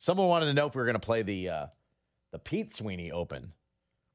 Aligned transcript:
Someone 0.00 0.26
wanted 0.28 0.46
to 0.46 0.54
know 0.54 0.66
if 0.66 0.74
we 0.74 0.80
were 0.80 0.86
going 0.86 0.94
to 0.94 0.98
play 0.98 1.22
the 1.22 1.48
uh, 1.48 1.66
the 2.32 2.38
Pete 2.38 2.72
Sweeney 2.72 3.12
Open, 3.12 3.52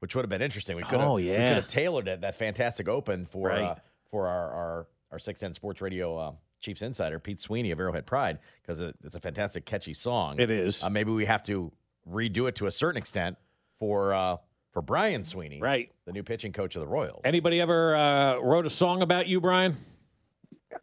which 0.00 0.14
would 0.14 0.22
have 0.24 0.30
been 0.30 0.42
interesting. 0.42 0.76
We 0.76 0.82
could 0.82 1.00
have 1.00 1.08
Oh, 1.08 1.14
we 1.14 1.30
yeah. 1.30 1.48
could 1.48 1.56
have 1.56 1.66
tailored 1.66 2.08
it 2.08 2.20
that 2.20 2.34
fantastic 2.34 2.88
Open 2.88 3.24
for 3.26 3.48
Right. 3.48 3.62
uh, 3.64 3.74
for 4.10 4.26
our 4.28 4.50
our 4.52 4.86
our 5.12 5.18
six 5.18 5.40
ten 5.40 5.52
Sports 5.54 5.80
Radio 5.80 6.16
uh, 6.18 6.32
Chiefs 6.60 6.82
insider 6.82 7.18
Pete 7.18 7.40
Sweeney 7.40 7.70
of 7.70 7.78
Arrowhead 7.80 8.04
Pride 8.06 8.38
because 8.62 8.80
it's 8.80 9.14
a 9.14 9.20
fantastic 9.20 9.64
catchy 9.64 9.94
song. 9.94 10.38
It 10.40 10.50
is. 10.50 10.82
Uh, 10.84 10.90
maybe 10.90 11.12
we 11.12 11.24
have 11.26 11.42
to 11.44 11.72
redo 12.10 12.48
it 12.48 12.56
to 12.56 12.66
a 12.66 12.72
certain 12.72 12.98
extent 12.98 13.36
for 13.78 14.12
uh, 14.12 14.36
for 14.72 14.82
Brian 14.82 15.24
Sweeney, 15.24 15.58
Right. 15.60 15.90
the 16.04 16.12
new 16.12 16.22
pitching 16.22 16.52
coach 16.52 16.76
of 16.76 16.80
the 16.80 16.86
Royals. 16.88 17.22
Anybody 17.24 17.60
ever 17.62 17.96
uh, 17.96 18.38
wrote 18.40 18.66
a 18.66 18.70
song 18.70 19.00
about 19.02 19.26
you, 19.26 19.40
Brian? 19.40 19.76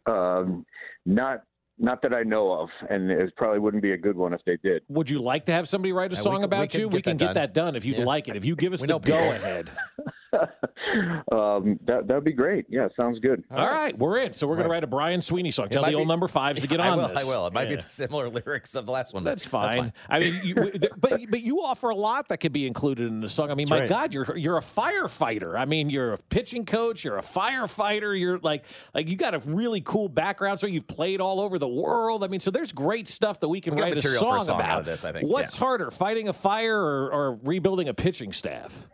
Um, 0.06 0.66
not 1.06 1.44
not 1.78 2.02
that 2.02 2.14
I 2.14 2.22
know 2.22 2.52
of, 2.52 2.68
and 2.88 3.10
it 3.10 3.34
probably 3.36 3.58
wouldn't 3.58 3.82
be 3.82 3.92
a 3.92 3.96
good 3.98 4.16
one 4.16 4.32
if 4.32 4.40
they 4.46 4.56
did. 4.62 4.82
Would 4.88 5.10
you 5.10 5.20
like 5.20 5.46
to 5.46 5.52
have 5.52 5.68
somebody 5.68 5.92
write 5.92 6.12
a 6.12 6.14
uh, 6.14 6.18
Yeah, 6.18 6.22
song 6.22 6.38
we 6.38 6.44
about 6.44 6.70
could 6.70 6.80
you? 6.80 6.86
get 6.88 6.92
we 6.94 7.02
can 7.02 7.16
that 7.16 7.18
get 7.18 7.26
done. 7.26 7.34
that 7.34 7.54
done 7.54 7.76
if 7.76 7.84
you'd 7.84 7.98
Yeah. 7.98 8.04
like 8.04 8.28
it. 8.28 8.36
If 8.36 8.44
you 8.44 8.56
give 8.56 8.72
us 8.72 8.80
We 8.82 8.88
the 8.88 8.98
go 8.98 9.30
ahead. 9.30 9.70
um, 11.32 11.78
that 11.86 12.06
that'd 12.06 12.24
be 12.24 12.32
great. 12.32 12.66
Yeah, 12.68 12.88
sounds 12.96 13.18
good. 13.20 13.44
All 13.50 13.66
right, 13.68 13.96
we're 13.98 14.18
in. 14.18 14.32
So 14.34 14.46
we're 14.46 14.56
going 14.56 14.66
to 14.66 14.70
write 14.70 14.84
a 14.84 14.88
Brian 14.88 15.22
Sweeney 15.22 15.50
song. 15.50 15.68
Tell 15.68 15.82
might 15.82 15.90
the 15.90 15.96
old 15.96 16.06
be- 16.06 16.12
number 16.12 16.28
fives 16.28 16.60
to 16.62 16.68
get 16.68 16.80
I 16.84 16.88
on 16.90 16.98
will, 16.98 17.08
this. 17.08 17.24
I 17.24 17.28
will. 17.28 17.46
It 17.46 17.52
might 17.52 17.68
be 17.68 17.76
the 17.76 17.82
similar 17.82 18.28
lyrics 18.30 18.74
of 18.74 18.86
the 18.86 18.92
last 18.92 19.14
one. 19.14 19.24
but 19.24 19.30
That's 19.30 19.44
fine. 19.44 19.92
I 20.08 20.18
mean, 20.18 20.40
you, 20.44 20.54
but 20.98 21.20
but 21.30 21.40
you 21.42 21.62
offer 21.62 21.88
a 21.90 21.94
lot 21.96 22.28
that 22.28 22.38
could 22.38 22.52
be 22.52 22.66
included 22.66 23.06
in 23.08 23.20
the 23.20 23.28
song. 23.28 23.50
I 23.50 23.54
mean, 23.54 23.68
my 23.68 23.80
right. 23.80 23.88
God, 23.88 24.14
you're 24.14 24.36
you're 24.36 24.58
a 24.58 24.62
firefighter. 24.62 25.58
I 25.58 25.64
mean, 25.64 25.90
you're 25.90 26.14
a 26.14 26.18
pitching 26.18 26.64
coach. 26.66 27.04
You're 27.04 27.18
a 27.18 27.22
firefighter. 27.22 28.18
You're 28.18 28.38
like 28.38 28.64
like 28.94 29.08
you 29.08 29.16
got 29.16 29.34
a 29.34 29.38
really 29.40 29.80
cool 29.80 30.08
background. 30.08 30.60
So 30.60 30.66
you've 30.66 30.86
played 30.86 31.20
all 31.20 31.40
over 31.40 31.58
the 31.58 31.68
world. 31.68 32.24
I 32.24 32.28
mean, 32.28 32.40
so 32.40 32.50
there's 32.50 32.72
great 32.72 33.08
stuff 33.08 33.40
that 33.40 33.48
we 33.48 33.60
can 33.60 33.74
We 33.74 33.82
write 33.82 33.92
a 33.92 33.96
material 33.96 34.20
for 34.22 34.26
a 34.36 34.38
song, 34.40 34.44
song 34.46 34.60
out 34.60 34.64
about. 34.64 34.78
of 34.80 34.86
this, 34.86 35.04
I 35.04 35.12
think. 35.12 35.28
What's 35.30 35.54
Yeah. 35.54 35.60
harder, 35.60 35.90
fighting 35.90 36.28
a 36.28 36.32
fire 36.32 36.78
or, 36.78 37.10
or 37.12 37.38
rebuilding 37.42 37.88
a 37.88 37.94
pitching 37.94 38.32
staff? 38.32 38.86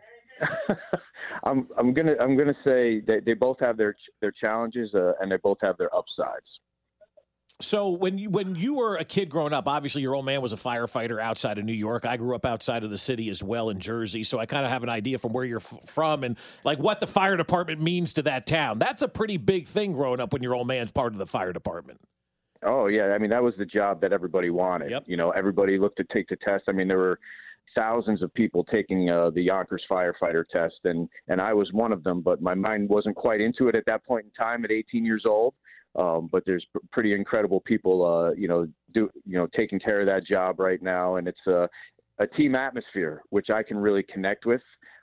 I'm 1.43 1.67
I'm 1.77 1.93
gonna 1.93 2.15
I'm 2.19 2.37
gonna 2.37 2.57
say 2.63 3.01
that 3.01 3.23
they 3.25 3.33
both 3.33 3.59
have 3.59 3.77
their 3.77 3.95
their 4.21 4.31
challenges 4.31 4.93
uh, 4.93 5.13
and 5.19 5.31
they 5.31 5.37
both 5.37 5.57
have 5.61 5.77
their 5.77 5.93
upsides. 5.95 6.45
So 7.61 7.89
when 7.89 8.17
you 8.17 8.29
when 8.29 8.55
you 8.55 8.73
were 8.75 8.95
a 8.97 9.03
kid 9.03 9.29
growing 9.29 9.53
up, 9.53 9.67
obviously 9.67 10.01
your 10.01 10.15
old 10.15 10.25
man 10.25 10.41
was 10.41 10.53
a 10.53 10.57
firefighter 10.57 11.21
outside 11.21 11.57
of 11.57 11.65
New 11.65 11.73
York. 11.73 12.05
I 12.05 12.17
grew 12.17 12.35
up 12.35 12.45
outside 12.45 12.83
of 12.83 12.89
the 12.89 12.97
city 12.97 13.29
as 13.29 13.43
well 13.43 13.69
in 13.69 13.79
Jersey, 13.79 14.23
so 14.23 14.39
I 14.39 14.45
kind 14.45 14.65
of 14.65 14.71
have 14.71 14.83
an 14.83 14.89
idea 14.89 15.17
from 15.19 15.33
where 15.33 15.45
you're 15.45 15.59
f- 15.59 15.79
from 15.85 16.23
and 16.23 16.37
like 16.63 16.79
what 16.79 16.99
the 16.99 17.07
fire 17.07 17.37
department 17.37 17.81
means 17.81 18.13
to 18.13 18.23
that 18.23 18.47
town. 18.47 18.79
That's 18.79 19.01
a 19.01 19.07
pretty 19.07 19.37
big 19.37 19.67
thing 19.67 19.93
growing 19.93 20.19
up 20.19 20.33
when 20.33 20.41
your 20.41 20.55
old 20.55 20.67
man's 20.67 20.91
part 20.91 21.13
of 21.13 21.19
the 21.19 21.27
fire 21.27 21.53
department. 21.53 22.01
Oh 22.63 22.87
yeah, 22.87 23.13
I 23.13 23.17
mean 23.17 23.29
that 23.29 23.43
was 23.43 23.53
the 23.57 23.65
job 23.65 24.01
that 24.01 24.11
everybody 24.13 24.49
wanted. 24.49 24.91
Yep. 24.91 25.03
You 25.07 25.17
know, 25.17 25.31
everybody 25.31 25.77
looked 25.77 25.97
to 25.97 26.05
take 26.11 26.27
the 26.29 26.37
test. 26.37 26.63
I 26.67 26.71
mean, 26.71 26.87
there 26.87 26.97
were 26.97 27.19
thousands 27.75 28.21
of 28.21 28.33
people 28.33 28.63
taking 28.63 29.09
uh, 29.09 29.29
the 29.29 29.41
Yonkers 29.41 29.83
firefighter 29.89 30.43
test, 30.51 30.79
and 30.83 31.07
and 31.27 31.41
I 31.41 31.53
was 31.53 31.71
one 31.71 31.91
of 31.91 32.03
them. 32.03 32.21
But 32.21 32.41
my 32.41 32.53
mind 32.53 32.89
wasn't 32.89 33.15
quite 33.15 33.41
into 33.41 33.67
it 33.67 33.75
at 33.75 33.85
that 33.85 34.05
point 34.05 34.25
in 34.25 34.31
time 34.31 34.65
at 34.65 34.71
18 34.71 35.05
years 35.05 35.23
old. 35.25 35.53
Um, 35.95 36.29
but 36.31 36.43
there's 36.45 36.65
pretty 36.91 37.13
incredible 37.13 37.59
people, 37.59 38.05
uh, 38.05 38.31
you 38.31 38.47
know, 38.47 38.65
do 38.93 39.09
you 39.25 39.37
know 39.37 39.47
taking 39.55 39.79
care 39.79 39.99
of 39.99 40.07
that 40.07 40.25
job 40.25 40.59
right 40.59 40.81
now, 40.81 41.17
and 41.17 41.27
it's 41.27 41.47
a 41.47 41.67
a 42.19 42.27
team 42.27 42.55
atmosphere 42.55 43.21
which 43.29 43.49
I 43.49 43.63
can 43.63 43.77
really 43.77 44.03
connect 44.03 44.45
with. 44.45 44.61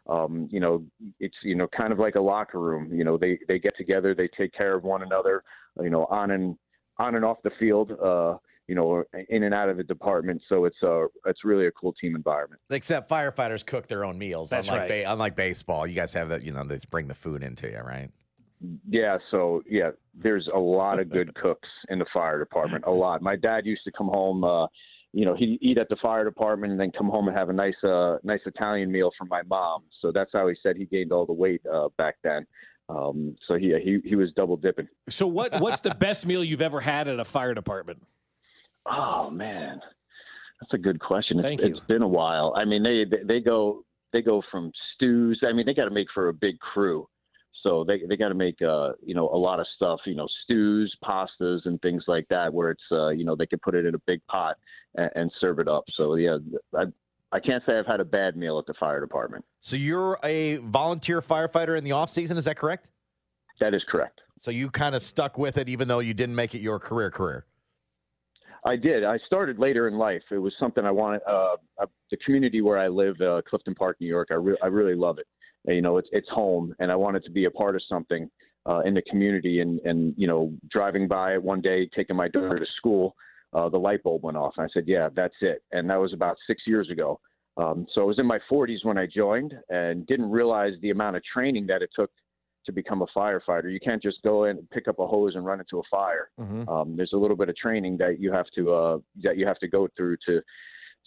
Um, 0.09 0.49
you 0.51 0.61
know, 0.61 0.85
it's 1.21 1.37
you 1.43 1.55
know 1.55 1.69
kind 1.77 1.93
of 1.93 1.99
like 1.99 2.15
a 2.15 2.21
locker 2.21 2.59
room. 2.59 2.91
You 2.93 3.05
know, 3.05 3.19
they 3.19 3.39
they 3.49 3.59
get 3.59 3.77
together, 3.77 4.15
they 4.15 4.29
take 4.29 4.55
care 4.55 4.75
of 4.75 4.85
one 4.85 5.03
another. 5.03 5.43
You 5.83 5.91
know, 5.91 6.07
on 6.07 6.31
and 6.31 6.57
on 6.99 7.15
and 7.15 7.25
off 7.25 7.39
the 7.45 7.51
field. 7.59 7.93
Uh, 7.93 8.39
you 8.69 8.75
know, 8.75 9.03
in 9.31 9.43
and 9.43 9.55
out 9.55 9.71
of 9.71 9.79
the 9.79 9.83
department. 9.83 10.43
So 10.49 10.67
it's 10.67 10.81
a 10.83 11.07
it's 11.27 11.45
really 11.45 11.67
a 11.67 11.73
cool 11.73 11.95
team 11.95 12.15
environment. 12.15 12.61
Except 12.71 13.11
firefighters 13.11 13.65
cook 13.65 13.89
their 13.89 14.05
own 14.05 14.19
meals. 14.19 14.51
That's 14.51 14.69
unlike 14.69 14.91
right. 14.91 15.05
Ba- 15.05 15.13
unlike 15.13 15.35
baseball, 15.35 15.87
you 15.87 15.95
guys 15.95 16.13
have 16.13 16.29
that. 16.29 16.43
You 16.43 16.53
know, 16.53 16.63
they 16.65 16.79
bring 16.91 17.09
the 17.09 17.15
food 17.15 17.43
into 17.43 17.69
you, 17.69 17.81
right? 17.81 18.11
Yeah, 18.89 19.19
so 19.31 19.63
yeah, 19.69 19.91
there's 20.15 20.49
a 20.55 20.59
lot 20.59 21.01
of 21.01 21.11
good 21.11 21.35
cooks 21.43 21.69
in 21.89 21.99
the 21.99 22.07
fire 22.13 22.39
department. 22.39 22.85
A 22.87 22.91
lot. 22.91 23.23
My 23.23 23.37
dad 23.37 23.65
used 23.65 23.83
to 23.85 23.93
come 23.97 24.09
home. 24.09 24.45
Uh, 24.45 24.67
you 25.15 25.25
know, 25.25 25.35
he'd 25.35 25.59
eat 25.63 25.79
at 25.79 25.89
the 25.89 25.97
fire 25.97 26.23
department 26.23 26.71
and 26.71 26.79
then 26.79 26.93
come 26.93 27.09
home 27.09 27.29
and 27.29 27.37
have 27.37 27.49
a 27.49 27.53
nice, 27.53 27.83
uh, 27.83 28.19
nice 28.23 28.41
Italian 28.45 28.93
meal 28.93 29.11
from 29.17 29.29
my 29.29 29.41
mom. 29.45 29.85
So 30.03 30.13
that's 30.13 30.31
how 30.35 30.47
he 30.49 30.55
said 30.63 30.77
he 30.77 30.85
gained 30.85 31.13
all 31.13 31.25
the 31.25 31.33
weight 31.33 31.63
uh, 31.67 31.89
back 31.97 32.17
then. 32.23 32.47
Um, 32.91 33.35
so 33.47 33.57
he, 33.57 33.75
he 33.83 33.99
he 34.07 34.17
was 34.17 34.33
double 34.33 34.57
dipping. 34.57 34.89
So 35.09 35.27
what 35.27 35.61
what's 35.61 35.81
the 35.81 35.95
best 35.95 36.27
meal 36.27 36.43
you've 36.43 36.63
ever 36.63 36.81
had 36.81 37.09
at 37.09 37.21
a 37.21 37.25
fire 37.25 37.55
department? 37.55 38.03
Oh 38.91 39.31
man, 39.31 39.81
that's 40.61 40.73
a 40.75 40.79
good 40.79 41.01
question. 41.01 41.39
It's, 41.45 41.63
you. 41.63 41.71
it's 41.71 41.81
been 41.87 42.03
a 42.03 42.09
while. 42.09 42.55
I 42.57 42.65
mean, 42.65 42.83
they 42.83 43.05
they- 43.05 43.25
they 43.25 43.41
go 43.41 43.85
they 44.13 44.23
go 44.23 44.43
from 44.51 44.73
stews. 44.95 45.41
I 45.47 45.53
mean, 45.53 45.67
they 45.67 45.75
got 45.75 45.85
to 45.85 45.91
make 45.91 46.07
for 46.15 46.29
a 46.29 46.33
big 46.33 46.59
crew, 46.61 47.07
so 47.63 47.85
they 47.85 48.01
they 48.09 48.17
got 48.17 48.29
to 48.29 48.35
make 48.35 48.61
uh 48.63 48.93
you 49.05 49.15
know 49.15 49.29
a 49.29 49.37
lot 49.37 49.61
of 49.61 49.67
stuff. 49.77 50.01
You 50.07 50.15
know, 50.15 50.29
stews, 50.45 50.95
pastas, 51.05 51.61
and 51.67 51.81
things 51.83 52.05
like 52.09 52.27
that, 52.31 52.53
where 52.53 52.71
it's 52.71 52.83
uh 52.91 53.09
you 53.09 53.25
know 53.25 53.37
they 53.37 53.47
can 53.47 53.59
put 53.59 53.75
it 53.75 53.85
in 53.85 53.95
a 53.95 53.99
big 54.07 54.21
pot 54.27 54.57
and, 54.95 55.11
and 55.15 55.33
serve 55.41 55.59
it 55.59 55.69
up. 55.69 55.85
So 55.95 56.15
yeah, 56.15 56.39
I 56.75 56.85
I 57.31 57.41
can't 57.41 57.63
say 57.67 57.79
I've 57.79 57.87
had 57.87 58.01
a 58.01 58.05
bad 58.07 58.37
meal 58.37 58.59
at 58.59 58.65
the 58.67 58.75
fire 58.81 59.01
department. 59.01 59.45
So 59.61 59.77
you're 59.77 60.19
a 60.25 60.57
volunteer 60.57 61.21
firefighter 61.21 61.77
in 61.77 61.85
the 61.85 61.93
off 61.93 62.09
season. 62.11 62.39
Is 62.39 62.47
that 62.47 62.57
correct? 62.57 62.89
That 63.61 63.75
is 63.75 63.85
correct. 63.89 64.21
So 64.41 64.51
you 64.53 64.71
kind 64.71 64.95
of 64.95 65.03
stuck 65.03 65.37
with 65.37 65.59
it, 65.59 65.69
even 65.69 65.89
though 65.89 65.99
you 65.99 66.15
didn't 66.15 66.37
make 66.37 66.55
it 66.55 66.61
your 66.61 66.79
career 66.79 67.11
career. 67.11 67.45
I 68.65 68.77
did. 68.77 69.05
I 69.05 69.19
started 69.27 69.59
later 69.59 69.89
in 69.89 69.95
life. 69.95 70.23
It 70.31 70.39
was 70.39 70.53
something 70.59 70.85
I 70.85 70.91
wanted. 70.91 71.21
Uh, 71.29 71.57
uh, 71.81 71.87
the 72.11 72.17
community 72.19 72.61
where 72.61 72.79
I 72.79 72.89
live, 72.89 73.21
uh, 73.21 73.43
Clifton 73.49 73.75
Park, 73.75 73.97
New 74.01 74.07
York. 74.09 74.29
I, 74.31 74.35
re- 74.35 74.59
I 74.63 74.67
really 74.67 74.95
love 74.95 75.19
it. 75.19 75.27
You 75.67 75.83
know, 75.83 75.99
it's 75.99 76.09
it's 76.13 76.29
home, 76.29 76.75
and 76.79 76.91
I 76.91 76.97
wanted 76.97 77.25
to 77.25 77.31
be 77.31 77.45
a 77.45 77.51
part 77.51 77.77
of 77.77 77.83
something 77.89 78.31
uh, 78.67 78.81
in 78.81 78.95
the 78.95 79.03
community. 79.03 79.61
And 79.61 79.81
and 79.81 80.15
you 80.17 80.27
know, 80.27 80.53
driving 80.71 81.09
by 81.09 81.39
one 81.39 81.61
day, 81.61 81.89
taking 81.95 82.17
my 82.17 82.29
daughter 82.29 82.59
to 82.59 82.67
school, 82.77 83.15
uh, 83.53 83.69
the 83.69 83.79
light 83.79 84.03
bulb 84.03 84.23
went 84.23 84.37
off, 84.37 84.55
and 84.57 84.65
I 84.65 84.69
said, 84.73 84.85
"Yeah, 84.87 85.09
that's 85.15 85.35
it." 85.41 85.63
And 85.73 85.89
that 85.91 85.97
was 85.97 86.13
about 86.13 86.37
six 86.47 86.63
years 86.67 86.91
ago. 86.91 87.21
Um, 87.59 87.87
so 87.93 88.03
I 88.03 88.05
was 88.05 88.21
in 88.21 88.27
my 88.27 88.39
40s 88.51 88.85
when 88.85 88.97
I 88.97 89.07
joined, 89.07 89.53
and 89.69 90.07
didn't 90.07 90.31
realize 90.31 90.75
the 90.81 90.91
amount 90.91 91.17
of 91.17 91.25
training 91.25 91.67
that 91.67 91.83
it 91.83 91.91
took 91.95 92.11
to 92.69 92.73
become 92.73 93.01
a 93.01 93.07
firefighter. 93.17 93.73
You 93.73 93.81
can't 93.81 94.03
just 94.03 94.23
go 94.23 94.45
in, 94.45 94.59
and 94.59 94.71
pick 94.71 94.87
up 94.89 94.99
a 94.99 95.07
hose, 95.07 95.35
and 95.35 95.45
run 95.45 95.59
into 95.59 95.79
a 95.79 95.83
fire 95.91 96.29
um, 96.69 96.95
there's 96.97 97.13
a 97.15 97.17
little 97.17 97.37
bit 97.37 97.49
of 97.49 97.57
training 97.57 97.97
that 97.97 98.21
you 98.21 98.31
have 98.31 98.47
to 98.55 98.73
uh, 98.75 98.99
that 99.23 99.37
you 99.39 99.47
have 99.47 99.59
to 99.59 99.69
go 99.69 99.89
through 99.97 100.17
to 100.27 100.41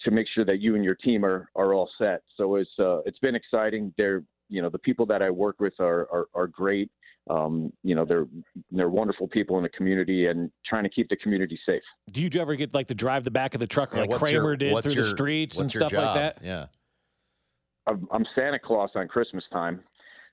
to 0.04 0.12
make 0.12 0.26
sure 0.34 0.44
that 0.44 0.60
you 0.60 0.76
and 0.76 0.84
your 0.84 0.96
team 0.96 1.24
are, 1.24 1.48
are 1.56 1.74
all 1.76 1.88
set. 2.00 2.24
So 2.36 2.56
it's 2.56 2.72
uh, 2.80 3.00
it's 3.06 3.20
been 3.20 3.36
exciting. 3.36 3.94
They're 3.98 4.24
you 4.50 4.62
know 4.62 4.70
the 4.70 4.80
people 4.80 5.06
that 5.06 5.22
I 5.22 5.30
work 5.30 5.60
with 5.60 5.74
are 5.80 6.08
are, 6.12 6.26
are 6.34 6.48
great. 6.48 6.90
Um, 7.30 7.72
you 7.84 7.94
know 7.94 8.04
they're 8.04 8.26
they're 8.72 8.90
wonderful 8.90 9.28
people 9.28 9.58
in 9.58 9.64
the 9.64 9.70
community 9.70 10.26
and 10.26 10.52
trying 10.66 10.84
to 10.84 10.90
keep 10.90 11.08
the 11.10 11.18
community 11.18 11.60
safe. 11.66 11.84
Do 12.12 12.22
you 12.22 12.30
ever 12.42 12.56
get 12.56 12.74
like 12.74 12.88
to 12.88 12.96
drive 12.96 13.24
the 13.24 13.32
back 13.32 13.54
of 13.54 13.60
the 13.60 13.68
truck 13.68 13.94
Yeah, 13.94 14.02
like 14.02 14.12
Kramer 14.12 14.42
your- 14.42 14.56
did 14.56 14.84
through 14.84 14.94
your- 14.94 15.04
the 15.04 15.10
streets 15.10 15.58
and 15.58 15.66
what's 15.66 15.76
your 15.76 15.88
stuff 15.90 15.94
like 15.94 16.16
that? 16.16 16.40
Yeah. 16.44 16.66
I'm, 17.88 18.08
I'm 18.12 18.26
Santa 18.36 18.60
Claus 18.60 18.92
on 18.96 19.08
Christmas 19.08 19.44
time, 19.52 19.82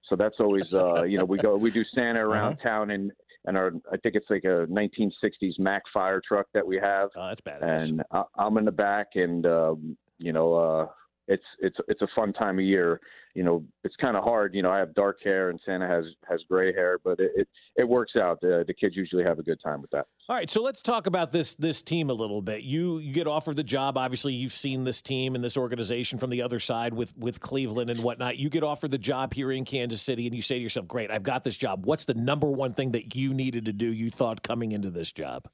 so 0.05 0.17
that's 0.17 0.37
always 0.41 0.73
uh, 0.75 1.03
you 1.03 1.19
know 1.19 1.25
we 1.25 1.39
go 1.39 1.57
we 1.57 1.71
do 1.71 1.85
Santa 1.95 2.27
around 2.27 2.55
Uh-huh. 2.55 2.69
town 2.69 2.91
and 2.91 3.13
and 3.45 3.57
our 3.57 3.73
I 3.93 3.97
think 3.99 4.15
it's 4.15 4.29
like 4.31 4.45
a 4.45 4.67
1960s 4.69 5.59
Mack 5.59 5.83
fire 5.93 6.21
truck 6.27 6.47
that 6.55 6.67
we 6.67 6.77
have. 6.79 7.11
Oh, 7.17 7.29
that's 7.29 7.41
badass. 7.41 7.83
and 7.89 8.03
I, 8.11 8.23
I'm 8.37 8.57
in 8.59 8.65
the 8.65 8.73
back, 8.73 9.09
and 9.15 9.47
um, 9.47 9.97
you 10.19 10.33
know, 10.33 10.55
uh, 10.55 10.87
it's 11.29 11.45
it's 11.61 11.77
it's 11.89 12.03
a 12.03 12.09
fun 12.17 12.33
time 12.33 12.59
of 12.59 12.65
year. 12.65 13.01
You 13.35 13.45
know, 13.45 13.63
it's 13.85 13.95
kind 13.97 14.17
of 14.17 14.25
hard. 14.25 14.55
You 14.55 14.63
know, 14.63 14.71
I 14.71 14.79
have 14.79 14.95
dark 14.95 15.19
hair, 15.23 15.51
and 15.51 15.61
Santa 15.65 15.87
has 15.87 16.05
has 16.29 16.41
gray 16.49 16.73
hair, 16.73 16.99
but 17.05 17.21
it 17.21 17.31
it, 17.37 17.49
it 17.77 17.89
works 17.89 18.13
out. 18.17 18.41
The, 18.41 18.65
the 18.67 18.75
kids 18.75 18.97
usually 18.97 19.23
have 19.23 19.39
a 19.39 19.43
good 19.43 19.61
time 19.63 19.81
with 19.81 19.91
that. 19.91 20.07
All 20.29 20.37
right, 20.37 20.51
so 20.51 20.63
let's 20.63 20.83
talk 20.83 21.07
about 21.07 21.31
this 21.31 21.55
this 21.55 21.83
team 21.83 22.11
a 22.11 22.15
little 22.15 22.43
bit. 22.43 22.63
You 22.63 22.99
you 22.99 23.13
get 23.13 23.27
offered 23.27 23.57
the 23.57 23.65
job. 23.65 23.97
Obviously, 23.99 24.33
you've 24.33 24.53
seen 24.53 24.85
this 24.85 25.03
team 25.03 25.35
and 25.35 25.45
this 25.45 25.57
organization 25.57 26.19
from 26.19 26.31
the 26.31 26.43
other 26.43 26.59
side 26.59 26.95
with 26.95 27.17
with 27.17 27.41
Cleveland 27.41 27.91
and 27.91 28.03
whatnot. 28.03 28.39
You 28.39 28.49
get 28.49 28.65
offered 28.65 28.91
the 28.91 28.99
job 28.99 29.35
here 29.35 29.53
in 29.53 29.65
Kansas 29.65 30.03
City, 30.03 30.27
and 30.27 30.35
you 30.35 30.43
say 30.43 30.57
to 30.57 30.63
yourself, 30.63 30.89
"Great, 30.89 31.11
I've 31.11 31.23
got 31.23 31.45
this 31.45 31.57
job." 31.57 31.87
What's 31.87 32.07
the 32.07 32.15
number 32.15 32.51
one 32.51 32.73
thing 32.73 32.93
that 32.93 33.15
you 33.15 33.35
needed 33.35 33.67
to 33.67 33.73
do? 33.73 33.93
You 33.93 34.11
thought 34.11 34.43
coming 34.43 34.73
into 34.73 34.91
this 34.91 35.13
job? 35.13 35.49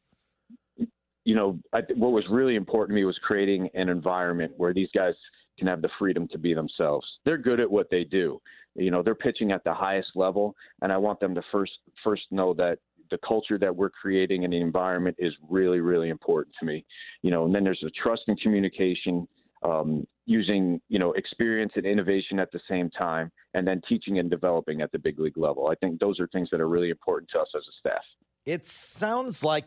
you 1.25 1.35
know, 1.35 1.59
I, 1.73 1.81
what 1.97 2.13
was 2.13 2.25
really 2.31 2.55
important 2.55 2.91
to 2.91 3.01
me 3.01 3.05
was 3.05 3.19
creating 3.23 3.71
an 3.75 3.89
environment 3.89 4.53
where 4.57 4.75
these 4.75 4.91
guys 4.95 5.15
can 5.59 5.67
have 5.67 5.83
the 5.83 5.91
freedom 5.99 6.29
to 6.29 6.39
be 6.39 6.55
themselves. 6.55 7.07
They're 7.25 7.39
good 7.39 7.61
at 7.61 7.71
what 7.71 7.89
they 7.91 8.05
do. 8.05 8.41
You 8.75 8.91
know, 8.91 9.03
they're 9.03 9.15
pitching 9.15 9.53
at 9.53 9.63
the 9.65 9.73
highest 9.73 10.11
level, 10.15 10.55
and 10.83 10.93
I 10.93 10.97
want 10.97 11.21
them 11.21 11.35
to 11.35 11.43
first 11.53 11.73
first 12.03 12.23
know 12.31 12.55
that 12.55 12.79
the 13.11 13.19
culture 13.19 13.59
that 13.59 13.75
we're 13.75 13.91
creating 13.91 14.43
in 14.43 14.51
the 14.51 14.61
environment 14.61 15.17
is 15.19 15.33
really, 15.49 15.81
really 15.81 16.09
important 16.09 16.55
to 16.59 16.67
me. 16.67 16.85
You 17.23 17.31
know, 17.31 17.45
and 17.45 17.55
then 17.55 17.65
there's 17.65 17.81
the 17.83 17.91
trust 17.91 18.23
and 18.27 18.41
communication, 18.41 19.29
um, 19.63 20.07
using 20.27 20.81
you 20.89 20.99
know 20.99 21.13
experience 21.13 21.73
and 21.77 21.87
innovation 21.87 22.39
at 22.41 22.51
the 22.51 22.61
same 22.69 22.91
time, 22.91 23.31
and 23.55 23.67
then 23.67 23.81
teaching 23.89 24.19
and 24.19 24.29
developing 24.29 24.81
at 24.81 24.91
the 24.91 24.99
big 24.99 25.21
league 25.21 25.39
level. 25.39 25.69
I 25.69 25.75
think 25.77 26.01
those 26.01 26.19
are 26.19 26.27
things 26.29 26.49
that 26.51 26.61
are 26.61 26.69
really 26.69 26.91
important 26.91 27.31
to 27.31 27.41
us 27.41 27.49
as 27.57 27.63
a 27.63 27.75
staff. 27.79 28.03
It 28.45 28.67
sounds 28.67 29.45
like 29.45 29.67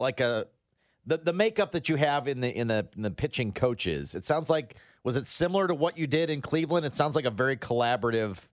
like 0.00 0.20
a 0.20 0.46
the 1.06 1.18
the 1.18 1.32
makeup 1.32 1.72
that 1.72 1.88
you 1.88 1.96
have 1.96 2.26
in 2.26 2.40
the 2.40 2.54
in 2.54 2.68
the 2.68 2.88
in 2.96 3.02
the 3.02 3.10
pitching 3.10 3.52
coaches. 3.52 4.14
It 4.14 4.24
sounds 4.24 4.50
like 4.50 4.76
was 5.06 5.14
it 5.14 5.24
similar 5.24 5.68
to 5.68 5.74
what 5.74 5.96
you 5.96 6.08
did 6.08 6.30
in 6.30 6.40
Cleveland? 6.42 6.84
It 6.84 6.92
sounds 6.92 7.14
like 7.14 7.26
a 7.26 7.30
very 7.30 7.56
collaborative 7.56 8.44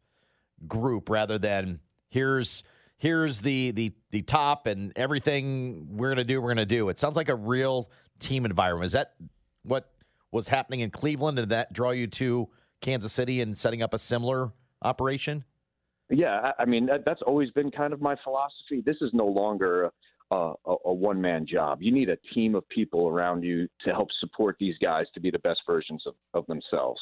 group 0.67 1.09
rather 1.09 1.39
than 1.39 1.79
here's 2.11 2.63
here's 2.97 3.41
the 3.41 3.71
the 3.71 3.91
the 4.11 4.21
top 4.21 4.67
and 4.67 4.93
everything 4.95 5.87
we're 5.97 6.09
going 6.09 6.17
to 6.17 6.23
do 6.23 6.39
we're 6.39 6.53
to 6.53 6.65
do. 6.67 6.89
It 6.89 6.99
sounds 6.99 7.15
like 7.15 7.27
a 7.27 7.35
real 7.35 7.89
team 8.19 8.45
environment. 8.45 8.85
Is 8.85 8.91
that 8.91 9.15
what 9.63 9.89
was 10.31 10.47
happening 10.47 10.81
in 10.81 10.91
Cleveland 10.91 11.37
did 11.37 11.49
that 11.49 11.73
draw 11.73 11.89
you 11.89 12.05
to 12.05 12.47
Kansas 12.81 13.11
City 13.11 13.41
and 13.41 13.57
setting 13.57 13.81
up 13.81 13.95
a 13.95 13.97
similar 13.97 14.51
operation? 14.83 15.45
Yeah, 16.11 16.51
I 16.59 16.65
mean 16.65 16.85
that, 16.85 17.03
that's 17.03 17.23
always 17.23 17.49
been 17.49 17.71
kind 17.71 17.93
of 17.93 17.99
my 17.99 18.15
philosophy. 18.23 18.83
This 18.85 18.97
is 19.01 19.09
no 19.11 19.25
longer 19.25 19.89
a, 20.33 20.75
a 20.85 20.93
one 20.93 21.21
man 21.21 21.45
job. 21.45 21.81
You 21.81 21.91
need 21.91 22.09
a 22.09 22.17
team 22.33 22.55
of 22.55 22.67
people 22.69 23.07
around 23.07 23.43
you 23.43 23.67
to 23.85 23.91
help 23.91 24.09
support 24.19 24.55
these 24.59 24.75
guys 24.81 25.05
to 25.13 25.19
be 25.19 25.31
the 25.31 25.39
best 25.39 25.61
versions 25.65 26.03
of, 26.05 26.15
of 26.33 26.45
themselves. 26.47 26.99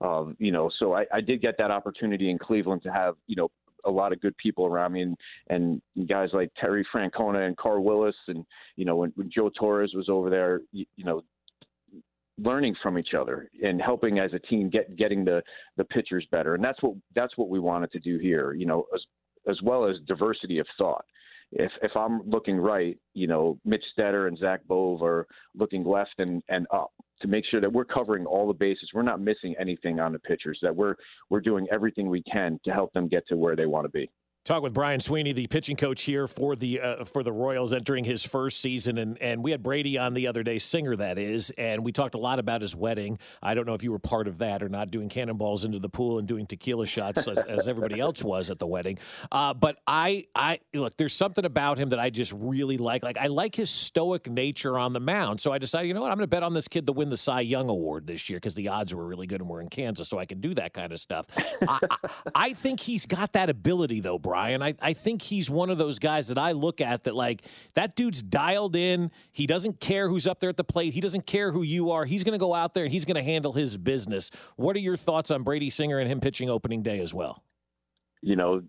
Um, 0.00 0.36
you 0.38 0.50
know, 0.52 0.70
so 0.78 0.94
I, 0.94 1.04
I 1.12 1.20
did 1.20 1.42
get 1.42 1.56
that 1.58 1.70
opportunity 1.70 2.30
in 2.30 2.38
Cleveland 2.38 2.82
to 2.82 2.92
have, 2.92 3.16
you 3.26 3.36
know, 3.36 3.50
a 3.86 3.90
lot 3.90 4.12
of 4.12 4.20
good 4.20 4.36
people 4.36 4.66
around 4.66 4.92
me 4.92 5.02
and, 5.02 5.16
and 5.48 5.82
guys 6.08 6.28
like 6.32 6.50
Terry 6.58 6.86
Francona 6.94 7.46
and 7.46 7.56
Carl 7.56 7.82
Willis. 7.82 8.16
And, 8.28 8.44
you 8.76 8.84
know, 8.84 8.96
when, 8.96 9.12
when 9.16 9.30
Joe 9.34 9.50
Torres 9.58 9.92
was 9.94 10.08
over 10.08 10.28
there, 10.28 10.60
you, 10.72 10.84
you 10.96 11.04
know, 11.04 11.22
learning 12.42 12.74
from 12.82 12.98
each 12.98 13.14
other 13.18 13.50
and 13.62 13.80
helping 13.80 14.18
as 14.18 14.32
a 14.32 14.38
team 14.38 14.70
get 14.70 14.96
getting 14.96 15.24
the 15.24 15.42
the 15.76 15.84
pitchers 15.84 16.26
better 16.30 16.54
and 16.54 16.64
that's 16.64 16.82
what 16.82 16.94
that's 17.14 17.36
what 17.36 17.50
we 17.50 17.58
wanted 17.58 17.92
to 17.92 17.98
do 17.98 18.18
here 18.18 18.54
you 18.54 18.64
know 18.64 18.86
as 18.94 19.02
as 19.48 19.60
well 19.62 19.86
as 19.86 19.96
diversity 20.06 20.58
of 20.58 20.66
thought 20.78 21.04
if 21.52 21.72
if 21.82 21.96
I'm 21.96 22.22
looking 22.28 22.56
right, 22.56 22.96
you 23.14 23.26
know, 23.26 23.58
Mitch 23.64 23.84
Stetter 23.96 24.28
and 24.28 24.38
Zach 24.38 24.60
Bove 24.66 25.02
are 25.02 25.26
looking 25.54 25.84
left 25.84 26.14
and, 26.18 26.42
and 26.48 26.66
up 26.72 26.92
to 27.20 27.28
make 27.28 27.44
sure 27.44 27.60
that 27.60 27.72
we're 27.72 27.84
covering 27.84 28.24
all 28.24 28.46
the 28.46 28.54
bases. 28.54 28.90
We're 28.94 29.02
not 29.02 29.20
missing 29.20 29.54
anything 29.60 30.00
on 30.00 30.12
the 30.12 30.18
pitchers. 30.18 30.58
That 30.62 30.74
we're 30.74 30.94
we're 31.28 31.40
doing 31.40 31.66
everything 31.72 32.08
we 32.08 32.22
can 32.22 32.60
to 32.64 32.70
help 32.70 32.92
them 32.92 33.08
get 33.08 33.26
to 33.28 33.36
where 33.36 33.56
they 33.56 33.66
want 33.66 33.84
to 33.84 33.90
be. 33.90 34.10
Talk 34.46 34.62
with 34.62 34.72
Brian 34.72 35.00
Sweeney, 35.00 35.34
the 35.34 35.46
pitching 35.48 35.76
coach 35.76 36.02
here 36.04 36.26
for 36.26 36.56
the 36.56 36.80
uh, 36.80 37.04
for 37.04 37.22
the 37.22 37.30
Royals, 37.30 37.74
entering 37.74 38.04
his 38.04 38.24
first 38.24 38.58
season, 38.58 38.96
and 38.96 39.20
and 39.20 39.44
we 39.44 39.50
had 39.50 39.62
Brady 39.62 39.98
on 39.98 40.14
the 40.14 40.26
other 40.26 40.42
day, 40.42 40.58
Singer 40.58 40.96
that 40.96 41.18
is, 41.18 41.50
and 41.58 41.84
we 41.84 41.92
talked 41.92 42.14
a 42.14 42.18
lot 42.18 42.38
about 42.38 42.62
his 42.62 42.74
wedding. 42.74 43.18
I 43.42 43.52
don't 43.52 43.66
know 43.66 43.74
if 43.74 43.82
you 43.84 43.92
were 43.92 43.98
part 43.98 44.26
of 44.26 44.38
that 44.38 44.62
or 44.62 44.70
not, 44.70 44.90
doing 44.90 45.10
cannonballs 45.10 45.66
into 45.66 45.78
the 45.78 45.90
pool 45.90 46.18
and 46.18 46.26
doing 46.26 46.46
tequila 46.46 46.86
shots 46.86 47.28
as, 47.28 47.36
as 47.38 47.68
everybody 47.68 48.00
else 48.00 48.24
was 48.24 48.50
at 48.50 48.58
the 48.58 48.66
wedding. 48.66 48.98
Uh, 49.30 49.52
but 49.52 49.76
I 49.86 50.24
I 50.34 50.60
look, 50.72 50.96
there's 50.96 51.14
something 51.14 51.44
about 51.44 51.76
him 51.76 51.90
that 51.90 52.00
I 52.00 52.08
just 52.08 52.32
really 52.32 52.78
like. 52.78 53.02
Like 53.02 53.18
I 53.18 53.26
like 53.26 53.54
his 53.54 53.68
stoic 53.68 54.26
nature 54.26 54.78
on 54.78 54.94
the 54.94 55.00
mound, 55.00 55.42
so 55.42 55.52
I 55.52 55.58
decided, 55.58 55.88
you 55.88 55.92
know 55.92 56.00
what, 56.00 56.12
I'm 56.12 56.16
going 56.16 56.24
to 56.24 56.34
bet 56.34 56.42
on 56.42 56.54
this 56.54 56.66
kid 56.66 56.86
to 56.86 56.92
win 56.92 57.10
the 57.10 57.18
Cy 57.18 57.42
Young 57.42 57.68
Award 57.68 58.06
this 58.06 58.30
year 58.30 58.38
because 58.38 58.54
the 58.54 58.68
odds 58.68 58.94
were 58.94 59.06
really 59.06 59.26
good 59.26 59.42
and 59.42 59.50
we're 59.50 59.60
in 59.60 59.68
Kansas, 59.68 60.08
so 60.08 60.18
I 60.18 60.24
can 60.24 60.40
do 60.40 60.54
that 60.54 60.72
kind 60.72 60.92
of 60.92 60.98
stuff. 60.98 61.26
I, 61.68 61.78
I, 61.90 61.96
I 62.34 62.52
think 62.54 62.80
he's 62.80 63.04
got 63.04 63.34
that 63.34 63.50
ability 63.50 64.00
though, 64.00 64.18
Brian. 64.18 64.29
I, 64.30 64.74
I 64.80 64.92
think 64.92 65.22
he's 65.22 65.50
one 65.50 65.70
of 65.70 65.78
those 65.78 65.98
guys 65.98 66.28
that 66.28 66.38
I 66.38 66.52
look 66.52 66.80
at 66.80 67.04
that 67.04 67.14
like 67.14 67.42
that 67.74 67.96
dude's 67.96 68.22
dialed 68.22 68.76
in. 68.76 69.10
He 69.32 69.46
doesn't 69.46 69.80
care 69.80 70.08
who's 70.08 70.26
up 70.26 70.40
there 70.40 70.50
at 70.50 70.56
the 70.56 70.64
plate. 70.64 70.94
He 70.94 71.00
doesn't 71.00 71.26
care 71.26 71.52
who 71.52 71.62
you 71.62 71.90
are. 71.90 72.04
He's 72.04 72.24
going 72.24 72.32
to 72.32 72.38
go 72.38 72.54
out 72.54 72.74
there 72.74 72.84
and 72.84 72.92
he's 72.92 73.04
going 73.04 73.16
to 73.16 73.22
handle 73.22 73.52
his 73.52 73.76
business. 73.76 74.30
What 74.56 74.76
are 74.76 74.80
your 74.80 74.96
thoughts 74.96 75.30
on 75.30 75.42
Brady 75.42 75.70
Singer 75.70 75.98
and 75.98 76.10
him 76.10 76.20
pitching 76.20 76.48
opening 76.48 76.82
day 76.82 77.00
as 77.00 77.12
well? 77.12 77.42
You 78.22 78.36
know, 78.36 78.62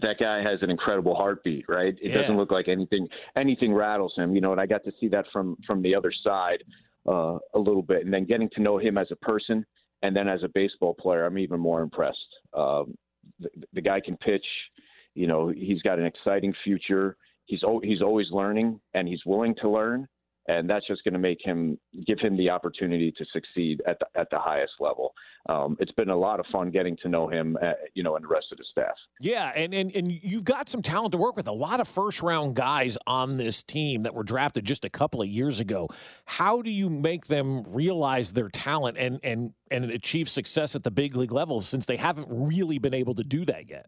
that 0.00 0.18
guy 0.18 0.42
has 0.42 0.58
an 0.62 0.70
incredible 0.70 1.14
heartbeat, 1.14 1.64
right? 1.68 1.94
It 2.02 2.10
Yeah. 2.10 2.20
doesn't 2.22 2.36
look 2.36 2.50
like 2.50 2.68
anything 2.68 3.08
anything 3.36 3.72
rattles 3.72 4.14
him, 4.16 4.34
you 4.34 4.40
know. 4.40 4.52
And 4.52 4.60
I 4.60 4.66
got 4.66 4.84
to 4.84 4.92
see 5.00 5.08
that 5.08 5.26
from 5.32 5.56
from 5.66 5.80
the 5.82 5.94
other 5.94 6.12
side 6.24 6.62
uh, 7.08 7.38
a 7.54 7.58
little 7.58 7.82
bit, 7.82 8.04
and 8.04 8.12
then 8.12 8.24
getting 8.24 8.50
to 8.50 8.60
know 8.60 8.78
him 8.78 8.98
as 8.98 9.06
a 9.10 9.16
person, 9.16 9.64
and 10.02 10.14
then 10.14 10.28
as 10.28 10.42
a 10.42 10.48
baseball 10.48 10.94
player, 10.94 11.24
I'm 11.24 11.38
even 11.38 11.58
more 11.60 11.82
impressed. 11.82 12.18
Um, 12.52 12.94
the, 13.40 13.48
the 13.72 13.80
guy 13.80 14.00
can 14.00 14.16
pitch. 14.18 14.44
You 15.14 15.26
know, 15.26 15.48
he's 15.48 15.82
got 15.82 15.98
an 15.98 16.06
exciting 16.06 16.54
future. 16.62 17.16
He's 17.46 17.62
al- 17.64 17.80
he's 17.80 18.02
always 18.02 18.30
learning, 18.30 18.80
and 18.94 19.08
he's 19.08 19.24
willing 19.26 19.54
to 19.56 19.68
learn, 19.68 20.06
and 20.58 20.68
that's 20.68 20.86
just 20.86 21.04
going 21.04 21.14
to 21.14 21.20
make 21.20 21.38
him 21.42 21.78
give 22.06 22.18
him 22.18 22.36
the 22.36 22.50
opportunity 22.50 23.12
to 23.12 23.24
succeed 23.32 23.80
at 23.86 23.98
the 23.98 24.06
at 24.18 24.28
the 24.30 24.38
highest 24.38 24.72
level. 24.80 25.14
Um, 25.48 25.76
it's 25.80 25.92
been 25.92 26.10
a 26.10 26.16
lot 26.16 26.40
of 26.40 26.46
fun 26.52 26.70
getting 26.70 26.96
to 27.02 27.08
know 27.08 27.28
him, 27.28 27.56
uh, 27.62 27.72
you 27.94 28.02
know, 28.02 28.16
and 28.16 28.24
the 28.24 28.28
rest 28.28 28.46
of 28.52 28.58
the 28.58 28.64
staff. 28.70 28.94
Yeah, 29.20 29.52
and, 29.54 29.72
and 29.72 29.94
and 29.94 30.10
you've 30.10 30.44
got 30.44 30.68
some 30.68 30.82
talent 30.82 31.12
to 31.12 31.18
work 31.18 31.36
with. 31.36 31.48
A 31.48 31.52
lot 31.52 31.80
of 31.80 31.88
first 31.88 32.22
round 32.22 32.56
guys 32.56 32.98
on 33.06 33.36
this 33.36 33.62
team 33.62 34.02
that 34.02 34.14
were 34.14 34.24
drafted 34.24 34.64
just 34.64 34.84
a 34.84 34.90
couple 34.90 35.22
of 35.22 35.28
years 35.28 35.60
ago. 35.60 35.88
How 36.24 36.62
do 36.62 36.70
you 36.70 36.90
make 36.90 37.26
them 37.26 37.62
realize 37.66 38.32
their 38.32 38.48
talent 38.48 38.98
and 38.98 39.20
and 39.22 39.52
and 39.70 39.84
achieve 39.86 40.28
success 40.28 40.74
at 40.74 40.84
the 40.84 40.90
big 40.90 41.16
league 41.16 41.32
level 41.32 41.60
since 41.60 41.86
they 41.86 41.96
haven't 41.96 42.26
really 42.28 42.78
been 42.78 42.94
able 42.94 43.14
to 43.14 43.24
do 43.24 43.44
that 43.44 43.68
yet? 43.68 43.86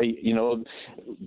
you 0.00 0.34
know, 0.34 0.62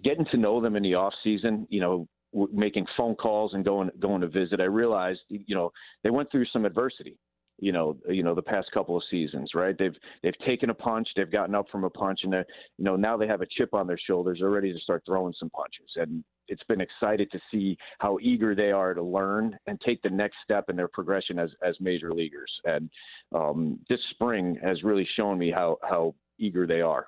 getting 0.03 0.25
to 0.25 0.37
know 0.37 0.61
them 0.61 0.75
in 0.75 0.83
the 0.83 0.93
off 0.93 1.13
season, 1.23 1.65
you 1.71 1.81
know, 1.81 2.07
making 2.51 2.85
phone 2.97 3.15
calls 3.15 3.53
and 3.53 3.63
going 3.63 3.89
going 3.99 4.21
to 4.21 4.27
visit. 4.27 4.59
I 4.59 4.65
realized, 4.65 5.21
you 5.29 5.55
know, 5.55 5.71
they 6.03 6.09
went 6.09 6.31
through 6.31 6.45
some 6.51 6.65
adversity. 6.65 7.17
You 7.59 7.71
know, 7.71 7.95
you 8.09 8.23
know, 8.23 8.33
the 8.33 8.41
past 8.41 8.71
couple 8.73 8.97
of 8.97 9.03
seasons, 9.11 9.51
right? 9.53 9.77
They've 9.77 9.95
they've 10.23 10.37
taken 10.45 10.71
a 10.71 10.73
punch, 10.73 11.07
they've 11.15 11.31
gotten 11.31 11.53
up 11.53 11.67
from 11.71 11.83
a 11.83 11.89
punch, 11.89 12.21
and 12.23 12.33
you 12.33 12.83
know 12.83 12.95
now 12.95 13.15
they 13.15 13.27
have 13.27 13.41
a 13.41 13.45
chip 13.45 13.73
on 13.73 13.85
their 13.85 13.99
shoulders. 14.07 14.39
They're 14.41 14.49
ready 14.49 14.73
to 14.73 14.79
start 14.79 15.03
throwing 15.05 15.33
some 15.39 15.51
punches, 15.51 15.89
and 15.95 16.23
it's 16.47 16.63
been 16.63 16.81
excited 16.81 17.31
to 17.31 17.39
see 17.51 17.77
how 17.99 18.17
eager 18.21 18.55
they 18.55 18.71
are 18.71 18.93
to 18.93 19.03
learn 19.03 19.57
and 19.67 19.79
take 19.81 20.01
the 20.01 20.09
next 20.09 20.37
step 20.43 20.65
in 20.69 20.75
their 20.75 20.87
progression 20.87 21.37
as 21.37 21.51
as 21.65 21.75
major 21.79 22.11
leaguers. 22.11 22.51
And 22.65 22.89
um, 23.33 23.79
this 23.87 23.99
spring 24.11 24.57
has 24.63 24.83
really 24.83 25.07
shown 25.15 25.37
me 25.37 25.51
how 25.51 25.77
how 25.83 26.15
eager 26.39 26.65
they 26.65 26.81
are. 26.81 27.05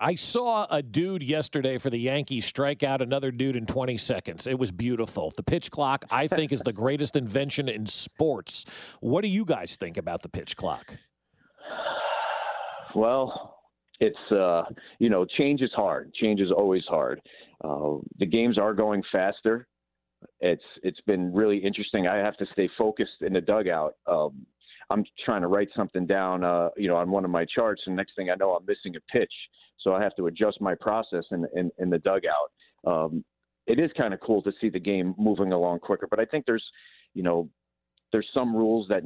I 0.00 0.16
saw 0.16 0.66
a 0.70 0.82
dude 0.82 1.22
yesterday 1.22 1.78
for 1.78 1.90
the 1.90 1.98
Yankees 1.98 2.44
strike 2.44 2.82
out 2.82 3.00
another 3.00 3.30
dude 3.30 3.56
in 3.56 3.66
20 3.66 3.96
seconds. 3.96 4.46
It 4.46 4.58
was 4.58 4.72
beautiful. 4.72 5.32
The 5.36 5.42
pitch 5.42 5.70
clock, 5.70 6.04
I 6.10 6.26
think, 6.26 6.52
is 6.52 6.60
the 6.60 6.72
greatest 6.84 7.16
invention 7.16 7.68
in 7.68 7.86
sports. 7.86 8.64
What 9.00 9.22
do 9.22 9.28
you 9.28 9.44
guys 9.44 9.76
think 9.76 9.96
about 9.96 10.22
the 10.22 10.28
pitch 10.28 10.56
clock? 10.56 10.96
Well, 12.94 13.58
it's 14.00 14.32
uh, 14.32 14.62
you 14.98 15.08
know, 15.08 15.24
change 15.24 15.62
is 15.62 15.72
hard. 15.74 16.12
Change 16.14 16.40
is 16.40 16.50
always 16.50 16.84
hard. 16.88 17.20
Uh, 17.62 17.98
the 18.18 18.26
games 18.26 18.58
are 18.58 18.74
going 18.74 19.02
faster. 19.10 19.66
It's 20.40 20.62
it's 20.82 21.00
been 21.02 21.32
really 21.32 21.58
interesting. 21.58 22.06
I 22.06 22.16
have 22.16 22.36
to 22.38 22.46
stay 22.52 22.68
focused 22.76 23.22
in 23.22 23.32
the 23.32 23.40
dugout. 23.40 23.94
Um, 24.06 24.46
I'm 24.90 25.04
trying 25.24 25.42
to 25.42 25.48
write 25.48 25.68
something 25.76 26.06
down, 26.06 26.44
uh, 26.44 26.68
you 26.76 26.88
know, 26.88 26.96
on 26.96 27.10
one 27.10 27.24
of 27.24 27.30
my 27.30 27.44
charts, 27.44 27.82
and 27.86 27.96
next 27.96 28.14
thing 28.16 28.30
I 28.30 28.34
know, 28.34 28.52
I'm 28.52 28.66
missing 28.66 28.94
a 28.96 29.12
pitch. 29.12 29.32
So 29.80 29.94
I 29.94 30.02
have 30.02 30.14
to 30.16 30.26
adjust 30.26 30.60
my 30.60 30.74
process 30.74 31.24
in 31.30 31.46
in, 31.54 31.70
in 31.78 31.90
the 31.90 31.98
dugout. 31.98 32.50
Um, 32.86 33.24
it 33.66 33.78
is 33.78 33.90
kind 33.96 34.12
of 34.12 34.20
cool 34.20 34.42
to 34.42 34.52
see 34.60 34.68
the 34.68 34.80
game 34.80 35.14
moving 35.16 35.52
along 35.52 35.80
quicker, 35.80 36.06
but 36.08 36.20
I 36.20 36.26
think 36.26 36.44
there's, 36.44 36.64
you 37.14 37.22
know, 37.22 37.48
there's 38.12 38.28
some 38.34 38.54
rules 38.54 38.86
that 38.88 39.02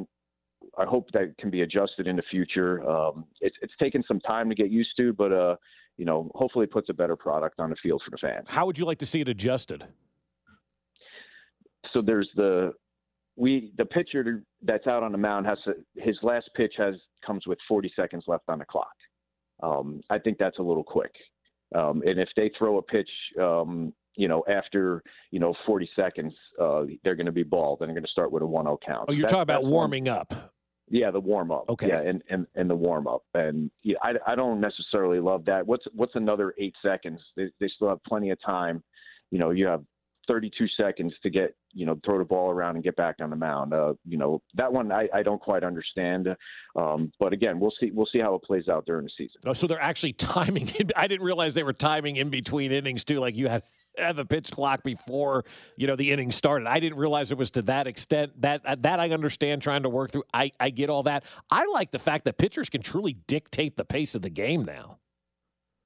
I 0.76 0.84
hope 0.84 1.10
that 1.12 1.36
can 1.38 1.50
be 1.50 1.62
adjusted 1.62 2.06
in 2.06 2.16
the 2.16 2.22
future. 2.30 2.88
Um, 2.88 3.24
it's 3.40 3.56
it's 3.62 3.72
taken 3.80 4.02
some 4.06 4.20
time 4.20 4.48
to 4.48 4.54
get 4.54 4.70
used 4.70 4.90
to, 4.96 5.12
but 5.12 5.32
uh, 5.32 5.56
you 5.96 6.04
know, 6.04 6.30
hopefully 6.34 6.64
it 6.64 6.72
puts 6.72 6.88
a 6.88 6.94
better 6.94 7.16
product 7.16 7.60
on 7.60 7.70
the 7.70 7.76
field 7.82 8.02
for 8.04 8.10
the 8.10 8.18
fans. 8.18 8.46
How 8.48 8.66
would 8.66 8.78
you 8.78 8.84
like 8.84 8.98
to 8.98 9.06
see 9.06 9.20
it 9.20 9.28
adjusted? 9.28 9.84
So 11.92 12.02
there's 12.02 12.28
the 12.36 12.72
we 13.38 13.72
the 13.78 13.84
pitcher 13.84 14.42
that's 14.62 14.86
out 14.86 15.02
on 15.02 15.12
the 15.12 15.18
mound 15.18 15.46
has 15.46 15.58
to, 15.64 15.74
his 15.96 16.16
last 16.22 16.50
pitch 16.56 16.74
has 16.76 16.94
comes 17.24 17.46
with 17.46 17.58
40 17.68 17.90
seconds 17.96 18.24
left 18.26 18.44
on 18.48 18.58
the 18.58 18.64
clock. 18.64 18.92
Um, 19.62 20.00
I 20.10 20.18
think 20.18 20.38
that's 20.38 20.58
a 20.58 20.62
little 20.62 20.84
quick. 20.84 21.12
Um, 21.74 22.02
and 22.04 22.18
if 22.18 22.28
they 22.36 22.50
throw 22.58 22.78
a 22.78 22.82
pitch, 22.82 23.08
um, 23.40 23.92
you 24.16 24.26
know, 24.28 24.42
after 24.48 25.02
you 25.30 25.38
know 25.38 25.54
40 25.66 25.88
seconds, 25.94 26.34
uh, 26.60 26.84
they're 27.04 27.14
going 27.14 27.26
to 27.26 27.32
be 27.32 27.44
balled 27.44 27.80
and 27.80 27.88
they're 27.88 27.94
going 27.94 28.04
to 28.04 28.10
start 28.10 28.32
with 28.32 28.42
a 28.42 28.46
1-0 28.46 28.76
count. 28.84 29.06
Oh, 29.08 29.12
you're 29.12 29.22
That- 29.22 29.28
talking 29.28 29.42
about 29.42 29.54
that's 29.54 29.62
one- 29.64 29.72
warming 29.72 30.08
up. 30.08 30.32
Yeah, 30.90 31.10
the 31.10 31.20
warm 31.20 31.52
up. 31.52 31.66
Okay. 31.68 31.88
Yeah, 31.88 32.00
and, 32.00 32.22
and, 32.30 32.46
and 32.54 32.70
the 32.70 32.74
warm 32.74 33.06
up. 33.06 33.22
And 33.34 33.70
yeah, 33.82 33.98
I, 34.02 34.14
I 34.26 34.34
don't 34.34 34.58
necessarily 34.58 35.20
love 35.20 35.44
that. 35.44 35.66
What's 35.66 35.84
what's 35.92 36.14
another 36.14 36.54
eight 36.58 36.74
seconds? 36.82 37.20
They, 37.36 37.50
they 37.60 37.68
still 37.68 37.90
have 37.90 38.02
plenty 38.04 38.30
of 38.30 38.38
time. 38.40 38.82
You 39.30 39.38
know, 39.38 39.50
you 39.50 39.66
have 39.66 39.82
32 40.28 40.66
seconds 40.76 41.12
to 41.22 41.30
get 41.30 41.56
you 41.72 41.86
know 41.86 41.98
throw 42.04 42.18
the 42.18 42.24
ball 42.24 42.50
around 42.50 42.76
and 42.76 42.84
get 42.84 42.94
back 42.94 43.16
on 43.20 43.30
the 43.30 43.36
mound. 43.36 43.72
Uh, 43.72 43.94
you 44.06 44.18
know 44.18 44.40
that 44.54 44.72
one 44.72 44.92
I, 44.92 45.08
I 45.12 45.22
don't 45.22 45.40
quite 45.40 45.64
understand, 45.64 46.28
um, 46.76 47.10
but 47.18 47.32
again 47.32 47.58
we'll 47.58 47.72
see 47.80 47.90
we'll 47.90 48.08
see 48.12 48.20
how 48.20 48.34
it 48.34 48.42
plays 48.42 48.68
out 48.68 48.86
during 48.86 49.04
the 49.04 49.10
season. 49.16 49.40
Oh, 49.44 49.54
so 49.54 49.66
they're 49.66 49.80
actually 49.80 50.12
timing. 50.12 50.70
I 50.94 51.08
didn't 51.08 51.24
realize 51.24 51.54
they 51.54 51.62
were 51.64 51.72
timing 51.72 52.16
in 52.16 52.30
between 52.30 52.70
innings 52.70 53.02
too. 53.04 53.18
Like 53.18 53.34
you 53.34 53.48
had 53.48 53.62
have 53.96 54.18
a 54.18 54.24
pitch 54.24 54.52
clock 54.52 54.82
before 54.82 55.44
you 55.76 55.86
know 55.86 55.96
the 55.96 56.12
inning 56.12 56.30
started. 56.30 56.68
I 56.68 56.78
didn't 56.78 56.98
realize 56.98 57.32
it 57.32 57.38
was 57.38 57.50
to 57.52 57.62
that 57.62 57.86
extent. 57.86 58.40
That 58.40 58.64
uh, 58.64 58.76
that 58.80 59.00
I 59.00 59.10
understand 59.10 59.62
trying 59.62 59.82
to 59.82 59.88
work 59.88 60.12
through. 60.12 60.24
I 60.32 60.52
I 60.60 60.70
get 60.70 60.90
all 60.90 61.02
that. 61.04 61.24
I 61.50 61.66
like 61.66 61.90
the 61.90 61.98
fact 61.98 62.24
that 62.26 62.38
pitchers 62.38 62.68
can 62.68 62.82
truly 62.82 63.14
dictate 63.26 63.76
the 63.76 63.84
pace 63.84 64.14
of 64.14 64.22
the 64.22 64.30
game 64.30 64.64
now. 64.64 64.98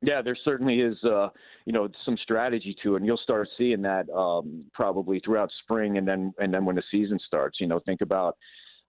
Yeah, 0.02 0.21
there 0.21 0.37
certainly 0.44 0.80
is, 0.80 0.97
uh, 1.04 1.28
you 1.64 1.73
know, 1.73 1.88
some 2.04 2.16
strategy 2.23 2.76
to 2.82 2.94
it, 2.94 2.99
and 2.99 3.06
you'll 3.06 3.16
start 3.18 3.49
seeing 3.56 3.82
that 3.82 4.11
um, 4.11 4.64
probably 4.75 5.21
throughout 5.21 5.50
spring, 5.62 5.97
and 5.97 6.06
then 6.06 6.32
and 6.38 6.52
then 6.52 6.64
when 6.64 6.75
the 6.75 6.82
season 6.90 7.21
starts. 7.25 7.61
You 7.61 7.68
know, 7.68 7.78
think 7.87 8.00
about, 8.00 8.37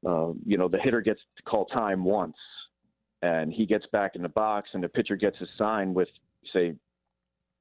uh, 0.08 0.32
you 0.44 0.58
know, 0.58 0.68
the 0.68 0.80
hitter 0.80 1.02
gets 1.02 1.22
to 1.38 1.44
call 1.44 1.66
time 1.66 2.04
once, 2.04 2.36
and 3.22 3.54
he 3.54 3.68
gets 3.68 3.86
back 3.92 4.16
in 4.16 4.24
the 4.24 4.30
box, 4.30 4.70
and 4.74 4.84
the 4.84 4.90
pitcher 4.90 5.16
gets 5.16 5.40
a 5.40 5.46
sign 5.56 5.94
with 5.94 6.10
say 6.52 6.74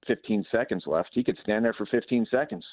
15 0.06 0.44
seconds 0.50 0.84
left. 0.86 1.10
He 1.12 1.22
could 1.22 1.38
stand 1.42 1.64
there 1.64 1.74
for 1.74 1.86
15 1.86 2.26
seconds 2.30 2.64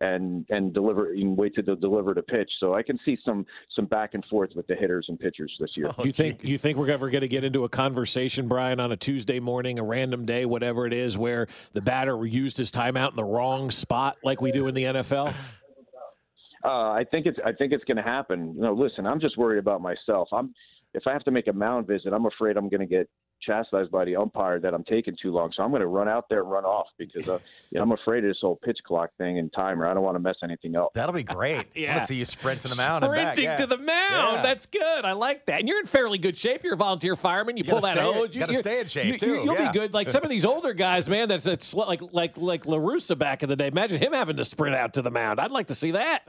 and 0.00 0.44
and 0.50 0.74
deliver 0.74 1.12
and 1.12 1.36
wait 1.36 1.54
to 1.54 1.62
deliver 1.62 2.14
the 2.14 2.22
pitch. 2.22 2.50
So 2.60 2.74
I 2.74 2.82
can 2.82 2.98
see 3.04 3.16
some 3.24 3.46
some 3.74 3.86
back 3.86 4.14
and 4.14 4.24
forth 4.26 4.50
with 4.54 4.66
the 4.66 4.74
hitters 4.74 5.06
and 5.08 5.18
pitchers 5.18 5.54
this 5.58 5.70
year. 5.76 5.90
Oh, 5.96 6.04
you 6.04 6.12
think 6.12 6.44
you 6.44 6.58
think 6.58 6.78
we're 6.78 6.90
ever 6.90 7.10
going 7.10 7.22
to 7.22 7.28
get 7.28 7.44
into 7.44 7.64
a 7.64 7.68
conversation, 7.68 8.48
Brian, 8.48 8.80
on 8.80 8.92
a 8.92 8.96
Tuesday 8.96 9.40
morning, 9.40 9.78
a 9.78 9.84
random 9.84 10.26
day, 10.26 10.44
whatever 10.44 10.86
it 10.86 10.92
is, 10.92 11.16
where 11.16 11.46
the 11.72 11.80
batter 11.80 12.24
used 12.26 12.56
his 12.56 12.70
timeout 12.70 13.10
in 13.10 13.16
the 13.16 13.24
wrong 13.24 13.70
spot, 13.70 14.16
like 14.22 14.40
we 14.40 14.52
do 14.52 14.66
in 14.66 14.74
the 14.74 14.84
NFL? 14.84 15.34
Uh, 16.64 16.90
I 16.90 17.04
think 17.10 17.26
it's 17.26 17.38
I 17.44 17.52
think 17.52 17.72
it's 17.72 17.84
going 17.84 17.96
to 17.96 18.02
happen. 18.02 18.54
You 18.56 18.62
know, 18.62 18.74
listen, 18.74 19.06
I'm 19.06 19.20
just 19.20 19.38
worried 19.38 19.58
about 19.58 19.80
myself. 19.80 20.28
I'm 20.32 20.52
if 20.94 21.06
I 21.06 21.12
have 21.12 21.24
to 21.24 21.30
make 21.30 21.46
a 21.46 21.52
mound 21.52 21.86
visit, 21.86 22.12
I'm 22.12 22.26
afraid 22.26 22.56
I'm 22.56 22.68
going 22.68 22.80
to 22.80 22.86
get 22.86 23.08
chastised 23.42 23.90
by 23.90 24.04
the 24.04 24.16
umpire 24.16 24.58
that 24.60 24.74
I'm 24.74 24.84
taking 24.84 25.16
too 25.20 25.30
long. 25.30 25.52
So 25.54 25.62
I'm 25.62 25.70
going 25.70 25.80
to 25.80 25.86
run 25.86 26.08
out 26.08 26.28
there 26.28 26.40
and 26.40 26.50
run 26.50 26.64
off 26.64 26.86
because 26.98 27.28
uh, 27.28 27.38
you 27.70 27.78
know, 27.78 27.82
I'm 27.82 27.92
afraid 27.92 28.24
of 28.24 28.30
this 28.30 28.38
whole 28.40 28.56
pitch 28.56 28.78
clock 28.86 29.10
thing 29.18 29.38
and 29.38 29.52
timer. 29.52 29.86
I 29.86 29.94
don't 29.94 30.02
want 30.02 30.16
to 30.16 30.20
mess 30.20 30.36
anything 30.42 30.76
up. 30.76 30.92
That'll 30.94 31.14
be 31.14 31.22
great. 31.22 31.66
yeah. 31.74 31.88
I 31.88 31.90
want 31.92 32.02
to 32.02 32.06
see 32.06 32.16
you 32.16 32.24
sprint 32.24 32.62
to 32.62 32.68
the 32.68 32.76
mound. 32.76 33.04
Sprinting 33.04 33.44
yeah. 33.44 33.56
to 33.56 33.66
the 33.66 33.78
mound. 33.78 34.36
Yeah. 34.36 34.42
That's 34.42 34.66
good. 34.66 35.04
I 35.04 35.12
like 35.12 35.46
that. 35.46 35.60
And 35.60 35.68
you're 35.68 35.80
in 35.80 35.86
fairly 35.86 36.18
good 36.18 36.36
shape. 36.36 36.62
You're 36.64 36.74
a 36.74 36.78
volunteer 36.78 37.16
fireman. 37.16 37.56
You, 37.56 37.64
you 37.64 37.70
pull 37.70 37.80
that 37.82 37.96
hose. 37.96 38.34
You 38.34 38.40
got 38.40 38.48
to 38.48 38.56
stay 38.56 38.80
in 38.80 38.88
shape 38.88 39.06
you, 39.06 39.18
too. 39.18 39.34
You'll 39.34 39.54
yeah. 39.54 39.70
be 39.70 39.78
good. 39.78 39.94
Like 39.94 40.08
some 40.08 40.22
of 40.22 40.30
these 40.30 40.44
older 40.46 40.74
guys, 40.74 41.08
man. 41.08 41.28
That's 41.28 41.44
that's 41.44 41.74
like 41.74 42.00
like 42.12 42.36
like 42.36 42.66
La 42.66 42.78
Russa 42.78 43.16
back 43.18 43.42
in 43.42 43.48
the 43.48 43.56
day. 43.56 43.68
Imagine 43.68 44.00
him 44.00 44.12
having 44.12 44.36
to 44.36 44.44
sprint 44.44 44.74
out 44.74 44.94
to 44.94 45.02
the 45.02 45.10
mound. 45.10 45.40
I'd 45.40 45.50
like 45.50 45.68
to 45.68 45.74
see 45.74 45.92
that. 45.92 46.22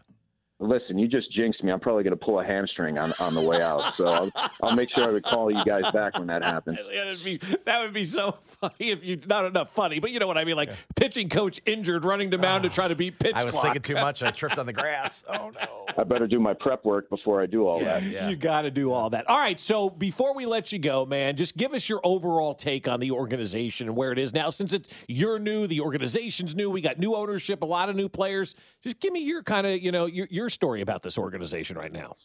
Listen, 0.59 0.97
you 0.97 1.07
just 1.07 1.31
jinxed 1.31 1.63
me. 1.63 1.71
I'm 1.71 1.79
probably 1.79 2.03
going 2.03 2.17
to 2.17 2.25
pull 2.25 2.39
a 2.39 2.43
hamstring 2.43 2.97
on, 2.97 3.13
on 3.19 3.35
the 3.35 3.41
way 3.41 3.61
out. 3.61 3.95
So 3.95 4.07
I'll, 4.07 4.31
I'll 4.63 4.75
make 4.75 4.89
sure 4.89 5.07
I 5.07 5.11
would 5.11 5.23
call 5.23 5.51
you 5.51 5.63
guys 5.63 5.91
back 5.91 6.17
when 6.17 6.27
that 6.27 6.43
happens. 6.43 6.79
Be, 7.23 7.39
that 7.65 7.81
would 7.81 7.93
be 7.93 8.03
so 8.03 8.37
funny 8.43 8.73
if 8.91 9.03
you 9.03 9.19
not 9.27 9.45
enough 9.45 9.69
funny, 9.69 9.99
but 9.99 10.11
you 10.11 10.19
know 10.19 10.27
what 10.27 10.37
I 10.37 10.43
mean. 10.45 10.55
Like 10.55 10.69
yeah. 10.69 10.75
pitching 10.95 11.29
coach 11.29 11.59
injured, 11.65 12.05
running 12.05 12.31
to 12.31 12.37
mound 12.37 12.63
to 12.63 12.69
try 12.69 12.87
to 12.87 12.95
beat 12.95 13.19
pitch. 13.19 13.35
I 13.35 13.43
was 13.43 13.53
clock. 13.53 13.65
thinking 13.65 13.81
too 13.81 13.95
much. 13.95 14.23
I 14.23 14.31
tripped 14.37 14.57
on 14.57 14.65
the 14.65 14.73
grass. 14.73 15.23
Oh 15.27 15.51
no! 15.51 15.85
I 15.97 16.03
better 16.03 16.27
do 16.27 16.39
my 16.39 16.53
prep 16.53 16.85
work 16.85 17.09
before 17.09 17.41
I 17.41 17.45
do 17.45 17.67
all 17.67 17.81
yeah, 17.81 17.99
that. 17.99 18.03
Yeah. 18.03 18.29
You 18.29 18.35
got 18.35 18.63
to 18.63 18.71
do 18.71 18.91
all 18.91 19.09
that. 19.11 19.27
All 19.29 19.37
right. 19.37 19.59
So 19.59 19.89
before 19.89 20.33
we 20.33 20.45
let 20.45 20.71
you 20.71 20.79
go, 20.79 21.05
man, 21.05 21.35
just 21.35 21.57
give 21.57 21.73
us 21.73 21.89
your 21.89 21.99
overall 22.03 22.53
take 22.53 22.87
on 22.87 22.99
the 22.99 23.11
organization 23.11 23.87
and 23.87 23.95
where 23.95 24.11
it 24.11 24.19
is 24.19 24.33
now. 24.33 24.49
Since 24.49 24.73
it's 24.73 24.89
you're 25.07 25.39
new, 25.39 25.67
the 25.67 25.81
organization's 25.81 26.55
new. 26.55 26.69
We 26.69 26.81
got 26.81 26.99
new 26.99 27.15
ownership, 27.15 27.61
a 27.61 27.65
lot 27.65 27.89
of 27.89 27.95
new 27.95 28.09
players. 28.09 28.55
Just 28.83 28.99
give 28.99 29.11
me 29.11 29.21
your 29.21 29.43
kind 29.43 29.67
of 29.67 29.81
you 29.81 29.91
know 29.91 30.05
your 30.05 30.27
your 30.29 30.46
story 30.49 30.81
about 30.81 31.01
this 31.01 31.17
organization 31.17 31.77
right 31.77 31.91
now? 31.91 32.15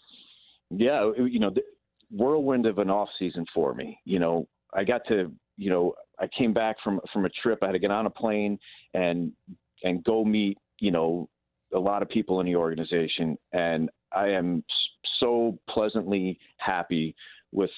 Yeah, 0.71 1.11
you 1.17 1.39
know, 1.39 1.53
whirlwind 2.11 2.67
of 2.67 2.79
an 2.79 2.91
off 2.91 3.09
season 3.19 3.45
for 3.55 3.75
me. 3.75 3.99
You 4.05 4.19
know, 4.19 4.49
I 4.75 4.85
got 4.85 5.03
to, 5.09 5.33
you 5.57 5.71
know, 5.71 5.95
I 6.19 6.29
came 6.37 6.53
back 6.53 6.77
from 6.83 7.01
from 7.13 7.25
a 7.25 7.31
trip. 7.43 7.59
I 7.63 7.67
had 7.67 7.73
to 7.73 7.79
get 7.79 7.91
on 7.91 8.07
a 8.07 8.11
plane 8.11 8.59
and 8.95 9.33
and 9.85 10.03
go 10.05 10.25
meet, 10.25 10.59
you 10.79 10.91
know, 10.91 11.29
a 11.75 11.79
lot 11.79 12.03
of 12.03 12.09
people 12.09 12.41
in 12.41 12.47
the 12.47 12.57
organization, 12.57 13.37
and 13.53 13.91
I 14.13 14.29
am 14.29 14.65
so 15.19 15.59
pleasantly 15.69 16.39
happy 16.59 17.15
with 17.51 17.71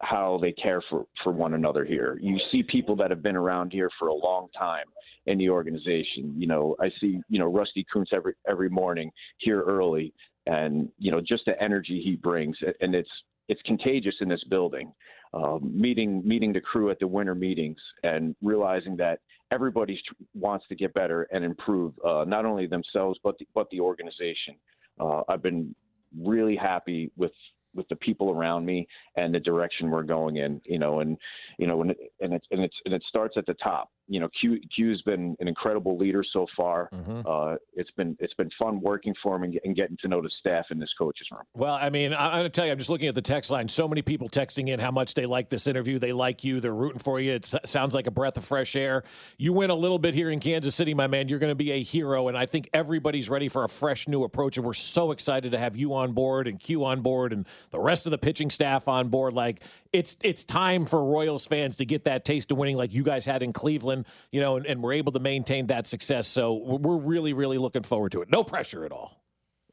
how 0.00 0.38
they 0.40 0.52
care 0.52 0.82
for 0.88 1.06
for 1.22 1.32
one 1.32 1.54
another 1.54 1.84
here. 1.84 2.18
You 2.20 2.38
see 2.52 2.62
people 2.62 2.96
that 2.96 3.10
have 3.10 3.22
been 3.22 3.36
around 3.36 3.72
here 3.72 3.90
for 3.98 4.08
a 4.08 4.14
long 4.14 4.48
time 4.56 4.86
in 5.26 5.38
the 5.38 5.50
organization. 5.50 6.34
You 6.36 6.46
know, 6.46 6.76
I 6.80 6.90
see 7.00 7.20
you 7.28 7.38
know 7.38 7.46
Rusty 7.46 7.84
Kuntz 7.92 8.12
every 8.12 8.34
every 8.48 8.68
morning 8.68 9.10
here 9.38 9.62
early, 9.62 10.12
and 10.46 10.88
you 10.98 11.10
know 11.10 11.20
just 11.20 11.44
the 11.46 11.60
energy 11.62 12.00
he 12.02 12.16
brings, 12.16 12.56
and 12.80 12.94
it's 12.94 13.10
it's 13.48 13.62
contagious 13.62 14.14
in 14.20 14.28
this 14.28 14.44
building. 14.44 14.92
Um, 15.34 15.70
meeting 15.74 16.26
meeting 16.26 16.54
the 16.54 16.60
crew 16.60 16.90
at 16.90 16.98
the 16.98 17.06
winter 17.06 17.34
meetings 17.34 17.78
and 18.02 18.34
realizing 18.40 18.96
that 18.96 19.20
everybody 19.50 20.00
wants 20.34 20.64
to 20.68 20.74
get 20.74 20.94
better 20.94 21.28
and 21.32 21.44
improve, 21.44 21.92
uh, 22.02 22.24
not 22.26 22.46
only 22.46 22.66
themselves 22.66 23.18
but 23.22 23.36
the, 23.38 23.46
but 23.54 23.68
the 23.70 23.80
organization. 23.80 24.54
Uh, 24.98 25.22
I've 25.28 25.42
been 25.42 25.74
really 26.18 26.56
happy 26.56 27.10
with 27.16 27.32
with 27.78 27.88
the 27.88 27.96
people 27.96 28.30
around 28.30 28.66
me 28.66 28.86
and 29.16 29.34
the 29.34 29.40
direction 29.40 29.90
we're 29.90 30.02
going 30.02 30.36
in. 30.36 30.60
You 30.66 30.78
know, 30.78 31.00
and 31.00 31.16
you 31.58 31.66
know, 31.66 31.80
and 31.80 31.92
it, 31.92 31.98
and 32.20 32.34
it's 32.34 32.46
and 32.50 32.60
it's 32.60 32.76
and 32.84 32.92
it 32.92 33.02
starts 33.08 33.36
at 33.38 33.46
the 33.46 33.54
top 33.54 33.90
you 34.08 34.20
know, 34.20 34.28
Q 34.40 34.58
Q's 34.74 35.02
been 35.02 35.36
an 35.38 35.48
incredible 35.48 35.98
leader 35.98 36.24
so 36.32 36.46
far. 36.56 36.88
Mm-hmm. 36.92 37.20
Uh, 37.26 37.56
it's 37.74 37.90
been 37.92 38.16
it's 38.18 38.32
been 38.34 38.50
fun 38.58 38.80
working 38.80 39.14
for 39.22 39.36
him 39.36 39.44
and, 39.44 39.60
and, 39.64 39.76
getting 39.76 39.98
to 40.00 40.08
know 40.08 40.22
the 40.22 40.30
staff 40.40 40.66
in 40.70 40.78
this 40.80 40.88
coach's 40.98 41.28
room. 41.30 41.42
Well, 41.54 41.74
I 41.74 41.90
mean, 41.90 42.14
I'm 42.14 42.32
going 42.32 42.44
to 42.44 42.48
tell 42.48 42.64
you, 42.64 42.72
I'm 42.72 42.78
just 42.78 42.90
looking 42.90 43.06
at 43.06 43.14
the 43.14 43.22
text 43.22 43.50
line. 43.50 43.68
So 43.68 43.86
many 43.86 44.00
people 44.00 44.28
texting 44.28 44.68
in 44.68 44.80
how 44.80 44.90
much 44.90 45.14
they 45.14 45.26
like 45.26 45.50
this 45.50 45.66
interview. 45.66 45.98
They 45.98 46.12
like 46.12 46.42
you. 46.42 46.58
They're 46.60 46.74
rooting 46.74 46.98
for 46.98 47.20
you. 47.20 47.32
It 47.34 47.52
sounds 47.64 47.94
like 47.94 48.06
a 48.06 48.10
breath 48.10 48.38
of 48.38 48.44
fresh 48.44 48.74
air. 48.76 49.04
You 49.36 49.52
win 49.52 49.70
a 49.70 49.74
little 49.74 49.98
bit 49.98 50.14
here 50.14 50.30
in 50.30 50.40
Kansas 50.40 50.74
City, 50.74 50.94
my 50.94 51.06
man. 51.06 51.28
You're 51.28 51.38
going 51.38 51.50
to 51.50 51.54
be 51.54 51.72
a 51.72 51.82
hero, 51.82 52.28
and 52.28 52.36
I 52.36 52.46
think 52.46 52.70
everybody's 52.72 53.28
ready 53.28 53.48
for 53.48 53.62
a 53.62 53.68
fresh 53.68 54.08
new 54.08 54.24
approach. 54.24 54.56
And 54.56 54.66
we're 54.66 54.72
so 54.72 55.12
excited 55.12 55.52
to 55.52 55.58
have 55.58 55.76
you 55.76 55.94
on 55.94 56.12
board 56.12 56.48
and 56.48 56.58
Q 56.58 56.84
on 56.86 57.02
board 57.02 57.32
and 57.32 57.46
the 57.70 57.80
rest 57.80 58.06
of 58.06 58.10
the 58.10 58.18
pitching 58.18 58.48
staff 58.48 58.88
on 58.88 59.08
board. 59.08 59.34
Like 59.34 59.62
it's 59.92 60.16
it's 60.22 60.44
time 60.44 60.86
for 60.86 61.04
Royals 61.04 61.44
fans 61.44 61.76
to 61.76 61.84
get 61.84 62.04
that 62.04 62.24
taste 62.24 62.50
of 62.50 62.56
winning, 62.56 62.76
like 62.76 62.94
you 62.94 63.02
guys 63.02 63.26
had 63.26 63.42
in 63.42 63.52
Cleveland. 63.52 64.06
You 64.32 64.40
know, 64.40 64.56
and, 64.56 64.64
and 64.64 64.78
and 64.78 64.84
we're 64.84 64.92
able 64.92 65.12
to 65.12 65.18
maintain 65.18 65.66
that 65.66 65.88
success. 65.88 66.28
So 66.28 66.54
we're 66.54 66.98
really, 66.98 67.32
really 67.32 67.58
looking 67.58 67.82
forward 67.82 68.12
to 68.12 68.22
it. 68.22 68.30
No 68.30 68.44
pressure 68.44 68.84
at 68.84 68.92
all. 68.92 69.20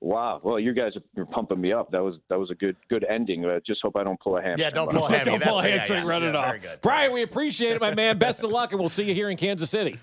Wow. 0.01 0.41
Well, 0.43 0.59
you 0.59 0.73
guys 0.73 0.93
are 1.17 1.25
pumping 1.25 1.61
me 1.61 1.71
up. 1.71 1.91
That 1.91 2.03
was 2.03 2.15
that 2.29 2.39
was 2.39 2.49
a 2.51 2.55
good 2.55 2.75
good 2.89 3.05
ending. 3.07 3.45
I 3.45 3.59
just 3.65 3.81
hope 3.81 3.95
I 3.95 4.03
don't 4.03 4.19
pull 4.19 4.37
a 4.37 4.41
hamstring. 4.41 4.65
Yeah, 4.65 4.69
don't 4.71 4.89
pull 4.89 5.05
a 5.05 5.09
hamstring. 5.11 5.39
don't 5.39 5.47
pull 5.47 5.59
a 5.59 5.61
hamstring. 5.61 5.99
Yeah, 5.99 6.05
yeah, 6.05 6.09
run 6.09 6.21
yeah, 6.23 6.29
it 6.29 6.35
off. 6.35 6.61
Good. 6.61 6.81
Brian, 6.81 7.13
we 7.13 7.21
appreciate 7.21 7.75
it, 7.75 7.81
my 7.81 7.93
man. 7.93 8.17
Best 8.17 8.43
of 8.43 8.49
luck, 8.49 8.71
and 8.71 8.79
we'll 8.79 8.89
see 8.89 9.05
you 9.05 9.13
here 9.13 9.29
in 9.29 9.37
Kansas 9.37 9.69
City. 9.69 9.99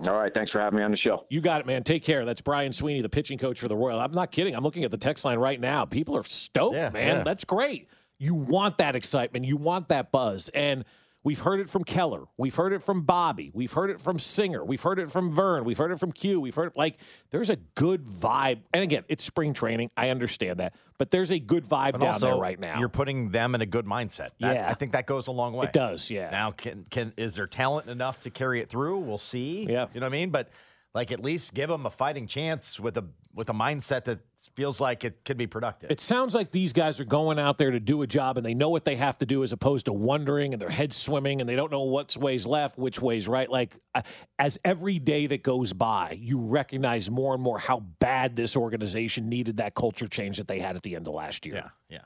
All 0.00 0.12
right. 0.12 0.32
Thanks 0.32 0.52
for 0.52 0.60
having 0.60 0.78
me 0.78 0.84
on 0.84 0.90
the 0.90 0.96
show. 0.96 1.26
You 1.28 1.40
got 1.40 1.60
it, 1.60 1.66
man. 1.66 1.82
Take 1.82 2.04
care. 2.04 2.24
That's 2.24 2.40
Brian 2.40 2.72
Sweeney, 2.72 3.02
the 3.02 3.08
pitching 3.08 3.38
coach 3.38 3.60
for 3.60 3.68
the 3.68 3.76
Royal. 3.76 3.98
I'm 3.98 4.12
not 4.12 4.30
kidding. 4.30 4.54
I'm 4.54 4.62
looking 4.62 4.84
at 4.84 4.90
the 4.90 4.98
text 4.98 5.24
line 5.24 5.38
right 5.38 5.60
now. 5.60 5.84
People 5.84 6.16
are 6.16 6.24
stoked, 6.24 6.92
man. 6.92 7.24
That's 7.24 7.44
great. 7.44 7.88
You 8.18 8.34
want 8.34 8.78
that 8.78 8.94
excitement. 8.96 9.44
You 9.44 9.56
want 9.56 9.88
that 9.88 10.12
buzz. 10.12 10.48
And– 10.50 10.84
We've 11.28 11.40
heard 11.40 11.60
it 11.60 11.68
from 11.68 11.84
Keller. 11.84 12.24
We've 12.38 12.54
heard 12.54 12.72
it 12.72 12.82
from 12.82 13.02
Bobby. 13.02 13.50
We've 13.52 13.70
heard 13.70 13.90
it 13.90 14.00
from 14.00 14.18
Singer. 14.18 14.64
We've 14.64 14.80
heard 14.80 14.98
it 14.98 15.10
from 15.10 15.34
Vern. 15.34 15.62
We've 15.64 15.76
heard 15.76 15.90
it 15.92 15.98
from 16.00 16.10
Q. 16.10 16.40
We've 16.40 16.54
heard 16.54 16.68
it 16.68 16.72
like 16.74 16.96
there's 17.32 17.50
a 17.50 17.56
good 17.56 18.06
vibe. 18.06 18.60
And 18.72 18.82
again, 18.82 19.04
it's 19.08 19.24
spring 19.24 19.52
training. 19.52 19.90
I 19.94 20.08
understand 20.08 20.58
that. 20.60 20.74
But 20.96 21.10
there's 21.10 21.30
a 21.30 21.38
good 21.38 21.66
vibe 21.66 21.92
but 21.92 22.00
down 22.00 22.14
also, 22.14 22.26
there 22.28 22.36
right 22.36 22.58
now. 22.58 22.78
You're 22.78 22.88
putting 22.88 23.30
them 23.30 23.54
in 23.54 23.60
a 23.60 23.66
good 23.66 23.84
mindset. 23.84 24.28
That, 24.40 24.54
yeah. 24.54 24.70
I 24.70 24.72
think 24.72 24.92
that 24.92 25.06
goes 25.06 25.26
a 25.26 25.32
long 25.32 25.52
way. 25.52 25.66
It 25.66 25.74
does, 25.74 26.10
yeah. 26.10 26.30
Now 26.30 26.50
can 26.50 26.86
can 26.88 27.12
is 27.18 27.34
there 27.34 27.46
talent 27.46 27.90
enough 27.90 28.22
to 28.22 28.30
carry 28.30 28.62
it 28.62 28.70
through? 28.70 29.00
We'll 29.00 29.18
see. 29.18 29.66
Yeah. 29.68 29.88
You 29.92 30.00
know 30.00 30.06
what 30.06 30.14
I 30.14 30.18
mean? 30.18 30.30
But 30.30 30.48
like 30.94 31.12
at 31.12 31.20
least 31.20 31.52
give 31.52 31.68
them 31.68 31.84
a 31.84 31.90
fighting 31.90 32.26
chance 32.26 32.80
with 32.80 32.96
a 32.96 33.04
with 33.34 33.50
a 33.50 33.52
mindset 33.52 34.04
that 34.04 34.20
feels 34.54 34.80
like 34.80 35.04
it 35.04 35.24
could 35.24 35.36
be 35.36 35.46
productive. 35.46 35.90
It 35.90 36.00
sounds 36.00 36.34
like 36.34 36.52
these 36.52 36.72
guys 36.72 37.00
are 37.00 37.04
going 37.04 37.38
out 37.38 37.58
there 37.58 37.70
to 37.70 37.80
do 37.80 38.02
a 38.02 38.06
job 38.06 38.36
and 38.36 38.46
they 38.46 38.54
know 38.54 38.70
what 38.70 38.84
they 38.84 38.96
have 38.96 39.18
to 39.18 39.26
do 39.26 39.42
as 39.42 39.52
opposed 39.52 39.86
to 39.86 39.92
wondering 39.92 40.52
and 40.52 40.62
their 40.62 40.70
heads 40.70 40.96
swimming 40.96 41.40
and 41.40 41.48
they 41.48 41.56
don't 41.56 41.72
know 41.72 41.82
what's 41.82 42.16
ways 42.16 42.46
left, 42.46 42.78
which 42.78 43.00
ways 43.00 43.26
right. 43.26 43.50
Like 43.50 43.76
uh, 43.94 44.02
as 44.38 44.58
every 44.64 44.98
day 44.98 45.26
that 45.26 45.42
goes 45.42 45.72
by, 45.72 46.18
you 46.20 46.38
recognize 46.38 47.10
more 47.10 47.34
and 47.34 47.42
more 47.42 47.58
how 47.58 47.80
bad 47.80 48.36
this 48.36 48.56
organization 48.56 49.28
needed 49.28 49.56
that 49.56 49.74
culture 49.74 50.06
change 50.06 50.36
that 50.36 50.48
they 50.48 50.60
had 50.60 50.76
at 50.76 50.82
the 50.82 50.94
end 50.94 51.08
of 51.08 51.14
last 51.14 51.44
year. 51.44 51.56
Yeah, 51.56 51.70
yeah. 51.88 52.04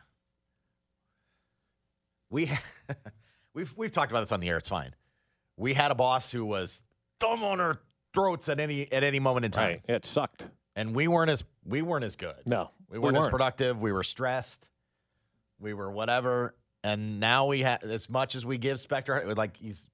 We 2.31 2.51
we've 3.55 3.77
we've 3.77 3.93
talked 3.93 4.11
about 4.11 4.21
this 4.21 4.33
on 4.33 4.41
the 4.41 4.49
air. 4.49 4.57
It's 4.57 4.69
fine. 4.69 4.95
We 5.57 5.75
had 5.75 5.91
a 5.91 5.95
boss 5.95 6.31
who 6.33 6.45
was 6.45 6.83
thumb 7.21 7.45
on 7.45 7.59
her 7.59 7.81
throats 8.15 8.49
at 8.49 8.59
any 8.59 8.91
at 8.91 9.05
any 9.05 9.21
moment 9.21 9.45
in 9.45 9.51
time. 9.51 9.69
Right. 9.69 9.97
It 9.97 10.07
sucked, 10.07 10.49
and 10.77 10.95
we 10.95 11.09
weren't 11.09 11.31
as 11.31 11.45
we 11.65 11.83
weren't 11.83 12.05
as 12.05 12.17
good. 12.17 12.37
No, 12.47 12.71
we 12.91 12.99
weren't, 12.99 13.13
we 13.15 13.19
weren't. 13.19 13.27
as 13.27 13.31
productive. 13.31 13.81
We 13.81 13.93
were 13.93 14.03
stressed. 14.03 14.69
We 15.61 15.75
were 15.75 15.91
whatever. 15.91 16.55
And 16.85 17.21
now 17.21 17.47
we 17.47 17.61
have 17.63 17.83
as 17.85 18.11
much 18.11 18.35
as 18.35 18.45
we 18.45 18.59
give 18.59 18.81
Spectre, 18.81 19.33
like 19.37 19.57
he's 19.57 19.87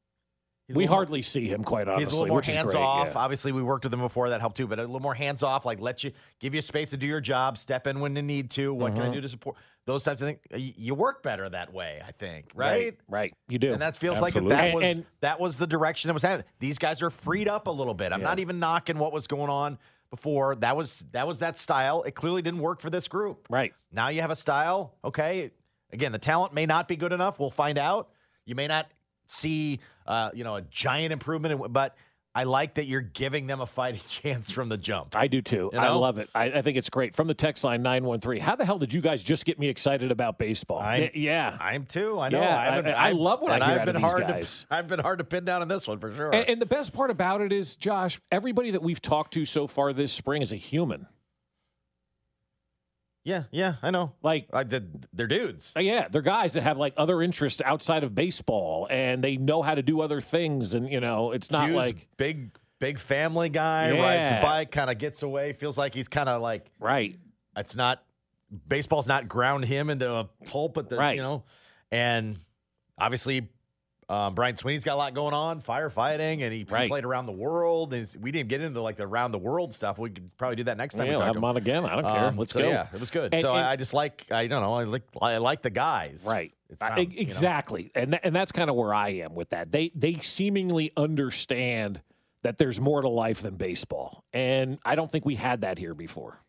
we 0.70 0.84
hardly 0.86 1.22
see 1.22 1.46
him 1.48 1.64
quite 1.64 1.88
honestly. 1.88 2.04
He's 2.04 2.12
a 2.12 2.16
little 2.16 2.28
more 2.28 2.36
which 2.36 2.48
is 2.50 2.56
hands 2.56 2.72
great, 2.72 2.82
off. 2.82 3.08
yeah. 3.12 3.18
Obviously, 3.18 3.52
we 3.52 3.62
worked 3.62 3.84
with 3.84 3.92
him 3.94 4.00
before. 4.00 4.28
That 4.30 4.40
helped 4.40 4.56
too. 4.58 4.66
But 4.66 4.78
a 4.78 4.82
little 4.82 5.00
more 5.00 5.14
hands 5.14 5.42
off, 5.42 5.64
like 5.66 5.80
let 5.80 6.04
you 6.04 6.12
give 6.40 6.54
you 6.54 6.60
space 6.62 6.90
to 6.90 6.96
do 6.98 7.06
your 7.06 7.20
job, 7.22 7.56
step 7.58 7.86
in 7.86 8.00
when 8.00 8.14
you 8.16 8.22
need 8.22 8.50
to. 8.52 8.72
What 8.74 8.92
Mm-hmm. 8.92 9.00
can 9.02 9.10
I 9.10 9.14
do 9.14 9.20
to 9.22 9.28
support 9.28 9.56
those 9.86 10.02
types 10.02 10.20
of 10.22 10.28
things? 10.28 10.74
You 10.76 10.94
work 10.94 11.22
better 11.22 11.48
that 11.48 11.72
way, 11.72 12.02
I 12.06 12.12
think. 12.12 12.50
Right. 12.54 12.98
Right, 13.08 13.34
you 13.48 13.58
do. 13.58 13.72
And 13.72 13.80
that 13.80 13.96
feels 13.96 14.20
like 14.20 14.34
that 14.34 14.74
was 14.74 14.84
and- 14.84 15.06
that 15.20 15.40
was 15.40 15.56
the 15.58 15.66
direction 15.66 16.08
that 16.08 16.14
was 16.14 16.22
happening. 16.22 16.44
These 16.58 16.78
guys 16.78 17.02
are 17.02 17.10
freed 17.10 17.48
up 17.48 17.66
a 17.66 17.70
little 17.70 17.94
bit. 17.94 18.12
I'm 18.12 18.20
Yeah. 18.20 18.26
not 18.28 18.38
even 18.38 18.58
knocking 18.58 18.98
what 18.98 19.12
was 19.12 19.26
going 19.26 19.48
on 19.50 19.78
before. 20.10 20.56
That 20.56 20.76
was 20.76 21.04
that 21.12 21.26
was 21.26 21.40
that 21.40 21.58
style. 21.58 22.02
It 22.02 22.14
clearly 22.14 22.42
didn't 22.42 22.60
work 22.60 22.80
for 22.80 22.90
this 22.90 23.08
group. 23.08 23.46
right. 23.50 23.72
Now 23.92 24.08
you 24.08 24.20
have 24.20 24.30
a 24.30 24.36
style. 24.36 24.94
Okay. 25.04 25.50
Again, 25.92 26.12
the 26.12 26.18
talent 26.18 26.52
may 26.52 26.66
not 26.66 26.86
be 26.86 26.96
good 26.96 27.12
enough. 27.12 27.40
We'll 27.40 27.50
find 27.50 27.78
out. 27.78 28.10
You 28.44 28.54
may 28.54 28.66
not 28.66 28.90
see, 29.26 29.80
uh, 30.06 30.30
you 30.34 30.44
know, 30.44 30.56
a 30.56 30.62
giant 30.62 31.12
improvement, 31.12 31.72
but 31.72 31.96
I 32.34 32.44
like 32.44 32.74
that 32.74 32.86
you're 32.86 33.00
giving 33.00 33.46
them 33.48 33.60
a 33.60 33.66
fighting 33.66 34.00
chance 34.08 34.50
from 34.50 34.68
the 34.68 34.76
jump. 34.76 35.16
I 35.16 35.26
do 35.28 35.40
too. 35.42 35.70
You 35.72 35.78
I 35.78 35.88
love 35.88 36.18
it. 36.18 36.28
I, 36.34 36.44
I 36.44 36.62
think 36.62 36.76
it's 36.76 36.90
great. 36.90 37.14
From 37.14 37.26
the 37.26 37.34
text 37.34 37.64
line 37.64 37.82
913, 37.82 38.40
how 38.42 38.54
the 38.54 38.64
hell 38.64 38.78
did 38.78 38.94
you 38.94 39.00
guys 39.00 39.22
just 39.22 39.44
get 39.44 39.58
me 39.58 39.68
excited 39.68 40.12
about 40.12 40.38
baseball? 40.38 40.78
I- 40.78 41.10
yeah. 41.14 41.56
I'm 41.60 41.84
too. 41.86 42.20
I 42.20 42.28
know. 42.28 42.40
Yeah, 42.40 42.56
I, 42.56 42.90
I- 42.90 43.08
I 43.08 43.12
love 43.12 43.40
what 43.40 43.60
I 43.60 43.70
hear 43.70 43.80
I've 43.80 43.86
been 43.86 43.96
hard 43.96 44.22
guys. 44.28 44.66
To, 44.68 44.74
I've 44.76 44.88
been 44.88 45.00
hard 45.00 45.18
to 45.18 45.24
pin 45.24 45.44
down 45.44 45.62
in 45.62 45.68
this 45.68 45.88
one 45.88 45.98
for 45.98 46.14
sure. 46.14 46.32
And, 46.32 46.48
and 46.48 46.62
the 46.62 46.66
best 46.66 46.92
part 46.92 47.10
about 47.10 47.40
it 47.40 47.52
is, 47.52 47.74
Josh, 47.76 48.20
everybody 48.30 48.70
that 48.72 48.82
we've 48.82 49.02
talked 49.02 49.34
to 49.34 49.44
so 49.44 49.66
far 49.66 49.92
this 49.92 50.12
spring 50.12 50.42
is 50.42 50.52
a 50.52 50.56
human. 50.56 51.06
Yeah, 53.28 53.44
yeah, 53.50 53.74
I 53.82 53.90
know. 53.90 54.14
Like, 54.22 54.48
I 54.52 54.64
did. 54.64 55.06
They're 55.12 55.26
dudes. 55.26 55.74
uh, 55.76 55.80
yeah, 55.80 56.08
they're 56.08 56.22
guys 56.22 56.54
that 56.54 56.62
have 56.62 56.78
like 56.78 56.94
other 56.96 57.20
interests 57.20 57.60
outside 57.62 58.02
of 58.02 58.14
baseball 58.14 58.88
and 58.90 59.22
they 59.22 59.36
know 59.36 59.60
how 59.60 59.74
to 59.74 59.82
do 59.82 60.00
other 60.00 60.22
things. 60.22 60.74
And, 60.74 60.90
you 60.90 61.00
know, 61.00 61.32
it's 61.32 61.50
not 61.50 61.68
Hughes, 61.68 61.76
like, 61.76 62.08
big, 62.16 62.56
big 62.78 62.98
family 62.98 63.50
guy. 63.50 63.90
Rides 63.90 64.30
a 64.30 64.40
bike, 64.40 64.70
kind 64.70 64.88
of 64.90 64.96
gets 64.96 65.22
away. 65.22 65.52
Feels 65.52 65.76
like 65.76 65.94
he's 65.94 66.08
kind 66.08 66.28
of 66.28 66.40
like 66.40 66.70
right. 66.80 67.16
it's 67.54 67.76
not 67.76 68.02
baseball's 68.66 69.06
not 69.06 69.28
ground 69.28 69.66
him 69.66 69.90
into 69.90 70.10
a 70.10 70.24
pulp 70.46 70.78
at 70.78 70.88
the 70.88 70.96
Right. 70.96 71.16
you 71.16 71.22
know 71.22 71.44
and 71.90 72.38
obviously 72.98 73.48
um, 74.10 74.34
Brian 74.34 74.56
Sweeney's 74.56 74.84
got 74.84 74.94
a 74.94 74.96
lot 74.96 75.14
going 75.14 75.34
on 75.34 75.60
firefighting 75.60 76.42
and 76.42 76.52
he, 76.52 76.64
Right. 76.68 76.88
played 76.88 77.04
around 77.04 77.26
the 77.26 77.32
world 77.32 77.92
we 78.20 78.30
didn't 78.32 78.48
get 78.48 78.60
into 78.60 78.80
like 78.80 78.96
the 78.96 79.02
around 79.04 79.32
the 79.32 79.38
world 79.38 79.74
stuff 79.74 79.98
we 79.98 80.10
could 80.10 80.30
probably 80.38 80.56
do 80.56 80.64
that 80.64 80.76
next 80.76 80.94
time 80.94 81.06
Yeah, 81.06 81.12
we 81.12 81.18
talk 81.18 81.26
have 81.26 81.34
them 81.34 81.44
on 81.44 81.56
again. 81.56 81.84
I 81.84 81.94
don't 81.94 82.04
care. 82.04 82.24
Um, 82.26 82.36
Let's 82.38 82.52
so, 82.52 82.60
go. 82.60 82.68
yeah 82.68 82.86
it 82.92 83.00
was 83.00 83.10
good 83.10 83.32
And- 83.34 83.42
so 83.42 83.54
and- 83.54 83.64
I, 83.66 83.72
I 83.72 83.76
just 83.76 83.92
like 83.94 84.26
I 84.30 84.46
don't 84.46 84.62
know 84.62 84.74
I 84.74 84.84
like 84.84 85.02
I 85.20 85.36
like 85.38 85.62
the 85.62 85.70
guys 85.70 86.26
Right. 86.28 86.52
It 86.70 86.78
I- 86.80 86.88
sound- 86.88 87.00
you 87.12 87.16
know. 87.16 87.22
exactly. 87.22 87.90
And 87.94 88.12
tha- 88.12 88.24
and 88.24 88.34
that's 88.36 88.52
kind 88.52 88.68
of 88.70 88.76
where 88.76 88.92
I 88.94 89.08
am 89.10 89.34
with 89.34 89.50
that. 89.50 89.72
They 89.72 89.90
they 89.94 90.14
seemingly 90.20 90.90
understand 90.96 92.00
that 92.42 92.58
there's 92.58 92.80
more 92.80 93.00
to 93.02 93.08
life 93.08 93.40
than 93.42 93.56
baseball. 93.56 94.24
And 94.32 94.78
I 94.84 94.94
don't 94.94 95.10
think 95.10 95.24
we 95.26 95.34
had 95.34 95.62
that 95.62 95.78
here 95.78 95.94
before. 95.94 96.40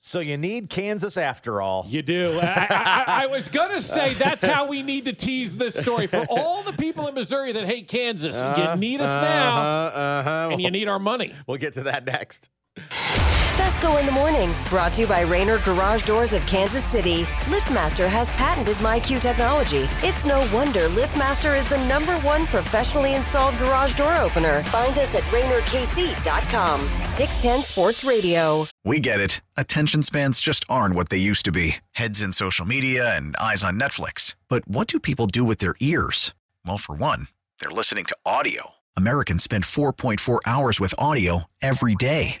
So 0.00 0.20
you 0.20 0.36
need 0.36 0.70
Kansas 0.70 1.16
after 1.16 1.60
all 1.60 1.84
You 1.86 2.02
do. 2.02 2.38
I, 2.40 2.66
I, 2.70 3.04
I, 3.06 3.26
was 3.26 3.48
going 3.48 3.70
to 3.70 3.80
say 3.80 4.14
that's 4.14 4.44
how 4.44 4.66
we 4.66 4.82
need 4.82 5.04
to 5.04 5.12
tease 5.12 5.58
this 5.58 5.78
story. 5.78 6.06
For 6.06 6.26
all 6.30 6.62
the 6.62 6.72
people 6.72 7.06
in 7.06 7.14
Missouri 7.14 7.52
that 7.52 7.66
hate 7.66 7.86
Kansas, 7.88 8.40
you 8.40 8.76
need 8.76 9.00
us 9.00 9.16
now, 9.16 9.58
uh-huh, 9.58 9.98
uh-huh. 9.98 10.48
and 10.52 10.62
you 10.62 10.70
need 10.70 10.88
our 10.88 10.98
money. 10.98 11.34
we'll 11.46 11.58
get 11.58 11.74
to 11.74 11.84
that 11.84 12.04
next 12.04 12.48
Fescoe 13.60 13.98
in 13.98 14.06
the 14.06 14.12
morning, 14.12 14.54
brought 14.70 14.94
to 14.94 15.02
you 15.02 15.06
by 15.06 15.20
Raynor 15.20 15.58
Garage 15.58 16.04
Doors 16.04 16.32
of 16.32 16.44
Kansas 16.46 16.82
City. 16.82 17.24
LiftMaster 17.44 18.08
has 18.08 18.30
patented 18.30 18.74
MyQ 18.76 19.20
technology. 19.20 19.86
It's 20.02 20.24
no 20.24 20.40
wonder 20.50 20.88
LiftMaster 20.88 21.58
is 21.58 21.68
the 21.68 21.76
number 21.86 22.16
one 22.20 22.46
professionally 22.46 23.16
installed 23.16 23.56
garage 23.58 23.92
door 23.92 24.16
opener. 24.16 24.62
Find 24.64 24.96
us 24.96 25.14
at 25.14 25.24
RaynorKC.com. 25.24 26.80
610 27.02 27.62
Sports 27.62 28.02
Radio. 28.02 28.66
We 28.82 28.98
get 28.98 29.20
it. 29.20 29.42
Attention 29.58 30.02
spans 30.02 30.40
just 30.40 30.64
aren't 30.70 30.94
what 30.94 31.10
they 31.10 31.18
used 31.18 31.44
to 31.44 31.52
be 31.52 31.76
heads 31.92 32.22
in 32.22 32.32
social 32.32 32.64
media 32.64 33.14
and 33.14 33.36
eyes 33.36 33.62
on 33.62 33.78
Netflix. 33.78 34.36
But 34.48 34.66
what 34.66 34.86
do 34.86 34.98
people 34.98 35.26
do 35.26 35.44
with 35.44 35.58
their 35.58 35.74
ears? 35.80 36.32
Well, 36.64 36.78
for 36.78 36.94
one, 36.94 37.28
they're 37.60 37.68
listening 37.68 38.06
to 38.06 38.16
audio. 38.24 38.70
Americans 38.96 39.44
spend 39.44 39.64
4.4 39.64 40.38
hours 40.46 40.80
with 40.80 40.94
audio 40.98 41.44
every 41.60 41.94
day. 41.94 42.40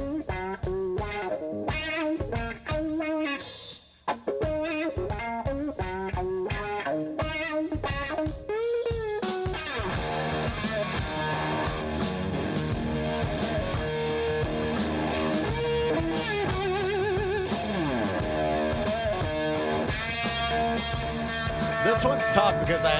This 22.01 22.09
one's 22.09 22.25
tough 22.29 22.59
because 22.65 22.83
I, 22.83 22.95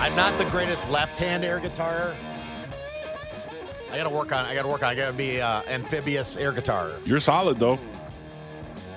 I'm 0.00 0.16
not 0.16 0.36
the 0.38 0.44
greatest 0.46 0.90
left-hand 0.90 1.44
air 1.44 1.60
guitar. 1.60 2.16
I 3.92 3.96
gotta 3.96 4.10
work 4.10 4.32
on. 4.32 4.44
I 4.44 4.56
gotta 4.56 4.66
work 4.66 4.82
on. 4.82 4.88
I 4.88 4.96
gotta 4.96 5.12
be 5.12 5.40
uh, 5.40 5.62
amphibious 5.68 6.36
air 6.36 6.50
guitar. 6.50 6.94
You're 7.04 7.20
solid 7.20 7.60
though. 7.60 7.78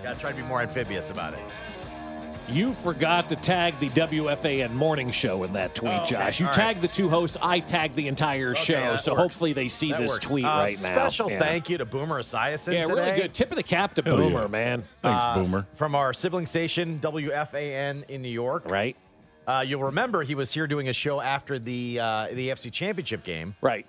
Gotta 0.02 0.20
try 0.20 0.32
to 0.32 0.36
be 0.38 0.42
more 0.42 0.64
amphibious 0.64 1.12
about 1.12 1.36
it. 1.36 1.40
You 2.50 2.74
forgot 2.74 3.30
to 3.30 3.36
tag 3.36 3.80
the 3.80 3.90
WFAN 3.90 4.72
morning 4.74 5.12
show 5.12 5.44
in 5.44 5.54
that 5.54 5.76
tweet, 5.76 5.92
Oh, 5.94 5.98
okay. 5.98 6.10
Josh. 6.16 6.40
You 6.40 6.48
All 6.48 6.54
right. 6.54 6.56
tagged 6.56 6.82
the 6.82 6.88
two 6.88 7.08
hosts. 7.08 7.38
I 7.40 7.60
tagged 7.60 7.94
the 7.96 8.08
entire 8.08 8.52
Okay, 8.54 8.64
show. 8.64 8.96
So 8.96 9.12
works. 9.12 9.22
hopefully 9.22 9.54
they 9.54 9.68
see 9.68 9.92
That 9.92 10.00
this 10.00 10.14
works. 10.14 10.26
tweet 10.26 10.46
Uh, 10.46 10.48
right 10.48 10.82
now. 10.82 10.88
Special 10.94 11.30
Yeah. 11.30 11.38
thank 11.38 11.70
you 11.70 11.78
to 11.78 11.86
Boomer 11.86 12.20
Esiason 12.24 12.74
Yeah, 12.74 12.86
today. 12.88 12.94
really 13.02 13.22
good. 13.22 13.36
Tip 13.36 13.52
of 13.52 13.58
the 13.58 13.62
cap 13.64 13.94
to 13.96 14.02
Hell 14.02 14.16
Boomer, 14.18 14.42
yeah. 14.44 14.48
man. 14.48 14.84
Thanks, 15.04 15.24
Uh, 15.24 15.36
Boomer. 15.36 15.68
From 15.76 15.94
our 15.94 16.12
sibling 16.12 16.48
station 16.48 16.98
WFAN 17.04 18.04
in 18.10 18.24
New 18.24 18.30
York. 18.30 18.64
Right? 18.68 18.96
Uh, 19.48 19.64
you'll 19.66 19.84
remember 19.84 20.24
he 20.24 20.36
was 20.36 20.54
here 20.54 20.68
doing 20.68 20.90
a 20.90 20.94
show 20.94 21.22
after 21.22 21.58
the 21.58 22.00
uh, 22.00 22.28
the 22.34 22.50
AFC 22.50 22.72
Championship 22.72 23.24
game 23.24 23.56
Right. 23.62 23.88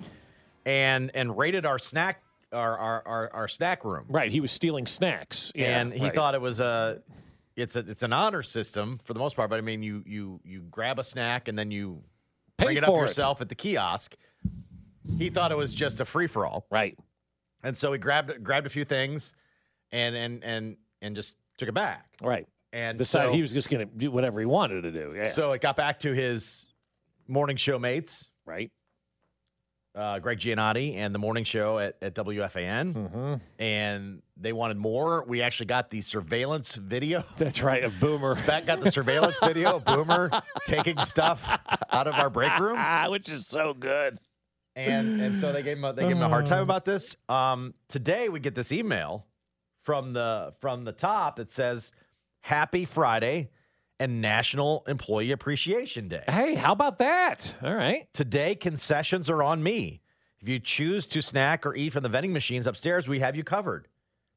and 0.65 1.11
and 1.15 1.37
raided 1.37 1.67
our 1.67 1.79
snack 1.81 2.23
our 2.53 2.79
our, 2.79 3.03
our, 3.07 3.31
our 3.35 3.49
snack 3.49 3.85
room. 3.85 4.05
Right. 4.09 4.31
He 4.31 4.41
was 4.41 4.53
stealing 4.53 4.87
snacks. 4.87 5.51
Yeah, 5.55 5.81
and 5.81 5.93
he 5.93 6.05
right. 6.05 6.15
thought 6.15 6.35
it 6.35 6.41
was 6.41 6.61
a 6.61 7.03
it's 7.57 7.75
a 7.77 7.81
it's 7.81 8.05
an 8.05 8.13
honor 8.13 8.43
system 8.45 9.01
for 9.03 9.15
the 9.15 9.19
most 9.19 9.35
part 9.35 9.51
but 9.51 9.59
i 9.59 9.61
mean 9.61 9.83
you 9.83 10.05
you 10.07 10.39
you 10.45 10.61
grab 10.71 11.01
a 11.01 11.03
snack 11.05 11.49
and 11.49 11.59
then 11.59 11.73
you 11.73 12.01
Pay 12.57 12.67
bring 12.67 12.77
it 12.77 12.85
up 12.85 12.89
for 12.91 13.03
it. 13.03 13.09
yourself 13.09 13.41
at 13.41 13.49
the 13.49 13.57
kiosk 13.57 14.15
he 15.19 15.29
thought 15.29 15.51
it 15.51 15.57
was 15.57 15.75
just 15.75 16.01
a 16.01 16.05
free-for-all 16.05 16.67
Right. 16.71 16.97
and 17.65 17.77
so 17.77 17.93
he 17.93 17.99
grabbed 17.99 18.45
grabbed 18.45 18.69
a 18.69 18.71
few 18.71 18.85
things 18.85 19.35
and 19.91 20.15
and 20.15 20.45
and 20.45 20.77
and 21.03 21.17
just 21.17 21.37
took 21.57 21.69
it 21.69 21.75
back 21.75 22.07
Right. 22.23 22.47
And 22.73 22.99
Decided 22.99 23.29
so, 23.31 23.33
he 23.35 23.41
was 23.43 23.53
just 23.53 23.71
going 23.71 23.89
to 23.89 23.95
do 23.97 24.11
whatever 24.11 24.41
he 24.41 24.47
wanted 24.47 24.83
to 24.83 24.91
do. 24.93 25.15
Yeah. 25.17 25.29
so 25.29 25.53
it 25.53 25.61
got 25.61 25.77
back 25.77 26.01
to 26.01 26.13
his 26.13 26.67
morning 27.27 27.57
show 27.57 27.79
mates 27.79 28.27
right. 28.47 28.71
uh, 29.95 30.19
Greg 30.19 30.39
Giannotti 30.39 30.95
and 30.97 31.15
the 31.15 31.19
morning 31.19 31.45
show 31.45 31.79
at, 31.79 31.97
at 32.03 32.15
WFAN, 32.15 32.95
Mm-hmm. 32.95 33.35
and 33.63 34.23
they 34.37 34.53
wanted 34.53 34.77
more. 34.77 35.25
We 35.27 35.43
actually 35.43 35.67
got 35.67 35.91
the 35.91 36.01
surveillance 36.01 36.75
video. 36.75 37.25
That's 37.37 37.61
right. 37.63 37.83
Of 37.85 37.99
Boomer. 38.01 38.35
Spec 38.35 38.67
got 38.67 38.81
the 38.81 38.91
surveillance 38.91 39.37
video 39.43 39.77
of 39.77 39.85
Boomer 39.85 40.31
taking 40.67 40.99
stuff 41.03 41.43
out 41.91 42.07
of 42.07 42.15
our 42.15 42.31
break 42.31 42.57
room, 42.59 42.77
Ah, 42.79 43.07
which 43.11 43.29
is 43.31 43.47
so 43.47 43.75
good. 43.75 44.19
and 44.77 45.21
and 45.21 45.41
so 45.41 45.53
they 45.53 45.63
gave 45.63 45.77
him 45.79 45.85
a, 45.85 45.93
they 45.93 46.03
gave 46.03 46.13
him 46.13 46.23
a 46.23 46.29
hard 46.29 46.47
time 46.47 46.63
about 46.63 46.85
this. 46.85 47.17
Um, 47.29 47.75
today 47.89 48.29
we 48.29 48.39
get 48.41 48.55
this 48.55 48.71
email 48.73 49.27
from 49.83 50.13
the 50.13 50.53
from 50.61 50.85
the 50.85 50.93
top 50.93 51.37
that 51.37 51.51
says 51.51 51.91
Happy 52.41 52.85
Friday 52.85 53.51
and 54.01 54.21
National 54.21 54.85
Employee 54.87 55.33
Appreciation 55.33 56.09
Day. 56.09 56.25
Hey, 56.29 56.55
how 56.55 56.73
about 56.73 56.99
that? 56.99 57.55
All 57.63 57.75
right. 57.75 58.07
Today 58.15 58.55
concessions 58.55 59.29
are 59.29 59.43
on 59.43 59.63
me. 59.63 60.01
If 60.41 60.49
you 60.49 60.61
choose 60.61 61.07
to 61.09 61.21
snack 61.21 61.67
or 61.67 61.75
eat 61.75 61.91
from 61.93 62.05
the 62.05 62.09
vending 62.09 62.33
machines 62.33 62.67
upstairs, 62.67 63.09
we 63.09 63.19
have 63.21 63.35
you 63.35 63.43
covered. 63.43 63.89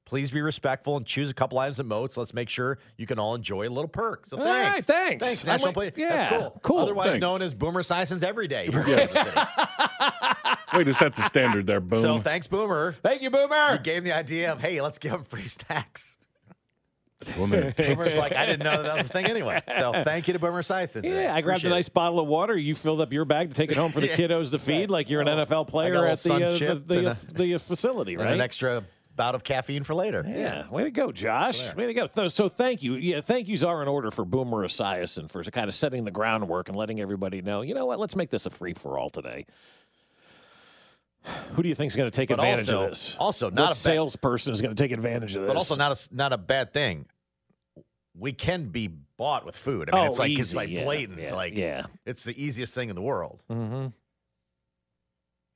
Please 0.05 0.31
be 0.31 0.41
respectful 0.41 0.97
and 0.97 1.05
choose 1.05 1.29
a 1.29 1.33
couple 1.33 1.59
items 1.59 1.79
at 1.79 1.85
Moats. 1.85 2.17
Let's 2.17 2.33
make 2.33 2.49
sure 2.49 2.79
you 2.97 3.05
can 3.05 3.19
all 3.19 3.35
enjoy 3.35 3.67
a 3.67 3.69
little 3.69 3.87
perk. 3.87 4.25
So 4.25 4.37
All 4.37 4.43
thanks. 4.43 4.73
right, 4.73 4.83
thanks. 4.83 5.25
Thanks, 5.27 5.45
National 5.45 5.73
like- 5.73 5.87
Employee. 5.89 6.07
That's 6.09 6.31
yeah, 6.31 6.39
cool. 6.39 6.59
cool. 6.63 6.79
Otherwise 6.79 7.09
Thanks. 7.11 7.21
known 7.21 7.41
as 7.43 7.53
Boomer 7.53 7.83
Esiason's 7.83 8.23
Every 8.23 8.47
Day. 8.47 8.65
here 8.71 8.81
in 8.81 9.09
Way 10.73 10.83
to 10.85 10.93
set 10.93 11.15
the 11.15 11.21
standard 11.21 11.67
there, 11.67 11.79
Boomer. 11.79 12.01
So 12.01 12.19
thanks, 12.19 12.47
Boomer. 12.47 12.95
Thank 13.03 13.21
you, 13.21 13.29
Boomer. 13.29 13.73
He 13.73 13.83
gave 13.83 14.03
the 14.03 14.13
idea 14.13 14.51
of, 14.51 14.59
hey, 14.61 14.81
let's 14.81 14.97
give 14.97 15.11
him 15.13 15.23
free 15.23 15.47
snacks. 15.47 16.17
Boomer. 17.35 17.71
Boomer's 17.77 18.17
like, 18.17 18.35
I 18.35 18.45
didn't 18.45 18.63
know 18.63 18.77
that, 18.77 18.83
that 18.83 18.97
was 18.97 19.05
a 19.05 19.09
thing 19.09 19.25
anyway. 19.25 19.61
So 19.77 19.91
thank 20.03 20.27
you 20.27 20.33
to 20.33 20.39
Boomer 20.39 20.61
Esiason. 20.61 21.03
Yeah, 21.03 21.33
I 21.33 21.41
grabbed 21.41 21.63
a 21.63 21.69
nice 21.69 21.87
it. 21.87 21.93
bottle 21.93 22.19
of 22.19 22.27
water. 22.27 22.57
You 22.57 22.75
filled 22.75 23.01
up 23.01 23.11
your 23.13 23.25
bag 23.25 23.49
to 23.49 23.55
take 23.55 23.71
it 23.71 23.77
home 23.77 23.91
for 23.91 23.99
the 24.01 24.07
Yeah. 24.11 24.15
kiddos 24.17 24.51
to 24.51 24.59
feed, 24.59 24.89
like 24.91 25.09
you're 25.09 25.21
an 25.21 25.27
Oh, 25.29 25.37
NFL 25.45 25.67
player 25.67 26.05
at 26.05 26.19
the 26.19 26.33
uh, 26.33 26.39
the, 26.39 26.83
the, 26.85 27.09
uh, 27.09 27.11
a- 27.11 27.33
the 27.33 27.57
facility, 27.59 28.17
right? 28.17 28.33
an 28.33 28.41
extra 28.41 28.83
bout 29.15 29.35
of 29.35 29.43
caffeine 29.43 29.83
for 29.83 29.93
later. 29.93 30.25
Yeah, 30.27 30.69
way 30.69 30.83
to 30.83 30.91
go, 30.91 31.11
Josh. 31.11 31.75
Way 31.75 31.87
to 31.87 31.93
go. 31.93 32.07
So, 32.15 32.27
so 32.27 32.49
thank 32.49 32.81
you. 32.81 32.95
Yeah, 32.95 33.21
thank 33.21 33.47
yous 33.47 33.61
are 33.63 33.81
in 33.81 33.87
order 33.87 34.09
for 34.09 34.25
Boomer 34.25 34.65
Esiason 34.65 35.29
for 35.29 35.43
kind 35.43 35.67
of 35.67 35.73
setting 35.75 36.05
the 36.05 36.11
groundwork 36.11 36.69
and 36.69 36.77
letting 36.77 36.99
everybody 37.01 37.41
know, 37.41 37.61
you 37.61 37.73
know 37.73 37.85
what, 37.85 37.99
let's 37.99 38.15
make 38.15 38.29
this 38.29 38.45
a 38.45 38.49
free 38.49 38.73
for 38.73 38.97
all 38.97 39.09
today. 39.09 39.45
Who 41.53 41.63
do 41.63 41.69
you 41.69 41.75
think 41.75 41.91
is 41.91 41.95
going 41.95 42.09
to 42.09 42.15
take 42.15 42.29
But 42.29 42.39
advantage 42.39 42.69
also- 42.69 42.83
of 42.83 42.89
this? 42.91 43.15
also 43.19 43.45
what 43.47 43.53
not 43.53 43.63
a 43.63 43.67
bad- 43.69 43.75
salesperson 43.75 44.53
is 44.53 44.61
going 44.61 44.75
to 44.75 44.81
take 44.83 44.91
advantage 44.91 45.35
of 45.35 45.43
this? 45.43 45.47
But 45.49 45.57
also 45.57 45.75
not 45.75 45.91
a, 46.11 46.15
not 46.15 46.33
a 46.33 46.37
bad 46.37 46.73
thing. 46.73 47.05
We 48.17 48.33
can 48.33 48.65
be 48.69 48.87
bought 48.87 49.45
with 49.45 49.55
food. 49.55 49.89
I 49.91 49.95
mean, 49.95 50.03
Oh, 50.05 50.07
it's 50.07 50.19
like 50.19 50.37
it's 50.37 50.53
like 50.55 50.69
yeah, 50.69 50.83
blatant. 50.83 51.19
yeah, 51.21 51.33
like 51.33 51.55
yeah. 51.55 51.85
it's 52.05 52.23
the 52.23 52.41
easiest 52.43 52.73
thing 52.73 52.89
in 52.89 52.95
the 52.95 53.01
world. 53.01 53.41
Mm-hmm. 53.49 53.87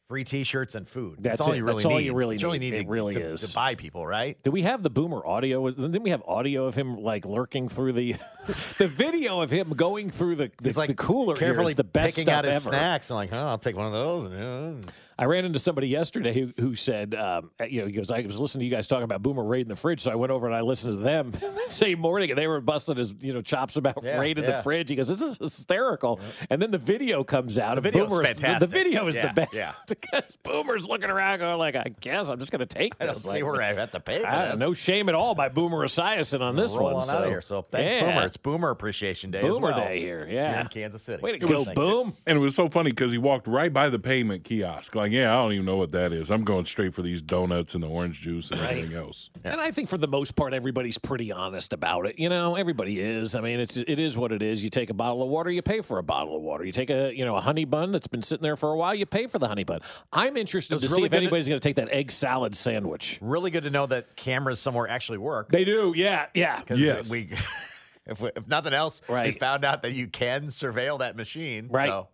Free 0.07 0.23
T-shirts 0.23 0.75
and 0.75 0.87
food. 0.87 1.17
That's 1.19 1.41
all 1.41 1.51
it. 1.51 1.57
you 1.57 1.63
really 1.65 1.77
That's 1.77 1.85
need. 1.87 1.93
all 1.93 1.99
you 1.99 2.13
really 2.13 2.35
That's 2.35 2.43
all 2.43 2.53
you 2.53 2.59
need. 2.59 2.71
need 2.73 2.79
It 2.81 2.83
to, 2.83 2.89
really 2.89 3.13
to- 3.15 3.31
is. 3.31 3.41
to 3.41 3.55
buy 3.55 3.73
people, 3.73 4.05
right? 4.05 4.41
Do 4.43 4.51
we 4.51 4.61
have 4.61 4.83
the 4.83 4.91
Boomer 4.91 5.25
audio? 5.25 5.67
Didn't 5.71 6.03
we 6.03 6.11
have 6.11 6.21
audio 6.27 6.65
of 6.67 6.75
him 6.75 6.97
like 7.01 7.25
lurking 7.25 7.67
through 7.69 7.93
the 7.93 8.15
the 8.77 8.87
video 8.87 9.41
of 9.41 9.49
him 9.49 9.71
going 9.71 10.11
through 10.11 10.35
the 10.35 10.51
the, 10.61 10.69
He's 10.69 10.77
like 10.77 10.89
the 10.89 10.93
cooler 10.93 11.35
carefully 11.35 11.73
the 11.73 11.83
best 11.83 12.15
picking 12.17 12.27
stuff 12.29 12.37
out 12.37 12.45
his 12.45 12.55
ever. 12.67 12.69
snacks 12.75 13.09
and 13.09 13.15
like, 13.17 13.33
oh, 13.33 13.37
I'll 13.37 13.57
take 13.57 13.75
one 13.75 13.87
of 13.87 13.93
those. 13.93 14.29
And, 14.31 14.85
uh, 14.85 14.91
I 15.17 15.25
ran 15.25 15.45
into 15.45 15.59
somebody 15.59 15.87
yesterday 15.87 16.33
who, 16.33 16.51
who 16.59 16.75
said, 16.75 17.15
um, 17.15 17.51
you 17.69 17.79
know, 17.81 17.87
he 17.87 17.93
goes, 17.93 18.11
I 18.11 18.21
was 18.21 18.37
listening 18.39 18.61
to 18.61 18.65
you 18.65 18.71
guys 18.71 18.85
talking 18.87 19.03
about 19.03 19.21
Boomer 19.23 19.43
raiding 19.43 19.69
the 19.69 19.75
fridge, 19.77 20.01
so 20.01 20.11
I 20.11 20.15
went 20.15 20.31
over 20.31 20.45
and 20.45 20.53
I 20.55 20.61
listened 20.61 20.97
to 20.97 21.03
them 21.03 21.31
the 21.31 21.63
same 21.67 21.99
morning, 21.99 22.29
and 22.31 22.37
they 22.37 22.47
were 22.47 22.59
busting 22.59 22.97
his, 22.97 23.13
you 23.21 23.33
know, 23.33 23.41
chops 23.41 23.77
about 23.77 24.03
Yeah, 24.03 24.19
raiding 24.19 24.43
yeah. 24.43 24.57
the 24.57 24.63
fridge. 24.63 24.89
He 24.89 24.95
goes, 24.95 25.07
this 25.07 25.21
is 25.21 25.37
hysterical. 25.37 26.19
And 26.49 26.61
then 26.61 26.71
the 26.71 26.77
video 26.77 27.23
comes 27.23 27.57
out. 27.57 27.75
The 27.75 27.77
and 27.77 27.83
video's 27.83 28.09
Boomer 28.09 28.25
is- 28.25 28.35
the- 28.35 28.57
The, 28.59 28.67
video 28.67 29.07
is 29.07 29.15
Yeah, 29.15 29.27
the 29.27 29.33
best. 29.33 29.53
yeah. 29.53 29.71
because 29.87 30.35
Boomer's 30.43 30.85
looking 30.87 31.09
around 31.09 31.39
going 31.39 31.57
like, 31.57 31.75
I 31.75 31.93
guess 32.01 32.29
I'm 32.29 32.39
just 32.39 32.51
going 32.51 32.59
to 32.59 32.65
take 32.65 32.93
I 32.99 33.05
don't 33.05 33.15
this. 33.15 33.23
see 33.31 33.41
where 33.43 33.61
I 33.61 33.73
have 33.73 33.91
to 33.91 33.99
pay 33.99 34.19
for 34.21 34.27
I- 34.27 34.51
this. 34.51 34.59
no 34.59 34.73
shame 34.73 35.07
at 35.09 35.15
all 35.15 35.33
by 35.33 35.47
Boomer 35.49 35.85
Esiason 35.87 36.41
on 36.41 36.55
this 36.57 36.73
Roll 36.75 36.85
one. 36.87 36.95
on 36.95 37.01
so. 37.03 37.17
out 37.17 37.23
of 37.23 37.29
here. 37.29 37.41
So 37.41 37.61
thanks, 37.61 37.93
Yeah. 37.93 38.01
Boomer. 38.11 38.25
It's 38.25 38.37
Boomer 38.37 38.69
Appreciation 38.69 39.31
Day. 39.31 39.39
as 39.39 39.45
Boomer 39.45 39.69
well 39.69 39.79
Day 39.79 39.99
here. 39.99 40.25
Here 40.25 40.35
Yeah. 40.35 40.61
in 40.61 40.67
Kansas 40.67 41.01
City. 41.03 41.21
Way 41.23 41.37
to 41.37 41.39
go. 41.39 41.65
Boom. 41.73 42.15
And 42.27 42.37
it 42.37 42.41
was 42.41 42.53
so 42.55 42.67
funny 42.69 42.91
because 42.91 43.11
he 43.13 43.17
walked 43.17 43.47
right 43.47 43.71
by 43.71 43.89
the 43.89 43.99
payment 43.99 44.43
kiosk. 44.43 44.93
Like, 44.93 45.04
yeah, 45.11 45.33
I 45.33 45.41
don't 45.41 45.53
even 45.53 45.65
know 45.65 45.75
what 45.77 45.91
that 45.93 46.11
is. 46.13 46.29
I'm 46.31 46.43
going 46.43 46.65
straight 46.65 46.93
for 46.93 47.01
these 47.01 47.21
donuts 47.21 47.73
and 47.75 47.83
the 47.83 47.87
orange 47.87 48.21
juice 48.21 48.51
and 48.51 48.59
everything 48.61 48.93
else. 48.95 49.29
And 49.43 49.59
I 49.59 49.71
think 49.71 49.89
for 49.89 49.97
the 49.97 50.07
most 50.07 50.35
part, 50.35 50.53
everybody's 50.53 50.97
pretty 50.97 51.31
honest 51.31 51.73
about 51.73 52.05
it. 52.05 52.19
You 52.19 52.29
know, 52.29 52.55
everybody 52.55 52.99
is. 52.99 53.35
I 53.35 53.41
mean, 53.41 53.59
it's 53.59 53.77
it 53.77 53.99
is 53.99 54.15
what 54.17 54.31
it 54.31 54.41
is. 54.41 54.63
You 54.63 54.69
take 54.69 54.89
a 54.89 54.93
bottle 54.93 55.21
of 55.23 55.29
water, 55.29 55.49
you 55.51 55.61
pay 55.61 55.81
for 55.81 55.97
a 55.99 56.03
bottle 56.03 56.35
of 56.35 56.41
water. 56.41 56.63
You 56.63 56.71
take 56.71 56.89
a 56.89 57.13
you 57.15 57.25
know 57.25 57.35
a 57.35 57.41
honey 57.41 57.65
bun 57.65 57.91
that's 57.91 58.07
been 58.07 58.21
sitting 58.23 58.43
there 58.43 58.55
for 58.57 58.71
a 58.71 58.77
while, 58.77 58.93
you 58.95 59.05
pay 59.05 59.27
for 59.27 59.39
the 59.39 59.47
honey 59.47 59.63
bun. 59.63 59.79
I'm 60.13 60.37
interested 60.37 60.73
It 60.73 60.75
was 60.75 60.83
to 60.83 60.89
see 60.89 60.93
really 60.95 61.05
if 61.05 61.11
good 61.11 61.17
to- 61.17 61.23
anybody's 61.23 61.47
going 61.47 61.59
to 61.59 61.67
take 61.67 61.75
that 61.77 61.89
egg 61.89 62.11
salad 62.11 62.55
sandwich. 62.55 63.17
Really 63.21 63.51
good 63.51 63.63
to 63.63 63.69
know 63.69 63.85
that 63.87 64.15
cameras 64.15 64.59
somewhere 64.59 64.87
actually 64.87 65.17
work. 65.19 65.49
They 65.49 65.65
do, 65.65 65.93
yeah, 65.95 66.27
Yeah. 66.33 66.61
Yes. 66.69 67.07
we, 67.09 67.29
if, 68.07 68.21
we, 68.21 68.29
if 68.35 68.47
nothing 68.47 68.73
else, 68.73 69.01
we 69.09 69.31
found 69.31 69.65
out 69.65 69.81
that 69.83 69.93
you 69.93 70.07
can 70.07 70.47
surveil 70.47 70.99
that 70.99 71.15
machine. 71.15 71.67
Right. 71.69 71.87
So 71.87 72.07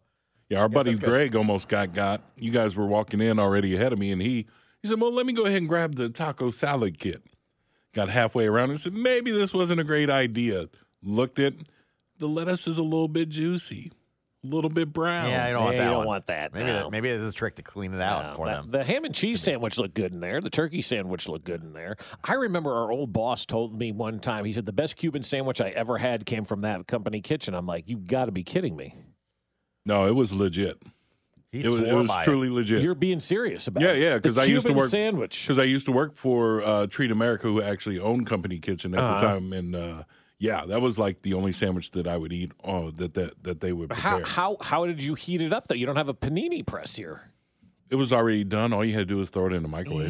Yeah, 0.51 0.59
our 0.59 0.69
buddy 0.69 0.91
that's 0.91 0.99
good. 0.99 1.09
Greg 1.09 1.35
almost 1.35 1.67
got 1.69 1.93
got. 1.93 2.21
You 2.35 2.51
guys 2.51 2.75
were 2.75 2.85
walking 2.85 3.21
in 3.21 3.39
already 3.39 3.73
ahead 3.75 3.93
of 3.93 3.99
me, 3.99 4.11
and 4.11 4.21
he 4.21 4.45
he 4.81 4.87
said, 4.89 4.99
"Well, 4.99 5.13
let 5.13 5.25
me 5.25 5.33
go 5.33 5.45
ahead 5.45 5.57
and 5.59 5.67
grab 5.69 5.95
the 5.95 6.09
taco 6.09 6.51
salad 6.51 6.99
kit." 6.99 7.23
Got 7.93 8.09
halfway 8.09 8.47
around 8.47 8.69
and 8.71 8.79
said, 8.79 8.93
"Maybe 8.93 9.31
this 9.31 9.53
wasn't 9.53 9.79
a 9.79 9.83
great 9.85 10.09
idea." 10.09 10.67
Looked 11.01 11.39
at 11.39 11.53
the 12.19 12.27
lettuce 12.27 12.67
is 12.67 12.77
a 12.77 12.83
little 12.83 13.07
bit 13.07 13.29
juicy, 13.29 13.91
a 14.43 14.47
little 14.47 14.69
bit 14.69 14.91
brown. 14.93 15.29
yeah, 15.29 15.45
I 15.45 15.51
don't 15.51 15.59
Yeah, 15.59 15.63
want 15.65 15.75
you 15.75 15.81
that. 15.81 15.85
don't 15.89 15.97
one. 15.99 16.07
want 16.07 16.27
that, 16.27 16.53
Maybe 16.53 16.65
no. 16.67 16.73
that, 16.83 16.91
maybe 16.91 17.09
this 17.11 17.21
is 17.21 17.31
a 17.33 17.35
trick 17.35 17.55
to 17.55 17.63
clean 17.63 17.93
it 17.93 18.01
out 18.01 18.31
No, 18.31 18.35
for 18.35 18.47
that- 18.47 18.61
them. 18.63 18.71
The 18.71 18.83
ham 18.83 19.05
and 19.05 19.15
cheese 19.15 19.41
sandwich 19.41 19.77
looked 19.79 19.93
good 19.95 20.13
in 20.13 20.19
there. 20.19 20.39
The 20.41 20.49
turkey 20.51 20.81
sandwich 20.83 21.27
looked 21.27 21.45
good 21.45 21.63
in 21.63 21.73
there. 21.73 21.95
I 22.23 22.33
remember 22.33 22.71
our 22.73 22.91
old 22.91 23.11
boss 23.13 23.45
told 23.45 23.77
me 23.79 23.91
one 23.91 24.19
time, 24.19 24.45
he 24.45 24.53
said, 24.53 24.65
the 24.67 24.71
best 24.73 24.95
Cuban 24.97 25.23
sandwich 25.23 25.59
I 25.61 25.69
ever 25.69 25.97
had 25.97 26.25
came 26.27 26.43
from 26.45 26.61
that 26.61 26.85
company 26.87 27.21
kitchen. 27.21 27.55
I'm 27.55 27.65
like, 27.65 27.87
you 27.87 27.97
got 27.97 28.25
to 28.25 28.31
be 28.31 28.43
kidding 28.43 28.75
me. 28.75 28.93
No, 29.85 30.05
it 30.07 30.15
was 30.15 30.31
legit. 30.31 30.81
He 31.51 31.59
It 31.59 31.67
was, 31.67 31.79
it 31.81 31.93
was 31.93 32.09
truly 32.23 32.49
legit. 32.49 32.81
You're 32.81 32.95
being 32.95 33.19
serious 33.19 33.67
about 33.67 33.83
Yeah, 33.83 33.91
it. 33.91 33.99
yeah, 34.01 34.17
The 34.19 34.29
'cause 34.29 34.37
I 34.37 34.45
used 34.45 34.65
to 34.67 34.73
work- 34.73 34.89
sandwich. 34.89 35.43
because 35.45 35.59
I 35.59 35.63
used 35.65 35.85
to 35.87 35.91
work 35.91 36.15
for 36.15 36.61
uh, 36.63 36.87
Treat 36.87 37.11
America, 37.11 37.47
who 37.47 37.61
actually 37.61 37.99
owned 37.99 38.25
Company 38.27 38.57
Kitchen 38.59 38.93
at 38.93 38.99
Uh-huh. 39.01 39.19
the 39.19 39.27
time, 39.27 39.51
and 39.53 39.75
uh, 39.75 40.03
yeah, 40.39 40.65
that 40.65 40.81
was 40.81 40.97
like 40.97 41.23
the 41.23 41.33
only 41.33 41.51
sandwich 41.51 41.91
that 41.91 42.07
I 42.07 42.15
would 42.15 42.31
eat. 42.31 42.51
Oh, 42.63 42.91
that 42.91 43.15
that 43.15 43.43
that 43.43 43.59
they 43.59 43.73
would 43.73 43.89
prepare. 43.89 44.19
How, 44.19 44.23
how 44.23 44.57
how 44.61 44.85
did 44.85 45.03
you 45.03 45.15
heat 45.15 45.41
it 45.41 45.51
up 45.51 45.67
though? 45.67 45.75
You 45.75 45.85
don't 45.85 45.97
have 45.97 46.07
a 46.09 46.13
panini 46.13 46.65
press 46.65 46.95
here. 46.95 47.31
It 47.89 47.95
was 47.95 48.13
already 48.13 48.45
done. 48.45 48.71
All 48.71 48.85
you 48.85 48.93
had 48.93 49.09
to 49.09 49.13
do 49.13 49.17
was 49.17 49.29
throw 49.29 49.47
it 49.47 49.53
in 49.53 49.61
the 49.63 49.67
microwave. 49.69 50.09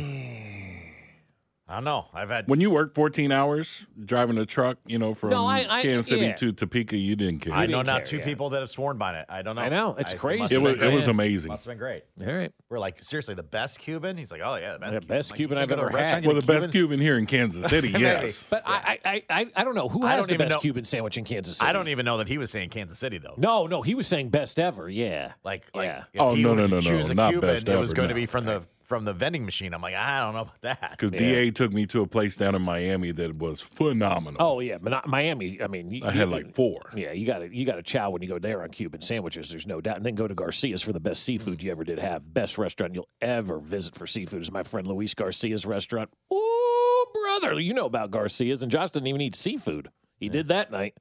I 1.71 1.75
don't 1.75 1.85
know. 1.85 2.05
I've 2.13 2.29
had 2.29 2.49
When 2.49 2.59
you 2.59 2.69
work 2.69 2.93
14 2.95 3.31
hours 3.31 3.87
driving 4.03 4.37
a 4.37 4.45
truck, 4.45 4.77
you 4.85 4.99
know, 4.99 5.13
from 5.13 5.29
No, 5.29 5.45
I- 5.45 5.65
I- 5.69 5.81
Kansas 5.81 6.07
City 6.07 6.25
yeah. 6.25 6.33
to 6.35 6.51
Topeka, 6.51 6.97
you 6.97 7.15
didn't 7.15 7.39
care. 7.39 7.53
I 7.53 7.65
know 7.65 7.77
didn't 7.77 7.87
now 7.87 7.97
care, 7.97 8.05
two 8.07 8.17
yeah. 8.17 8.25
people 8.25 8.49
that 8.49 8.59
have 8.59 8.69
sworn 8.69 8.97
by 8.97 9.17
it. 9.19 9.25
I 9.29 9.41
don't 9.41 9.55
know. 9.55 9.61
I 9.61 9.69
know, 9.69 9.95
it's 9.97 10.13
I- 10.13 10.17
crazy. 10.17 10.39
must 10.41 10.51
it 10.51 10.61
was 10.61 10.81
it 10.81 10.91
was 10.91 11.07
amazing. 11.07 11.49
Must 11.49 11.63
have 11.63 11.71
been 11.71 11.77
great. 11.77 12.03
All 12.27 12.33
right. 12.33 12.51
We're 12.67 12.79
like 12.79 13.01
seriously 13.01 13.35
the 13.35 13.43
best 13.43 13.79
Cuban. 13.79 14.17
He's 14.17 14.31
like, 14.31 14.41
oh 14.43 14.55
yeah, 14.55 14.73
the 14.73 14.79
best. 14.79 14.91
The 14.93 14.99
Cuban. 14.99 15.07
best 15.07 15.31
Like, 15.31 15.37
Cuban 15.37 15.57
I've 15.59 15.69
can't 15.69 15.79
go 15.79 15.87
to 15.87 15.89
ever 15.93 16.03
had. 16.03 16.25
Well, 16.25 16.35
the 16.35 16.39
a 16.39 16.45
best 16.45 16.71
Cuban? 16.71 16.71
Cuban 16.71 16.99
here 16.99 17.17
in 17.17 17.25
Kansas 17.25 17.65
City, 17.69 17.89
yes. 17.97 18.45
But 18.49 18.63
I, 18.65 18.99
I, 19.05 19.23
I 19.29 19.45
I 19.55 19.63
don't 19.63 19.75
know 19.75 19.87
who 19.87 20.03
I 20.05 20.11
has 20.11 20.19
don't 20.21 20.27
the 20.27 20.33
even 20.33 20.47
best 20.47 20.57
know- 20.57 20.61
Cuban 20.61 20.83
sandwich 20.83 21.17
in 21.17 21.23
Kansas 21.23 21.55
City. 21.55 21.69
I 21.69 21.71
don't 21.71 21.87
even 21.87 22.05
know 22.05 22.17
that 22.17 22.27
he 22.27 22.37
was 22.37 22.51
saying 22.51 22.69
Kansas 22.69 22.99
City 22.99 23.17
though. 23.17 23.35
No, 23.37 23.67
no, 23.67 23.81
he 23.81 23.95
was 23.95 24.07
saying 24.07 24.29
best 24.29 24.59
ever. 24.59 24.89
Yeah. 24.89 25.33
Like, 25.45 25.69
like 25.73 25.85
Yeah. 25.85 26.03
Oh, 26.19 26.35
no, 26.35 26.53
no, 26.53 26.67
no, 26.67 26.81
no, 26.81 27.07
not 27.13 27.31
Cuban, 27.31 27.49
best 27.49 27.67
it 27.67 27.77
was 27.79 27.93
going 27.93 28.09
to 28.09 28.15
be 28.15 28.25
from 28.25 28.43
the 28.45 28.63
from 28.91 29.05
the 29.05 29.13
vending 29.13 29.45
machine. 29.45 29.73
I'm 29.73 29.81
like, 29.81 29.95
I 29.95 30.19
don't 30.19 30.33
know 30.33 30.41
about 30.41 30.61
that. 30.63 30.91
Because 30.91 31.11
DA 31.11 31.49
took 31.49 31.71
me 31.71 31.85
to 31.85 32.01
a 32.01 32.07
place 32.07 32.35
down 32.35 32.55
in 32.55 32.61
Miami 32.61 33.13
that 33.13 33.37
was 33.37 33.61
phenomenal. 33.61 34.35
Oh 34.41 34.59
yeah, 34.59 34.79
but 34.81 34.89
not 34.89 35.07
Miami. 35.07 35.61
I 35.63 35.67
mean, 35.67 35.91
you, 35.91 36.01
I 36.03 36.11
had 36.11 36.27
you- 36.27 36.35
like 36.35 36.53
four. 36.53 36.81
Yeah, 36.93 37.13
you 37.13 37.25
got 37.25 37.37
to 37.39 37.55
you 37.55 37.65
got 37.65 37.75
to 37.75 37.83
chow 37.83 38.09
when 38.09 38.21
you 38.21 38.27
go 38.27 38.37
there 38.37 38.61
on 38.63 38.69
Cuban 38.69 39.01
sandwiches. 39.01 39.49
There's 39.49 39.65
no 39.65 39.79
doubt. 39.79 39.95
And 39.95 40.05
then 40.05 40.15
go 40.15 40.27
to 40.27 40.35
Garcia's 40.35 40.81
for 40.81 40.91
the 40.91 40.99
best 40.99 41.23
seafood 41.23 41.63
you 41.63 41.71
ever 41.71 41.85
did 41.85 41.99
have. 41.99 42.33
Best 42.33 42.57
restaurant 42.57 42.93
you'll 42.95 43.07
ever 43.21 43.59
visit 43.59 43.95
for 43.95 44.05
seafood 44.05 44.41
is 44.41 44.51
my 44.51 44.63
friend 44.63 44.85
Luis 44.85 45.13
Garcia's 45.13 45.65
restaurant. 45.65 46.09
Ooh, 46.33 47.05
brother, 47.13 47.57
you 47.61 47.73
know 47.73 47.85
about 47.85 48.11
Garcia's, 48.11 48.61
and 48.61 48.69
Josh 48.69 48.91
didn't 48.91 49.07
even 49.07 49.21
eat 49.21 49.35
seafood. 49.35 49.87
He 50.19 50.27
did 50.27 50.49
that 50.49 50.69
night. 50.69 50.95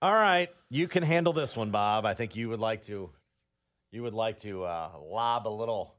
All 0.00 0.14
right, 0.14 0.48
you 0.70 0.88
can 0.88 1.02
handle 1.02 1.34
this 1.34 1.56
one, 1.58 1.70
Bob. 1.70 2.06
I 2.06 2.14
think 2.14 2.36
you 2.36 2.48
would 2.48 2.60
like 2.60 2.82
to, 2.86 3.10
you 3.92 4.02
would 4.02 4.14
like 4.14 4.38
to 4.38 4.64
uh, 4.64 4.90
lob 5.10 5.46
a 5.46 5.50
little 5.50 5.94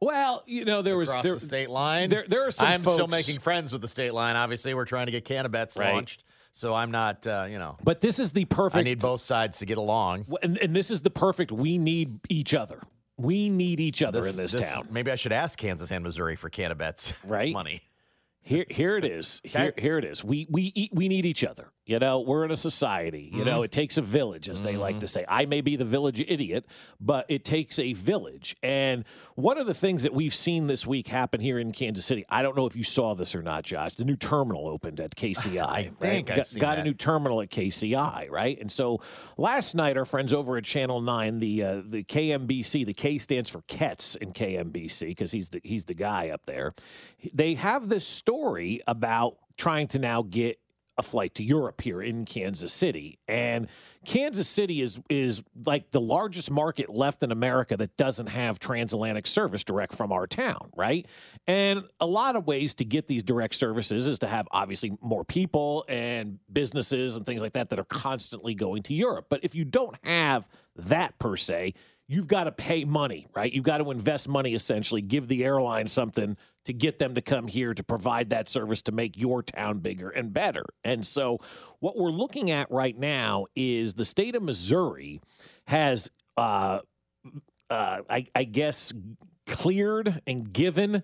Well, 0.00 0.42
you 0.46 0.64
know 0.64 0.82
there 0.82 0.96
was 0.96 1.12
there, 1.22 1.34
the 1.34 1.40
state 1.40 1.70
line. 1.70 2.08
there- 2.10 2.24
there 2.28 2.46
are 2.46 2.50
some 2.50 2.68
I'm 2.68 2.80
still 2.82 3.08
making 3.08 3.40
friends 3.40 3.72
with 3.72 3.80
the 3.82 3.88
state 3.88 4.14
line. 4.14 4.36
Obviously, 4.36 4.72
we're 4.74 4.84
trying 4.84 5.06
to 5.06 5.12
get 5.12 5.24
Cannabets 5.24 5.76
Right. 5.78 5.92
launched, 5.92 6.24
so 6.52 6.72
I'm 6.74 6.90
not. 6.90 7.26
Uh, 7.26 7.46
you 7.50 7.58
know, 7.58 7.76
but 7.82 8.00
this 8.00 8.18
is 8.20 8.32
the 8.32 8.44
perfect. 8.44 8.78
I 8.78 8.82
need 8.82 9.00
both 9.00 9.20
sides 9.22 9.58
to 9.58 9.66
get 9.66 9.76
along. 9.78 10.26
and, 10.42 10.56
and 10.58 10.74
this 10.76 10.90
is 10.92 11.02
the 11.02 11.10
perfect. 11.10 11.50
We 11.50 11.78
need 11.78 12.20
each 12.28 12.54
other. 12.54 12.80
We 13.16 13.48
need 13.48 13.80
each 13.80 14.00
other 14.00 14.24
in 14.24 14.36
this, 14.36 14.52
town. 14.54 14.86
Maybe 14.92 15.10
I 15.10 15.16
should 15.16 15.32
ask 15.32 15.58
Kansas 15.58 15.90
and 15.90 16.04
Missouri 16.04 16.36
for 16.36 16.48
Cannabets 16.48 17.14
Right. 17.28 17.52
money. 17.52 17.82
Here, 18.40 18.64
here 18.70 18.96
it 18.96 19.04
is. 19.04 19.40
Here, 19.42 19.74
here 19.76 19.98
it 19.98 20.04
is. 20.04 20.22
We 20.24 20.46
we 20.48 20.88
we 20.92 21.08
need 21.08 21.26
each 21.26 21.42
other. 21.44 21.72
You 21.88 21.98
know, 21.98 22.20
we're 22.20 22.44
in 22.44 22.50
a 22.50 22.56
society. 22.56 23.30
You 23.32 23.38
Mm-hmm. 23.38 23.46
know, 23.46 23.62
it 23.62 23.72
takes 23.72 23.96
a 23.96 24.02
village, 24.02 24.48
as 24.50 24.60
they 24.62 24.76
like 24.76 25.00
to 25.00 25.06
say. 25.06 25.24
I 25.26 25.46
may 25.46 25.62
be 25.62 25.74
the 25.76 25.84
village 25.86 26.20
idiot, 26.20 26.66
but 27.00 27.24
it 27.30 27.44
takes 27.46 27.78
a 27.78 27.94
village. 27.94 28.54
And 28.62 29.04
one 29.36 29.56
of 29.56 29.66
the 29.66 29.72
things 29.74 30.02
that 30.02 30.12
we've 30.12 30.34
seen 30.34 30.66
this 30.66 30.86
week 30.86 31.08
happen 31.08 31.40
here 31.40 31.58
in 31.58 31.72
Kansas 31.72 32.04
City, 32.04 32.24
I 32.28 32.42
don't 32.42 32.56
know 32.56 32.66
if 32.66 32.76
you 32.76 32.82
saw 32.82 33.14
this 33.14 33.34
or 33.34 33.40
not, 33.42 33.64
Josh. 33.64 33.94
The 33.94 34.04
new 34.04 34.16
terminal 34.16 34.68
opened 34.68 35.00
at 35.00 35.16
KCI. 35.16 35.58
I 35.66 35.90
right? 35.98 35.98
think 35.98 36.26
got, 36.26 36.54
got 36.58 36.78
a 36.78 36.84
new 36.84 36.92
terminal 36.94 37.40
at 37.40 37.48
KCI, 37.50 38.30
right? 38.30 38.60
And 38.60 38.70
so 38.70 39.00
last 39.38 39.74
night, 39.74 39.96
our 39.96 40.04
friends 40.04 40.34
over 40.34 40.58
at 40.58 40.64
Channel 40.64 41.00
Nine, 41.00 41.38
the 41.38 41.64
uh, 41.64 41.82
the 41.86 42.04
KMBC, 42.04 42.84
the 42.84 42.92
K 42.92 43.16
stands 43.16 43.48
for 43.48 43.60
Ketz 43.62 44.14
in 44.16 44.32
KMBC 44.34 45.06
because 45.08 45.32
he's 45.32 45.48
the 45.48 45.60
he's 45.64 45.86
the 45.86 45.94
guy 45.94 46.28
up 46.28 46.44
there. 46.44 46.74
They 47.32 47.54
have 47.54 47.88
this 47.88 48.06
story 48.06 48.82
about 48.86 49.38
trying 49.56 49.88
to 49.88 49.98
now 49.98 50.20
get 50.22 50.58
a 50.98 51.02
flight 51.02 51.34
to 51.36 51.44
Europe 51.44 51.80
here 51.80 52.02
in 52.02 52.24
Kansas 52.24 52.72
City. 52.72 53.18
And 53.28 53.68
Kansas 54.04 54.48
City 54.48 54.82
is 54.82 55.00
is 55.08 55.42
like 55.64 55.90
the 55.92 56.00
largest 56.00 56.50
market 56.50 56.90
left 56.90 57.22
in 57.22 57.30
America 57.30 57.76
that 57.76 57.96
doesn't 57.96 58.26
have 58.26 58.58
transatlantic 58.58 59.26
service 59.26 59.64
direct 59.64 59.94
from 59.94 60.12
our 60.12 60.26
town, 60.26 60.70
right? 60.76 61.06
And 61.46 61.84
a 62.00 62.06
lot 62.06 62.36
of 62.36 62.46
ways 62.46 62.74
to 62.74 62.84
get 62.84 63.06
these 63.06 63.22
direct 63.22 63.54
services 63.54 64.06
is 64.06 64.18
to 64.20 64.26
have 64.26 64.48
obviously 64.50 64.96
more 65.00 65.24
people 65.24 65.84
and 65.88 66.38
businesses 66.52 67.16
and 67.16 67.24
things 67.24 67.40
like 67.40 67.52
that 67.52 67.70
that 67.70 67.78
are 67.78 67.84
constantly 67.84 68.54
going 68.54 68.82
to 68.84 68.94
Europe. 68.94 69.26
But 69.28 69.40
if 69.44 69.54
you 69.54 69.64
don't 69.64 69.96
have 70.02 70.48
that 70.76 71.18
per 71.18 71.36
se, 71.36 71.74
you've 72.08 72.26
got 72.26 72.44
to 72.44 72.52
pay 72.52 72.84
money, 72.84 73.26
right? 73.36 73.52
You've 73.52 73.64
got 73.64 73.78
to 73.78 73.90
invest 73.90 74.28
money 74.28 74.54
essentially, 74.54 75.02
give 75.02 75.28
the 75.28 75.44
airline 75.44 75.86
something 75.86 76.36
to 76.64 76.72
get 76.72 76.98
them 76.98 77.14
to 77.14 77.20
come 77.20 77.46
here 77.46 77.74
to 77.74 77.84
provide 77.84 78.30
that 78.30 78.48
service 78.48 78.82
to 78.82 78.92
make 78.92 79.16
your 79.16 79.42
town 79.42 79.78
bigger 79.78 80.08
and 80.08 80.32
better. 80.32 80.64
And 80.82 81.06
so, 81.06 81.38
what 81.80 81.96
we're 81.96 82.10
looking 82.10 82.50
at 82.50 82.70
right 82.70 82.98
now 82.98 83.46
is 83.54 83.94
the 83.94 84.04
state 84.04 84.34
of 84.34 84.42
Missouri 84.42 85.20
has, 85.66 86.10
uh, 86.36 86.80
uh, 87.70 88.00
I, 88.08 88.26
I 88.34 88.44
guess, 88.44 88.92
cleared 89.46 90.22
and 90.26 90.50
given 90.50 91.02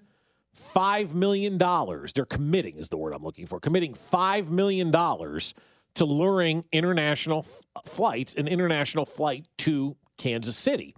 $5 0.74 1.12
million. 1.12 1.58
They're 1.58 2.24
committing, 2.24 2.78
is 2.78 2.88
the 2.88 2.96
word 2.96 3.12
I'm 3.12 3.22
looking 3.22 3.46
for, 3.46 3.60
committing 3.60 3.94
$5 3.94 4.48
million 4.48 4.90
to 4.90 6.04
luring 6.04 6.64
international 6.72 7.46
f- 7.46 7.90
flights, 7.90 8.34
an 8.34 8.48
international 8.48 9.04
flight 9.04 9.46
to 9.58 9.96
Kansas 10.18 10.56
City. 10.56 10.94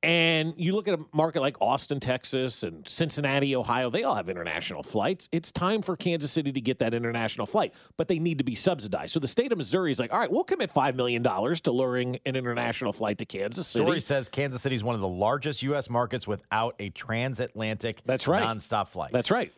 And 0.00 0.54
you 0.56 0.76
look 0.76 0.86
at 0.86 0.94
a 0.94 1.04
market 1.12 1.40
like 1.40 1.56
Austin, 1.60 1.98
Texas, 1.98 2.62
and 2.62 2.86
Cincinnati, 2.86 3.56
Ohio, 3.56 3.90
they 3.90 4.04
all 4.04 4.14
have 4.14 4.28
international 4.28 4.84
flights. 4.84 5.28
It's 5.32 5.50
time 5.50 5.82
for 5.82 5.96
Kansas 5.96 6.30
City 6.30 6.52
to 6.52 6.60
get 6.60 6.78
that 6.78 6.94
international 6.94 7.48
flight, 7.48 7.74
but 7.96 8.06
they 8.06 8.20
need 8.20 8.38
to 8.38 8.44
be 8.44 8.54
subsidized. 8.54 9.12
So 9.12 9.18
the 9.18 9.26
state 9.26 9.50
of 9.50 9.58
Missouri 9.58 9.90
is 9.90 9.98
like, 9.98 10.12
all 10.12 10.20
right, 10.20 10.30
we'll 10.30 10.44
commit 10.44 10.72
$5 10.72 10.94
million 10.94 11.24
to 11.24 11.72
luring 11.72 12.20
an 12.24 12.36
international 12.36 12.92
flight 12.92 13.18
to 13.18 13.26
Kansas 13.26 13.66
City. 13.66 13.84
Story 13.84 14.00
says 14.00 14.28
Kansas 14.28 14.62
City 14.62 14.76
is 14.76 14.84
one 14.84 14.94
of 14.94 15.00
the 15.00 15.08
largest 15.08 15.64
U.S. 15.64 15.90
markets 15.90 16.28
without 16.28 16.76
a 16.78 16.90
transatlantic 16.90 18.00
That's 18.06 18.28
right. 18.28 18.44
nonstop 18.44 18.88
flight. 18.88 19.10
That's 19.10 19.32
right. 19.32 19.52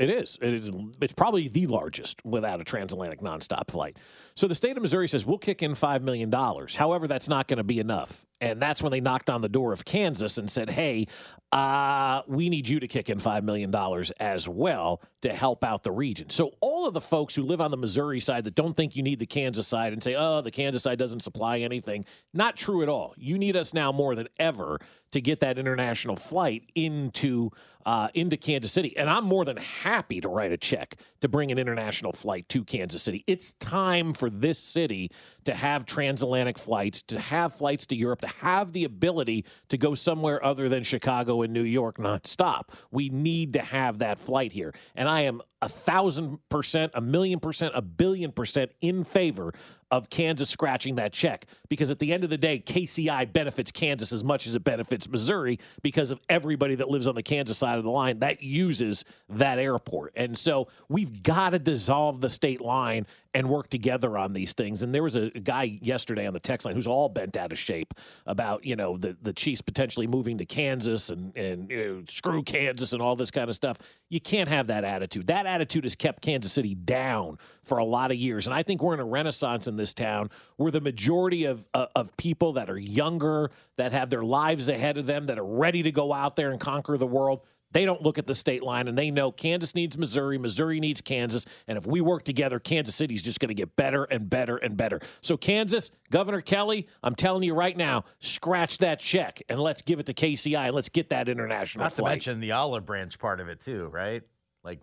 It 0.00 0.08
is. 0.08 0.38
It 0.40 0.54
is. 0.54 0.70
It's 1.02 1.12
probably 1.12 1.48
the 1.48 1.66
largest 1.66 2.24
without 2.24 2.58
a 2.58 2.64
transatlantic 2.64 3.20
nonstop 3.20 3.70
flight. 3.70 3.98
So 4.34 4.48
the 4.48 4.54
state 4.54 4.78
of 4.78 4.82
Missouri 4.82 5.06
says 5.06 5.26
we'll 5.26 5.36
kick 5.36 5.62
in 5.62 5.74
five 5.74 6.02
million 6.02 6.30
dollars. 6.30 6.74
However, 6.74 7.06
that's 7.06 7.28
not 7.28 7.48
going 7.48 7.58
to 7.58 7.64
be 7.64 7.78
enough, 7.78 8.26
and 8.40 8.62
that's 8.62 8.82
when 8.82 8.92
they 8.92 9.02
knocked 9.02 9.28
on 9.28 9.42
the 9.42 9.48
door 9.50 9.74
of 9.74 9.84
Kansas 9.84 10.38
and 10.38 10.50
said, 10.50 10.70
"Hey, 10.70 11.06
uh, 11.52 12.22
we 12.26 12.48
need 12.48 12.66
you 12.66 12.80
to 12.80 12.88
kick 12.88 13.10
in 13.10 13.18
five 13.18 13.44
million 13.44 13.70
dollars 13.70 14.10
as 14.12 14.48
well 14.48 15.02
to 15.22 15.32
help 15.32 15.64
out 15.64 15.82
the 15.82 15.92
region." 15.92 16.30
So 16.30 16.52
all 16.60 16.86
of 16.86 16.94
the 16.94 17.00
folks 17.00 17.34
who 17.34 17.42
live 17.42 17.60
on 17.60 17.70
the 17.70 17.76
Missouri 17.76 18.20
side 18.20 18.44
that 18.44 18.54
don't 18.54 18.74
think 18.74 18.96
you 18.96 19.02
need 19.02 19.18
the 19.18 19.26
Kansas 19.26 19.66
side 19.66 19.92
and 19.92 20.02
say, 20.02 20.14
"Oh, 20.14 20.40
the 20.40 20.50
Kansas 20.50 20.82
side 20.82 20.98
doesn't 20.98 21.20
supply 21.20 21.58
anything," 21.58 22.04
not 22.32 22.56
true 22.56 22.82
at 22.82 22.88
all. 22.88 23.14
You 23.16 23.38
need 23.38 23.56
us 23.56 23.74
now 23.74 23.92
more 23.92 24.14
than 24.14 24.28
ever 24.38 24.80
to 25.12 25.20
get 25.20 25.40
that 25.40 25.58
international 25.58 26.16
flight 26.16 26.70
into 26.74 27.50
uh, 27.86 28.08
into 28.14 28.36
Kansas 28.36 28.72
City. 28.72 28.96
And 28.96 29.08
I'm 29.08 29.24
more 29.24 29.44
than 29.44 29.56
happy 29.56 30.20
to 30.20 30.28
write 30.28 30.52
a 30.52 30.56
check 30.56 30.96
to 31.20 31.28
bring 31.28 31.50
an 31.50 31.58
international 31.58 32.12
flight 32.12 32.48
to 32.50 32.62
Kansas 32.62 33.02
City. 33.02 33.24
It's 33.26 33.54
time 33.54 34.12
for 34.12 34.28
this 34.28 34.58
city 34.58 35.10
to 35.44 35.54
have 35.54 35.86
transatlantic 35.86 36.58
flights, 36.58 37.02
to 37.02 37.18
have 37.18 37.54
flights 37.54 37.86
to 37.86 37.96
Europe, 37.96 38.20
to 38.20 38.28
have 38.28 38.72
the 38.72 38.84
ability 38.84 39.44
to 39.68 39.78
go 39.78 39.94
somewhere 39.94 40.44
other 40.44 40.68
than 40.68 40.82
Chicago 40.82 41.42
and 41.42 41.52
New 41.52 41.62
York 41.62 41.98
nonstop. 41.98 42.68
We 42.90 43.08
need 43.08 43.52
to 43.54 43.60
have 43.60 43.98
that 43.98 44.18
flight 44.18 44.52
here. 44.52 44.74
And 44.94 45.08
I 45.08 45.22
am 45.22 45.42
a 45.62 45.68
thousand 45.68 46.38
percent, 46.48 46.92
a 46.94 47.00
million 47.00 47.40
percent, 47.40 47.72
a 47.74 47.82
billion 47.82 48.32
percent 48.32 48.72
in 48.80 49.04
favor 49.04 49.52
of 49.90 50.10
Kansas 50.10 50.48
scratching 50.48 50.96
that 50.96 51.12
check 51.12 51.46
because 51.68 51.90
at 51.90 51.98
the 51.98 52.12
end 52.12 52.24
of 52.24 52.30
the 52.30 52.38
day, 52.38 52.62
KCI 52.64 53.32
benefits 53.32 53.70
Kansas 53.70 54.12
as 54.12 54.22
much 54.22 54.46
as 54.46 54.54
it 54.54 54.64
benefits 54.64 55.08
Missouri 55.08 55.58
because 55.82 56.10
of 56.10 56.20
everybody 56.28 56.74
that 56.76 56.88
lives 56.88 57.06
on 57.06 57.14
the 57.14 57.22
Kansas 57.22 57.58
side 57.58 57.78
of 57.78 57.84
the 57.84 57.90
line 57.90 58.20
that 58.20 58.42
uses 58.42 59.04
that 59.28 59.58
airport. 59.58 60.12
And 60.16 60.38
so 60.38 60.68
we've 60.88 61.22
got 61.22 61.50
to 61.50 61.58
dissolve 61.58 62.20
the 62.20 62.30
state 62.30 62.60
line 62.60 63.06
and 63.34 63.48
work 63.48 63.68
together 63.68 64.18
on 64.18 64.32
these 64.32 64.52
things. 64.52 64.82
And 64.82 64.94
there 64.94 65.02
was 65.02 65.16
a 65.16 65.30
guy 65.30 65.78
yesterday 65.80 66.26
on 66.26 66.32
the 66.32 66.40
text 66.40 66.66
line 66.66 66.74
who's 66.74 66.86
all 66.86 67.08
bent 67.08 67.36
out 67.36 67.52
of 67.52 67.58
shape 67.58 67.94
about, 68.26 68.64
you 68.64 68.74
know, 68.74 68.96
the, 68.96 69.16
the 69.22 69.32
Chiefs 69.32 69.60
potentially 69.60 70.06
moving 70.06 70.38
to 70.38 70.44
Kansas 70.44 71.10
and, 71.10 71.36
and 71.36 71.70
you 71.70 71.84
know, 71.84 72.02
screw 72.08 72.42
Kansas 72.42 72.92
and 72.92 73.00
all 73.00 73.14
this 73.14 73.30
kind 73.30 73.48
of 73.48 73.54
stuff. 73.54 73.78
You 74.10 74.20
can't 74.20 74.48
have 74.48 74.66
that 74.66 74.82
attitude. 74.82 75.28
That 75.28 75.46
attitude 75.46 75.84
has 75.84 75.94
kept 75.94 76.20
Kansas 76.20 76.52
City 76.52 76.74
down 76.74 77.38
for 77.62 77.78
a 77.78 77.84
lot 77.84 78.10
of 78.10 78.16
years. 78.16 78.46
And 78.46 78.52
I 78.52 78.64
think 78.64 78.82
we're 78.82 78.92
in 78.92 79.00
a 79.00 79.04
renaissance 79.04 79.68
in 79.68 79.76
this 79.76 79.94
town 79.94 80.30
where 80.56 80.72
the 80.72 80.80
majority 80.80 81.44
of, 81.44 81.66
uh, 81.72 81.86
of 81.94 82.16
people 82.16 82.54
that 82.54 82.68
are 82.68 82.76
younger, 82.76 83.52
that 83.76 83.92
have 83.92 84.10
their 84.10 84.24
lives 84.24 84.68
ahead 84.68 84.98
of 84.98 85.06
them, 85.06 85.26
that 85.26 85.38
are 85.38 85.46
ready 85.46 85.84
to 85.84 85.92
go 85.92 86.12
out 86.12 86.34
there 86.34 86.50
and 86.50 86.58
conquer 86.58 86.98
the 86.98 87.06
world, 87.06 87.42
they 87.72 87.84
don't 87.84 88.02
look 88.02 88.18
at 88.18 88.26
the 88.26 88.34
state 88.34 88.62
line 88.62 88.88
and 88.88 88.98
they 88.98 89.10
know 89.10 89.30
Kansas 89.30 89.74
needs 89.74 89.96
Missouri, 89.96 90.38
Missouri 90.38 90.80
needs 90.80 91.00
Kansas. 91.00 91.46
And 91.68 91.78
if 91.78 91.86
we 91.86 92.00
work 92.00 92.24
together, 92.24 92.58
Kansas 92.58 92.94
City 92.94 93.14
is 93.14 93.22
just 93.22 93.40
going 93.40 93.48
to 93.48 93.54
get 93.54 93.76
better 93.76 94.04
and 94.04 94.28
better 94.28 94.56
and 94.56 94.76
better. 94.76 95.00
So, 95.20 95.36
Kansas, 95.36 95.90
Governor 96.10 96.40
Kelly, 96.40 96.88
I'm 97.02 97.14
telling 97.14 97.42
you 97.42 97.54
right 97.54 97.76
now, 97.76 98.04
scratch 98.18 98.78
that 98.78 99.00
check 99.00 99.42
and 99.48 99.60
let's 99.60 99.82
give 99.82 100.00
it 100.00 100.06
to 100.06 100.14
KCI 100.14 100.66
and 100.66 100.74
let's 100.74 100.88
get 100.88 101.10
that 101.10 101.28
international 101.28 101.84
Not 101.84 101.94
to 101.94 102.04
mention 102.04 102.40
the 102.40 102.52
olive 102.52 102.86
branch 102.86 103.18
part 103.18 103.40
of 103.40 103.48
it 103.48 103.60
too, 103.60 103.88
right? 103.92 104.22
Like, 104.64 104.80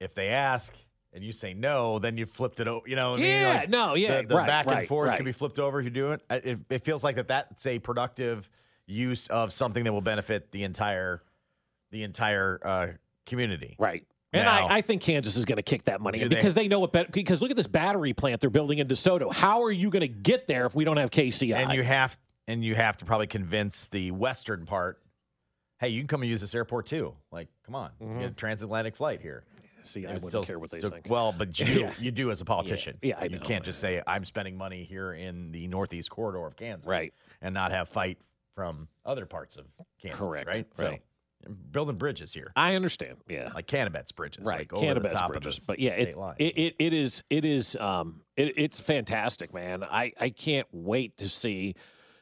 if 0.00 0.14
they 0.14 0.28
ask 0.28 0.74
and 1.12 1.24
you 1.24 1.32
say 1.32 1.54
no, 1.54 1.98
then 1.98 2.16
you 2.16 2.26
flipped 2.26 2.60
it 2.60 2.68
over. 2.68 2.88
You 2.88 2.96
know, 2.96 3.12
what 3.12 3.20
I 3.20 3.22
mean? 3.22 3.30
Yeah, 3.30 3.48
Like, 3.48 3.68
no, 3.68 3.94
yeah, 3.94 4.22
the, 4.22 4.28
the 4.28 4.36
right, 4.36 4.46
back 4.46 4.66
and 4.66 4.76
right, 4.76 4.88
forth 4.88 5.08
right. 5.08 5.16
can 5.16 5.24
be 5.24 5.32
flipped 5.32 5.58
over 5.58 5.80
if 5.80 5.84
you 5.84 5.90
do 5.90 6.12
it. 6.12 6.22
It, 6.30 6.58
it 6.68 6.84
feels 6.84 7.02
like 7.04 7.16
that 7.16 7.28
that's 7.28 7.66
a 7.66 7.78
productive 7.78 8.48
use 8.86 9.26
of 9.28 9.52
something 9.52 9.84
that 9.84 9.92
will 9.92 10.00
benefit 10.00 10.50
the 10.50 10.64
entire 10.64 11.22
the 11.90 12.02
entire 12.02 12.60
uh, 12.64 12.86
community. 13.26 13.76
Right. 13.78 14.06
And 14.32 14.44
Now- 14.44 14.68
I, 14.68 14.76
I 14.76 14.80
think 14.80 15.02
Kansas 15.02 15.36
is 15.36 15.44
going 15.44 15.56
to 15.56 15.62
kick 15.62 15.84
that 15.84 16.00
money 16.00 16.18
Do 16.18 16.24
in 16.24 16.30
they- 16.30 16.36
because 16.36 16.54
they 16.54 16.68
know 16.68 16.84
it 16.84 16.92
better. 16.92 17.08
Because 17.12 17.40
look 17.40 17.50
at 17.50 17.56
this 17.56 17.66
battery 17.66 18.12
plant 18.12 18.40
they're 18.40 18.48
building 18.50 18.78
in 18.78 18.86
DeSoto. 18.86 19.32
How 19.32 19.62
are 19.64 19.72
you 19.72 19.90
going 19.90 20.02
to 20.02 20.08
get 20.08 20.46
there 20.46 20.66
if 20.66 20.74
we 20.74 20.84
don't 20.84 20.98
have 20.98 21.10
KCI? 21.10 21.54
And 21.54 21.72
you 21.72 21.82
have 21.82 22.16
and 22.46 22.64
you 22.64 22.74
have 22.74 22.96
to 22.98 23.04
probably 23.04 23.26
convince 23.26 23.88
the 23.88 24.10
western 24.12 24.66
part. 24.66 25.00
Hey, 25.78 25.88
you 25.88 26.00
can 26.00 26.08
come 26.08 26.22
and 26.22 26.30
use 26.30 26.40
this 26.40 26.54
airport 26.54 26.86
too. 26.86 27.14
Like, 27.32 27.48
come 27.64 27.74
on, 27.74 27.90
you 28.00 28.06
get 28.20 28.30
a 28.30 28.34
transatlantic 28.34 28.94
flight 28.96 29.20
here. 29.20 29.44
See, 29.82 30.04
I 30.06 30.12
wouldn't 30.12 30.28
still- 30.30 30.42
care 30.44 30.58
what 30.58 30.70
they 30.70 30.78
still- 30.78 30.90
think. 30.90 31.08
Well, 31.08 31.32
but 31.36 31.58
you 31.58 31.64
do, 31.74 31.80
Yeah. 31.80 31.94
you 31.98 32.10
do 32.10 32.30
as 32.30 32.40
a 32.40 32.44
politician. 32.44 32.98
Yeah, 33.02 33.18
I 33.18 33.24
you 33.24 33.38
know. 33.38 33.44
can't 33.44 33.64
just 33.64 33.80
say 33.80 34.02
I'm 34.06 34.24
spending 34.26 34.56
money 34.58 34.84
here 34.84 35.12
in 35.12 35.50
the 35.52 35.66
northeast 35.68 36.10
corridor 36.10 36.46
of 36.46 36.54
Kansas, 36.54 36.86
Right. 36.86 37.12
And 37.40 37.54
not 37.54 37.72
have 37.72 37.88
fight 37.88 38.18
from 38.54 38.88
other 39.06 39.24
parts 39.26 39.56
of 39.56 39.64
Kansas, 40.02 40.20
Correct, 40.20 40.46
right? 40.46 40.56
right. 40.56 40.66
So 40.76 40.98
building 41.70 41.96
bridges 41.96 42.32
here, 42.32 42.52
I 42.56 42.74
understand. 42.74 43.18
Yeah. 43.28 43.50
like 43.54 43.66
Cannabet's 43.66 44.12
bridges, 44.12 44.44
right. 44.44 44.70
Like 44.70 44.72
over 44.72 45.00
the 45.00 45.08
top 45.08 45.32
bridges. 45.32 45.58
but 45.58 45.78
yeah, 45.78 45.92
it, 45.92 46.16
it, 46.38 46.44
it, 46.44 46.74
it 46.78 46.92
is 46.92 47.22
it 47.30 47.44
is 47.44 47.76
um 47.76 48.22
it, 48.36 48.54
it's 48.56 48.80
fantastic, 48.80 49.52
man. 49.52 49.84
I, 49.84 50.12
I 50.20 50.30
can't 50.30 50.66
wait 50.72 51.18
to 51.18 51.28
see 51.28 51.74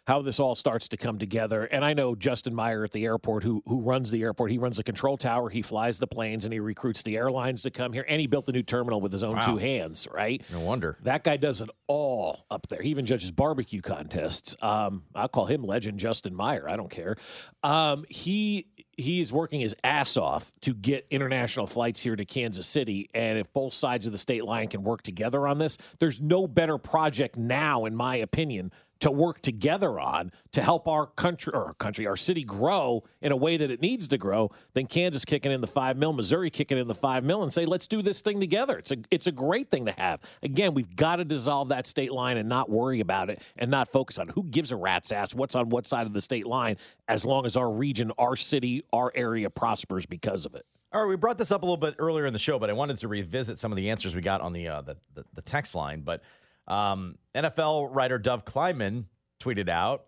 how 0.09 0.23
this 0.23 0.40
all 0.40 0.55
starts 0.55 0.88
to 0.88 0.97
come 0.97 1.18
together. 1.18 1.64
And 1.64 1.85
I 1.85 1.92
know 1.92 2.14
Justin 2.14 2.55
Meyer 2.55 2.83
at 2.83 2.92
the 2.92 3.05
airport, 3.05 3.44
who 3.44 3.62
who 3.66 3.81
runs 3.81 4.11
the 4.11 4.23
airport. 4.23 4.51
He 4.51 4.59
runs 4.59 4.79
the 4.79 4.83
control 4.83 5.18
tower. 5.18 5.51
He 5.51 5.61
flies 5.62 5.99
the 5.99 6.07
planes, 6.07 6.44
and 6.47 6.53
he 6.53 6.61
recruits 6.61 7.03
the 7.03 7.16
airlines 7.16 7.62
to 7.62 7.71
come 7.71 7.92
here. 7.92 8.05
And 8.09 8.21
he 8.21 8.27
built 8.27 8.47
the 8.47 8.53
new 8.53 8.62
terminal 8.62 9.01
with 9.01 9.12
his 9.12 9.23
own 9.23 9.37
Wow. 9.37 9.47
two 9.47 9.57
hands. 9.59 10.09
Right. 10.12 10.42
no 10.51 10.61
wonder. 10.61 10.97
That 11.03 11.23
guy 11.25 11.37
does 11.37 11.61
it 11.61 11.68
all 11.87 12.47
up 12.51 12.66
there. 12.68 12.81
He 12.83 12.88
even 12.90 13.05
judges 13.07 13.31
barbecue 13.31 13.83
contests. 13.83 14.57
Um, 14.62 15.03
I'll 15.14 15.29
call 15.29 15.44
him 15.47 15.62
legend 15.62 15.99
Justin 15.99 16.35
Meyer. 16.35 16.68
I 16.68 16.77
don't 16.77 16.90
care. 16.90 17.16
Um, 17.62 18.05
he 18.09 18.66
is 18.97 19.33
working 19.33 19.61
his 19.61 19.77
ass 19.85 20.16
off 20.16 20.53
to 20.62 20.75
get 20.75 21.07
international 21.11 21.66
flights 21.66 22.03
here 22.03 22.16
to 22.16 22.25
Kansas 22.25 22.66
City. 22.66 23.09
And 23.14 23.38
if 23.38 23.53
both 23.53 23.75
sides 23.75 24.07
of 24.07 24.12
the 24.12 24.18
state 24.18 24.44
line 24.44 24.68
can 24.68 24.83
work 24.83 25.03
together 25.03 25.47
on 25.47 25.59
this, 25.59 25.77
there's 26.01 26.21
no 26.21 26.47
better 26.49 26.79
project 26.79 27.37
now, 27.37 27.85
in 27.85 27.94
my 27.94 28.16
opinion, 28.16 28.73
to 29.01 29.11
work 29.11 29.41
together 29.43 30.01
on 30.01 30.33
to 30.53 30.63
help 30.63 30.89
our 30.89 31.07
country 31.07 31.53
or 31.53 31.67
our 31.67 31.75
country, 31.75 32.07
our 32.07 32.17
city 32.17 32.43
grow 32.43 33.05
in 33.21 33.31
a 33.31 33.37
way 33.37 33.57
that 33.57 33.71
it 33.71 33.81
needs 33.81 34.09
to 34.09 34.19
grow 34.19 34.51
than 34.75 34.87
Kansas 34.87 35.25
kicking 35.25 35.53
in 35.53 35.61
the 35.61 35.67
five 35.67 35.97
mil, 35.97 36.13
Missouri 36.13 36.51
kicking 36.51 36.79
in 36.79 36.89
the 36.89 36.95
five 36.95 37.23
mil, 37.23 37.43
and 37.43 37.53
say, 37.53 37.65
let's 37.65 37.87
do 37.87 38.03
this 38.03 38.21
thing 38.23 38.41
together. 38.41 38.79
It's 38.79 38.91
a 38.91 38.97
it's 39.11 39.27
a 39.27 39.33
great 39.33 39.71
thing 39.71 39.87
to 39.87 39.93
have. 39.93 40.21
Again, 40.43 40.75
we've 40.75 40.97
got 40.97 41.17
to 41.17 41.25
dissolve 41.25 41.69
that 41.69 41.87
state 41.87 42.13
line 42.13 42.37
and 42.37 42.49
not 42.49 42.71
worry 42.71 43.01
about 43.01 43.31
it 43.31 43.41
and 43.57 43.71
not 43.71 43.89
focus 43.89 44.19
on 44.19 44.29
who 44.29 44.45
gives 44.45 44.73
a 44.73 44.77
rat's 44.77 45.13
ass 45.13 45.35
what's 45.35 45.55
on 45.55 45.69
what 45.69 45.87
side 45.87 46.07
of 46.07 46.13
the 46.13 46.21
state 46.21 46.47
line, 46.47 46.77
as 47.07 47.25
long 47.25 47.47
as 47.47 47.57
our 47.57 47.71
region, 47.71 48.13
our 48.19 48.37
city, 48.37 48.83
our 48.93 49.13
area 49.15 49.49
prospers 49.51 50.07
because 50.07 50.45
of 50.45 50.55
it. 50.55 50.67
All 50.91 51.03
right, 51.03 51.09
we 51.09 51.17
brought 51.17 51.37
this 51.37 51.53
up 51.53 51.63
a 51.63 51.67
little 51.67 51.77
bit 51.77 51.97
earlier 51.99 52.25
in 52.25 52.33
the 52.33 52.39
show, 52.39 52.59
but 52.59 52.71
I 52.71 52.73
wanted 52.73 52.99
to 53.01 53.09
revisit 53.09 53.59
some 53.59 53.71
of 53.71 53.77
the 53.77 53.91
answers 53.91 54.15
we 54.15 54.23
got 54.23 54.41
on 54.41 54.55
the 54.55 54.69
uh, 54.69 54.81
the, 54.81 54.97
the, 55.15 55.25
the 55.35 55.43
text 55.43 55.75
line. 55.75 56.01
But 56.01 56.23
um, 56.68 57.16
NFL 57.35 57.88
writer 57.94 58.18
Dov 58.18 58.44
Kleiman 58.44 59.07
tweeted 59.40 59.68
out, 59.68 60.04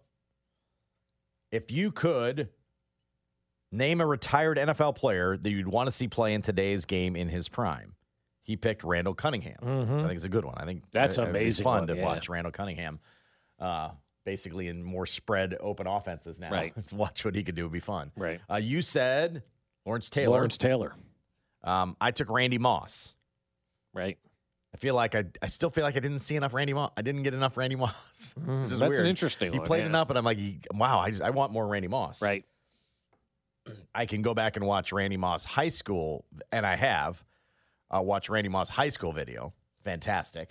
"If 1.51 1.71
you 1.71 1.91
could 1.91 2.49
name 3.73 4.01
a 4.01 4.07
retired 4.07 4.59
NFL 4.59 4.95
player 4.95 5.37
that 5.37 5.51
you'd 5.51 5.69
want 5.69 5.87
to 5.89 5.91
see 5.93 6.07
play 6.09 6.35
in 6.35 6.43
today's 6.43 6.85
game 6.85 7.17
in 7.17 7.29
his 7.29 7.49
prime," 7.49 7.95
he 8.43 8.57
picked 8.57 8.85
Randall 8.85 9.15
Cunningham. 9.15 9.59
Which 9.61 10.05
I 10.05 10.07
think 10.09 10.17
is 10.19 10.25
a 10.25 10.29
good 10.29 10.45
one. 10.45 10.55
I 10.59 10.65
think 10.65 10.85
That's 10.93 11.19
amazing 11.19 11.65
fun 11.65 11.81
one, 11.81 11.87
to 11.89 11.97
yeah. 11.97 12.05
watch 12.05 12.29
Randall 12.29 12.53
Cunningham. 12.53 13.01
Uh, 13.59 13.91
Basically, 14.27 14.69
in 14.69 14.83
more 14.85 15.07
spread 15.07 15.57
open 15.61 15.87
offenses 15.87 16.39
now. 16.39 16.51
Right. 16.53 16.75
watch 16.93 17.25
what 17.25 17.35
he 17.35 17.43
could 17.43 17.55
do 17.55 17.63
would 17.65 17.73
be 17.73 17.81
fun. 17.81 18.13
Right. 18.17 18.41
Uh, 18.51 18.57
you 18.57 18.83
said 18.83 19.43
Lawrence 19.87 20.11
Taylor. 20.11 20.33
Lawrence 20.37 20.59
Taylor, 20.59 20.95
Um, 21.65 21.97
I 22.01 22.11
took 22.11 22.31
Randy 22.31 22.59
Moss. 22.59 23.15
right? 23.95 24.19
I 24.73 24.77
feel 24.77 24.95
like 24.95 25.15
I, 25.15 25.25
I 25.43 25.49
still 25.49 25.71
feel 25.71 25.83
like 25.83 25.97
I 25.97 26.01
didn't 26.01 26.21
see 26.21 26.37
enough 26.37 26.55
Randy 26.55 26.73
Moss. 26.73 26.93
I 26.97 27.03
didn't 27.03 27.25
get 27.25 27.35
enough 27.35 27.57
Randy 27.57 27.77
Moss. 27.77 28.35
Mm, 28.39 28.69
that's 28.69 28.81
weird. 28.81 29.01
an 29.01 29.07
interesting 29.07 29.53
He 29.53 29.59
one, 29.59 29.67
played 29.67 29.81
yeah. 29.81 29.87
enough, 29.87 30.11
and 30.11 30.19
I'm 30.19 30.25
like, 30.25 30.39
wow, 30.73 31.01
I, 31.01 31.11
just, 31.11 31.23
I 31.23 31.31
want 31.31 31.53
more 31.53 31.67
Randy 31.67 31.89
Moss. 31.89 32.23
Right. 32.23 32.45
I 33.95 34.07
can 34.07 34.23
go 34.23 34.33
back 34.35 34.57
and 34.57 34.65
watch 34.65 34.93
Randy 34.93 35.17
Moss 35.17 35.45
high 35.45 35.69
school, 35.69 36.25
and 36.53 36.65
I 36.65 36.77
have 36.77 37.23
uh, 37.91 38.01
watched 38.01 38.29
Randy 38.29 38.49
Moss 38.49 38.69
high 38.69 38.89
school 38.89 39.13
video. 39.13 39.53
Fantastic. 39.85 40.51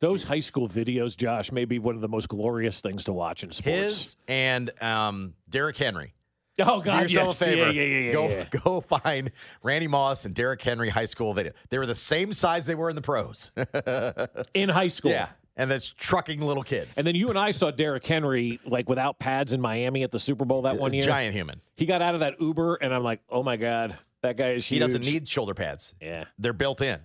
Those 0.00 0.22
high 0.22 0.40
school 0.40 0.68
videos, 0.68 1.16
Josh, 1.16 1.50
may 1.50 1.64
be 1.64 1.78
one 1.78 1.96
of 1.96 2.00
the 2.00 2.08
most 2.08 2.28
glorious 2.28 2.80
things 2.80 3.04
to 3.04 3.12
watch 3.12 3.42
in 3.42 3.50
sports. 3.50 3.76
His 3.78 4.16
and 4.28 4.70
um, 4.82 5.34
Derrick 5.48 5.76
Henry. 5.76 6.14
oh 6.66 6.80
God, 6.80 7.06
Do 7.06 7.14
yourself 7.14 7.26
yes, 7.28 7.42
a 7.42 7.44
favor. 7.44 7.70
yeah, 7.70 7.82
yeah, 7.82 7.98
yeah, 8.06 8.12
go 8.12 8.28
yeah. 8.28 8.44
go 8.64 8.80
find 8.80 9.30
Randy 9.62 9.86
Moss 9.88 10.24
and 10.24 10.34
Derrick 10.34 10.60
Henry 10.62 10.88
high 10.88 11.04
school 11.04 11.32
video. 11.34 11.52
They 11.70 11.78
were 11.78 11.86
the 11.86 11.94
same 11.94 12.32
size 12.32 12.66
they 12.66 12.74
were 12.74 12.90
in 12.90 12.96
the 12.96 13.02
pros. 13.02 13.50
in 14.54 14.68
high 14.68 14.88
school. 14.88 15.10
yeah, 15.10 15.28
and 15.56 15.70
that's 15.70 15.92
trucking 15.92 16.40
little 16.40 16.62
kids. 16.62 16.98
And 16.98 17.06
then 17.06 17.14
you 17.14 17.28
and 17.30 17.38
I 17.38 17.50
saw 17.52 17.70
Derrick 17.70 18.06
Henry 18.06 18.60
like 18.64 18.88
without 18.88 19.18
pads 19.18 19.52
in 19.52 19.60
Miami 19.60 20.02
at 20.02 20.10
the 20.10 20.18
Super 20.18 20.44
Bowl 20.44 20.62
that 20.62 20.78
one 20.78 20.92
year. 20.92 21.02
giant 21.02 21.34
human. 21.34 21.60
He 21.76 21.86
got 21.86 22.02
out 22.02 22.14
of 22.14 22.20
that 22.20 22.40
Uber, 22.40 22.76
and 22.76 22.92
I'm 22.94 23.04
like, 23.04 23.20
oh 23.28 23.42
my 23.42 23.56
God, 23.56 23.96
that 24.22 24.36
guy 24.36 24.50
is 24.50 24.66
huge. 24.66 24.76
He 24.76 24.78
doesn't 24.80 25.04
need 25.04 25.28
shoulder 25.28 25.54
pads. 25.54 25.94
Yeah. 26.00 26.24
They're 26.38 26.52
built 26.52 26.80
in. 26.80 26.98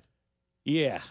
Yeah. 0.65 1.01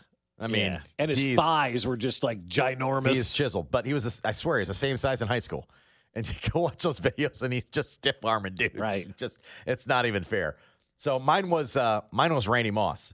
I 0.41 0.49
mean, 0.49 0.73
Yeah. 0.73 0.81
and 0.99 1.11
his 1.11 1.37
thighs 1.37 1.87
were 1.87 1.97
just 1.97 2.25
like 2.25 2.49
ginormous. 2.49 3.15
He's 3.15 3.33
chiseled, 3.33 3.71
but 3.71 3.87
he 3.87 3.95
was, 3.95 4.07
a, 4.25 4.27
I 4.27 4.33
swear, 4.33 4.59
he's 4.59 4.67
the 4.69 4.75
same 4.75 4.97
size 4.97 5.23
in 5.23 5.29
high 5.29 5.39
school. 5.39 5.69
And 6.15 6.29
you 6.45 6.51
go 6.51 6.61
watch 6.61 6.83
those 6.83 7.01
videos, 7.01 7.43
and 7.43 7.53
he's 7.53 7.67
just 7.73 7.93
stiff 7.93 8.25
arming 8.25 8.55
dudes. 8.55 8.75
Right. 8.75 9.07
Just, 9.17 9.41
it's 9.67 9.87
not 9.87 10.07
even 10.07 10.25
fair. 10.25 10.57
So 10.99 11.19
mine 11.19 11.49
was, 11.49 11.77
uh, 11.77 12.03
mine 12.11 12.35
was 12.35 12.47
Randy 12.47 12.71
Moss. 12.71 13.13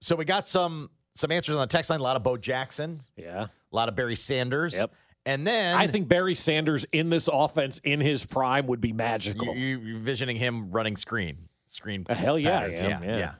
So 0.00 0.16
we 0.16 0.24
got 0.24 0.48
some, 0.48 0.90
some 1.14 1.30
answers 1.30 1.54
on 1.54 1.60
the 1.60 1.66
text 1.66 1.90
line. 1.90 2.00
A 2.00 2.02
lot 2.02 2.16
of 2.16 2.22
Bo 2.22 2.36
Jackson, 2.36 3.02
yeah. 3.16 3.44
a 3.44 3.76
lot 3.76 3.88
of 3.88 3.96
Barry 3.96 4.16
Sanders. 4.16 4.74
Yep. 4.74 4.92
And 5.26 5.44
then 5.44 5.76
I 5.76 5.88
think 5.88 6.06
Barry 6.06 6.36
Sanders 6.36 6.86
in 6.92 7.10
this 7.10 7.28
offense 7.30 7.80
in 7.82 8.00
his 8.00 8.24
prime 8.24 8.68
would 8.68 8.80
be 8.80 8.92
magical. 8.92 9.56
you, 9.56 9.78
you, 9.78 9.96
are 9.96 9.98
visioning 9.98 10.36
him 10.36 10.70
running 10.70 10.96
screen, 10.96 11.48
screen. 11.66 12.06
Uh, 12.08 12.14
hell 12.14 12.38
yeah, 12.38 12.62
am, 12.62 13.02
yeah, 13.02 13.18
yeah. 13.18 13.34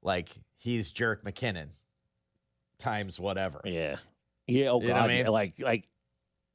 Like 0.00 0.30
he's 0.56 0.92
Jerick 0.92 1.24
McKinnon 1.24 1.70
times 2.78 3.18
whatever. 3.18 3.60
yeah. 3.64 3.96
Yeah. 4.46 4.68
Oh 4.68 4.80
You 4.80 4.88
know 4.88 4.94
God. 4.94 5.10
I 5.10 5.14
mean? 5.14 5.26
Like 5.26 5.54
like 5.58 5.88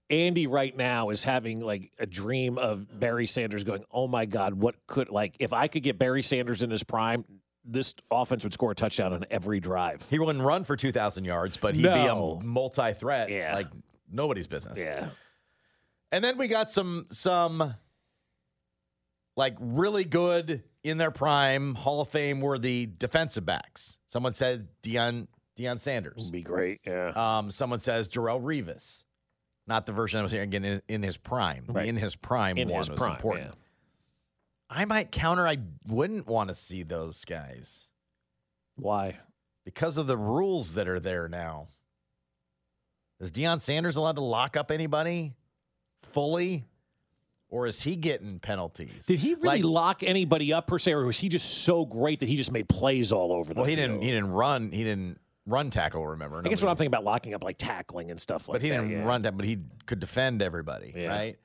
Andy 0.10 0.48
right 0.48 0.76
now 0.76 1.10
is 1.10 1.24
having 1.24 1.60
like 1.60 1.92
a 2.00 2.06
dream 2.06 2.58
of 2.58 3.00
Barry 3.00 3.28
Sanders 3.28 3.64
going, 3.64 3.84
Oh 3.92 4.08
my 4.08 4.26
God, 4.26 4.54
what 4.56 4.76
could 4.88 5.10
like 5.10 5.36
if 5.40 5.54
I 5.54 5.68
could 5.68 5.84
get 5.84 6.00
Barry 6.00 6.24
Sanders 6.24 6.64
in 6.64 6.70
his 6.72 6.84
prime, 6.84 7.26
this 7.66 7.94
offense 8.10 8.44
would 8.44 8.54
score 8.54 8.72
a 8.72 8.76
touchdown 8.76 9.14
on 9.14 9.26
every 9.30 9.60
drive. 9.60 10.08
He 10.10 10.18
wouldn't 10.18 10.44
run 10.44 10.64
for 10.64 10.76
2,000 10.76 11.26
yards, 11.26 11.58
but 11.58 11.76
he'd 11.76 11.84
No. 11.84 12.36
be 12.36 12.42
a 12.42 12.46
multi 12.46 12.94
threat 12.94 13.30
Yeah. 13.30 13.54
like 13.56 13.68
nobody's 14.12 14.48
business. 14.48 14.80
Yeah. 14.80 15.10
And 16.12 16.24
then 16.24 16.38
we 16.40 16.48
got 16.48 16.72
some, 16.72 17.06
some 17.12 17.76
like 19.38 19.56
really 19.60 20.06
good 20.06 20.64
in 20.84 20.98
their 20.98 21.12
prime, 21.12 21.76
Hall 21.76 22.02
of 22.02 22.10
Fame 22.10 22.40
worthy 22.42 22.86
defensive 22.88 23.46
backs. 23.46 23.98
Someone 24.08 24.34
said 24.34 24.68
Deion, 24.82 25.28
Deion 25.58 25.80
Sanders. 25.80 26.16
Would 26.24 26.32
be 26.32 26.42
great. 26.42 26.80
Yeah. 26.86 27.12
Um, 27.16 27.52
someone 27.52 27.80
says 27.80 28.10
Darrelle 28.10 28.42
Revis. 28.42 29.04
Not 29.70 29.86
the 29.86 29.92
version 29.92 30.20
I 30.20 30.24
was 30.24 30.32
hearing 30.32 30.50
again 30.50 30.66
in, 30.66 30.82
in 30.88 31.04
his 31.04 31.16
prime. 31.16 31.66
The 31.68 31.74
Right. 31.74 31.88
in 31.88 31.96
his 31.96 32.16
prime 32.16 32.58
in 32.58 32.70
one 32.70 32.80
his 32.80 32.90
was 32.90 32.98
prime. 33.00 33.12
important. 33.16 33.46
yeah. 33.50 33.54
I 34.68 34.86
might 34.86 35.12
counter. 35.12 35.48
I 35.48 35.58
wouldn't 35.88 36.26
want 36.26 36.48
to 36.50 36.56
see 36.56 36.82
those 36.82 37.24
guys 37.24 37.90
Why? 38.78 39.18
because 39.66 39.98
of 39.98 40.08
the 40.08 40.18
rules 40.18 40.74
that 40.74 40.88
are 40.88 41.00
there 41.00 41.30
now. 41.30 41.68
Is 43.20 43.32
Deion 43.32 43.62
Sanders 43.62 43.96
allowed 43.96 44.16
to 44.16 44.24
lock 44.24 44.58
up 44.58 44.72
anybody 44.72 45.36
fully, 46.02 46.66
or 47.50 47.68
is 47.68 47.82
he 47.82 47.96
getting 47.96 48.40
penalties? 48.40 49.06
Did 49.06 49.20
he 49.20 49.36
really 49.36 49.62
Like- 49.62 49.64
lock 49.64 50.04
anybody 50.04 50.52
up 50.52 50.66
per 50.66 50.80
se, 50.80 50.94
or 50.94 51.06
was 51.06 51.20
he 51.20 51.30
just 51.30 51.48
so 51.64 51.86
great 51.86 52.22
that 52.22 52.30
he 52.30 52.38
just 52.38 52.52
made 52.52 52.68
plays 52.68 53.12
all 53.12 53.32
over 53.34 53.54
the 53.54 53.60
well, 53.62 53.70
he 53.70 53.76
field? 53.76 53.88
didn't. 53.90 54.02
He 54.02 54.10
didn't 54.10 54.32
run. 54.32 54.72
He 54.72 54.84
didn't 54.84 55.20
run 55.50 55.70
tackle. 55.70 56.06
Remember? 56.08 56.42
I 56.44 56.48
guess 56.50 56.62
what 56.62 56.70
I'm 56.70 56.76
thinking 56.78 56.88
about 56.94 57.04
locking 57.04 57.34
up 57.34 57.44
like 57.44 57.58
tackling 57.58 58.12
and 58.12 58.20
stuff 58.20 58.48
like 58.48 58.54
that. 58.54 58.60
but 58.60 58.62
he 58.64 58.70
that. 58.70 58.82
didn't 58.88 58.92
yeah. 58.92 59.06
run 59.08 59.22
that. 59.24 59.36
But 59.36 59.46
he 59.46 59.60
could 59.86 60.00
defend 60.00 60.42
everybody, 60.42 60.94
Yeah. 60.96 61.08
right? 61.08 61.40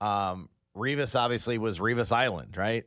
Um, 0.00 0.48
Revis 0.76 1.18
obviously 1.18 1.58
was 1.58 1.78
Revis 1.78 2.12
Island, 2.12 2.56
right? 2.56 2.84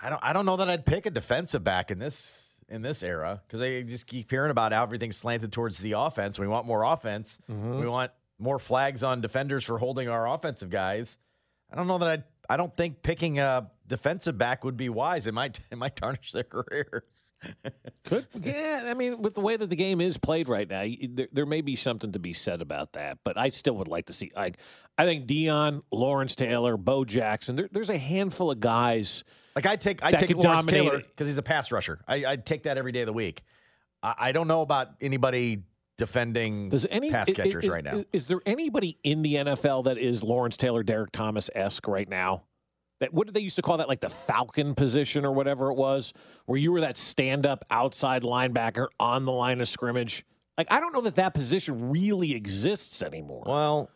I 0.00 0.10
don't. 0.10 0.20
I 0.22 0.32
don't 0.32 0.46
know 0.46 0.56
that 0.56 0.68
I'd 0.68 0.84
pick 0.86 1.06
a 1.06 1.10
defensive 1.10 1.64
back 1.64 1.90
in 1.90 1.98
this 1.98 2.54
in 2.68 2.82
this 2.82 3.02
era 3.02 3.42
because 3.46 3.60
I 3.62 3.82
just 3.82 4.06
keep 4.06 4.30
hearing 4.30 4.50
about 4.50 4.72
how 4.72 4.82
everything's 4.82 5.16
slanted 5.16 5.52
towards 5.52 5.78
the 5.78 5.92
offense. 5.92 6.38
We 6.38 6.46
want 6.46 6.66
more 6.66 6.82
offense. 6.84 7.38
Mm-hmm. 7.50 7.80
We 7.80 7.86
want 7.86 8.10
more 8.38 8.58
flags 8.58 9.02
on 9.02 9.20
defenders 9.20 9.64
for 9.64 9.78
holding 9.78 10.08
our 10.08 10.28
offensive 10.28 10.70
guys. 10.70 11.18
I 11.72 11.76
don't 11.76 11.86
know 11.86 11.98
that 11.98 12.08
I. 12.08 12.22
I 12.48 12.56
don't 12.56 12.76
think 12.76 13.02
picking 13.02 13.38
a 13.38 13.70
defensive 13.86 14.38
back 14.38 14.64
would 14.64 14.76
be 14.76 14.88
wise. 14.88 15.26
It 15.26 15.34
might. 15.34 15.60
It 15.70 15.78
might 15.78 15.96
tarnish 15.96 16.30
their 16.32 16.44
careers. 16.44 17.32
Could 18.04 18.26
yeah, 18.40 18.84
I 18.86 18.94
mean, 18.94 19.22
with 19.22 19.34
the 19.34 19.40
way 19.40 19.56
that 19.56 19.68
the 19.68 19.76
game 19.76 20.00
is 20.00 20.16
played 20.18 20.48
right 20.48 20.68
now, 20.68 20.84
there, 21.10 21.26
there 21.32 21.46
may 21.46 21.62
be 21.62 21.74
something 21.74 22.12
to 22.12 22.18
be 22.20 22.32
said 22.32 22.62
about 22.62 22.92
that. 22.92 23.18
But 23.24 23.36
I 23.36 23.48
still 23.48 23.76
would 23.76 23.88
like 23.88 24.06
to 24.06 24.12
see. 24.12 24.30
Like, 24.36 24.58
I 24.96 25.04
think 25.04 25.26
Deion, 25.26 25.82
Lawrence 25.90 26.36
Taylor, 26.36 26.76
Bo 26.76 27.04
Jackson. 27.04 27.56
There, 27.56 27.68
there's 27.72 27.90
a 27.90 27.98
handful 27.98 28.52
of 28.52 28.60
guys. 28.60 29.24
Like 29.56 29.66
I 29.66 29.76
take 29.76 30.04
I 30.04 30.12
take 30.12 30.30
Lawrence 30.30 30.66
dominate 30.66 30.90
Taylor 30.90 30.98
because 30.98 31.26
he's 31.26 31.38
a 31.38 31.42
pass 31.42 31.72
rusher. 31.72 32.00
I 32.06 32.24
I 32.24 32.36
take 32.36 32.64
that 32.64 32.78
every 32.78 32.92
day 32.92 33.00
of 33.00 33.06
the 33.06 33.12
week. 33.12 33.42
I, 34.02 34.14
I 34.18 34.32
don't 34.32 34.48
know 34.48 34.60
about 34.60 34.90
anybody 35.00 35.64
defending 35.96 36.68
Does 36.68 36.86
any 36.90 37.10
pass 37.10 37.32
catchers 37.32 37.64
is, 37.64 37.70
right 37.70 37.84
now. 37.84 37.98
Is, 37.98 38.04
is 38.12 38.28
there 38.28 38.40
anybody 38.46 38.98
in 39.02 39.22
the 39.22 39.34
NFL 39.34 39.84
that 39.84 39.98
is 39.98 40.22
Lawrence 40.22 40.56
Taylor, 40.56 40.82
Derrick 40.82 41.12
Thomas 41.12 41.50
esque 41.54 41.86
right 41.86 42.08
now? 42.08 42.44
That 43.00 43.12
what 43.12 43.26
did 43.26 43.34
they 43.34 43.40
used 43.40 43.56
to 43.56 43.62
call 43.62 43.78
that, 43.78 43.88
like 43.88 44.00
the 44.00 44.08
Falcon 44.08 44.74
position 44.74 45.24
or 45.24 45.32
whatever 45.32 45.70
it 45.70 45.74
was, 45.74 46.12
where 46.46 46.58
you 46.58 46.72
were 46.72 46.80
that 46.80 46.96
stand 46.96 47.44
up 47.44 47.64
outside 47.70 48.22
linebacker 48.22 48.86
on 49.00 49.24
the 49.24 49.32
line 49.32 49.60
of 49.60 49.68
scrimmage. 49.68 50.24
Like 50.56 50.68
I 50.70 50.80
don't 50.80 50.92
know 50.92 51.00
that 51.02 51.16
that 51.16 51.34
position 51.34 51.90
really 51.90 52.34
exists 52.34 53.02
anymore. 53.02 53.44
well, 53.46 53.90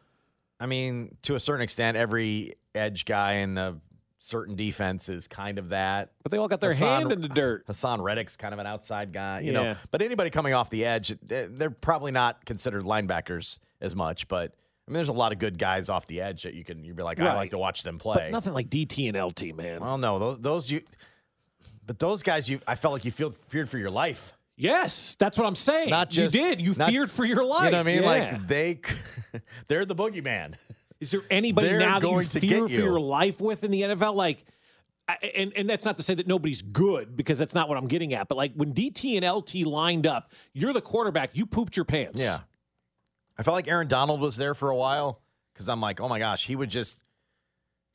I 0.60 0.66
mean, 0.66 1.16
to 1.22 1.36
a 1.36 1.40
certain 1.40 1.62
extent, 1.62 1.96
every 1.96 2.54
edge 2.74 3.04
guy 3.04 3.34
in 3.34 3.56
a 3.56 3.76
certain 4.18 4.56
defense 4.56 5.08
is 5.08 5.28
kind 5.28 5.58
of 5.58 5.68
that. 5.70 6.10
But 6.22 6.32
they 6.32 6.38
all 6.38 6.48
got 6.48 6.60
their 6.60 6.70
Haason- 6.72 6.98
hand 6.98 7.12
in 7.12 7.20
the 7.20 7.28
dirt. 7.28 7.66
Haason 7.66 8.02
Reddick's 8.02 8.36
kind 8.36 8.52
of 8.52 8.58
an 8.60 8.66
outside 8.66 9.12
guy, 9.12 9.40
you 9.40 9.52
know. 9.52 9.76
But 9.90 10.02
anybody 10.02 10.30
coming 10.30 10.54
off 10.54 10.70
the 10.70 10.84
edge, 10.84 11.12
eh, 11.30 11.46
they're 11.50 11.70
probably 11.70 12.10
not 12.12 12.44
considered 12.44 12.82
linebackers 12.84 13.58
as 13.80 13.94
much. 13.94 14.26
But 14.28 14.54
I 14.86 14.90
mean, 14.90 14.94
there's 14.94 15.08
a 15.08 15.12
lot 15.12 15.32
of 15.32 15.38
good 15.38 15.58
guys 15.58 15.88
off 15.88 16.06
the 16.06 16.20
edge 16.20 16.42
that 16.44 16.54
you 16.54 16.64
can 16.64 16.82
you'd 16.84 16.96
be 16.96 17.02
like, 17.02 17.20
I 17.20 17.34
like 17.34 17.50
to 17.50 17.58
watch 17.58 17.82
them 17.82 17.96
But 17.98 18.02
play. 18.02 18.30
nothing 18.30 18.54
like 18.54 18.68
DT 18.70 19.08
and 19.08 19.16
LT, 19.16 19.54
man. 19.56 19.80
Well, 19.80 19.98
no, 19.98 20.18
those 20.18 20.38
those 20.40 20.70
you, 20.70 20.82
but 21.86 21.98
those 21.98 22.22
guys, 22.22 22.48
you, 22.48 22.60
I 22.66 22.74
felt 22.74 22.92
like 22.92 23.04
you 23.04 23.10
feel 23.10 23.30
feared 23.48 23.68
for 23.70 23.78
your 23.78 23.90
life. 23.90 24.32
yes, 24.56 25.14
that's 25.18 25.38
what 25.38 25.46
I'm 25.46 25.54
saying. 25.54 25.90
Not 25.90 26.10
just- 26.10 26.34
you 26.34 26.42
did. 26.42 26.60
You 26.60 26.74
not- 26.76 26.90
feared 26.90 27.10
for 27.10 27.24
your 27.24 27.44
life. 27.44 27.66
You 27.66 27.70
know 27.70 27.78
what 27.78 27.86
I 27.86 27.92
mean? 27.92 28.02
Yeah. 28.02 28.08
Like 28.08 28.48
they, 28.48 28.80
they're 29.68 29.84
the 29.86 29.94
boogeyman. 29.94 30.54
Is 31.00 31.10
there 31.10 31.22
anybody 31.30 31.68
They're 31.68 31.78
now 31.78 32.00
that 32.00 32.08
you 32.08 32.22
fear 32.22 32.68
get 32.68 32.76
for 32.76 32.82
your 32.82 33.00
life 33.00 33.40
with 33.40 33.62
in 33.64 33.70
the 33.70 33.82
NFL? 33.82 34.14
Like, 34.14 34.44
I, 35.06 35.14
and 35.34 35.52
and 35.54 35.70
that's 35.70 35.84
not 35.84 35.96
to 35.98 36.02
say 36.02 36.14
that 36.14 36.26
nobody's 36.26 36.60
good 36.60 37.16
because 37.16 37.38
that's 37.38 37.54
not 37.54 37.68
what 37.68 37.78
I'm 37.78 37.86
getting 37.88 38.12
at. 38.14 38.28
But 38.28 38.36
like 38.36 38.52
when 38.54 38.74
DT 38.74 39.16
and 39.16 39.24
LT 39.24 39.66
lined 39.66 40.06
up, 40.06 40.32
you're 40.52 40.72
the 40.72 40.80
quarterback. 40.80 41.30
You 41.34 41.46
pooped 41.46 41.76
your 41.76 41.84
pants. 41.84 42.20
Yeah, 42.20 42.40
I 43.38 43.42
felt 43.42 43.54
like 43.54 43.68
Aaron 43.68 43.88
Donald 43.88 44.20
was 44.20 44.36
there 44.36 44.54
for 44.54 44.70
a 44.70 44.76
while 44.76 45.22
because 45.54 45.68
I'm 45.68 45.80
like, 45.80 46.00
oh 46.00 46.08
my 46.08 46.18
gosh, 46.18 46.46
he 46.46 46.54
would 46.56 46.70
just, 46.70 47.00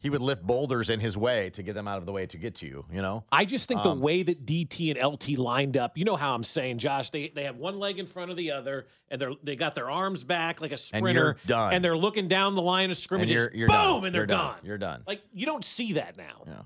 he 0.03 0.09
would 0.09 0.21
lift 0.21 0.43
boulders 0.43 0.89
in 0.91 0.99
his 0.99 1.17
way 1.17 1.49
to 1.51 1.63
get 1.63 1.73
them 1.73 1.87
out 1.87 1.97
of 1.97 2.05
the 2.05 2.11
way 2.11 2.25
to 2.27 2.37
get 2.37 2.55
to 2.55 2.67
you. 2.67 2.85
You 2.91 3.01
know? 3.01 3.23
I 3.31 3.45
just 3.45 3.67
think 3.67 3.79
Um, 3.85 3.97
the 3.97 4.03
way 4.05 4.21
that 4.21 4.45
DT 4.45 4.91
and 4.95 5.03
LT 5.13 5.29
lined 5.39 5.77
up, 5.77 5.97
you 5.97 6.03
know 6.05 6.15
how 6.17 6.35
I'm 6.35 6.43
saying, 6.43 6.77
Josh, 6.79 7.09
they 7.09 7.29
they 7.29 7.45
have 7.45 7.55
one 7.55 7.79
leg 7.79 7.97
in 7.97 8.05
front 8.05 8.29
of 8.29 8.37
the 8.37 8.51
other, 8.51 8.85
and 9.09 9.19
they're 9.19 9.31
they 9.41 9.55
got 9.55 9.73
their 9.75 9.89
arms 9.89 10.23
back 10.23 10.61
like 10.61 10.71
a 10.71 10.73
And 10.73 10.79
sprinter, 10.79 11.11
you're 11.23 11.37
done. 11.47 11.73
and 11.73 11.83
they're 11.83 11.97
looking 11.97 12.27
down 12.27 12.53
the 12.55 12.61
line 12.61 12.91
of 12.91 12.97
scrimmage, 12.97 13.31
And 13.31 13.39
and 13.39 13.51
you're, 13.55 13.59
you're 13.61 13.67
boom, 13.69 13.75
done. 14.01 14.05
and 14.05 14.13
they're 14.13 14.21
You're 14.21 14.27
done. 14.27 14.37
gone. 14.55 14.59
You're 14.63 14.77
done. 14.77 15.03
Like 15.07 15.21
you 15.33 15.45
don't 15.45 15.63
see 15.65 15.93
that 15.93 16.17
now. 16.17 16.43
Yeah. 16.45 16.61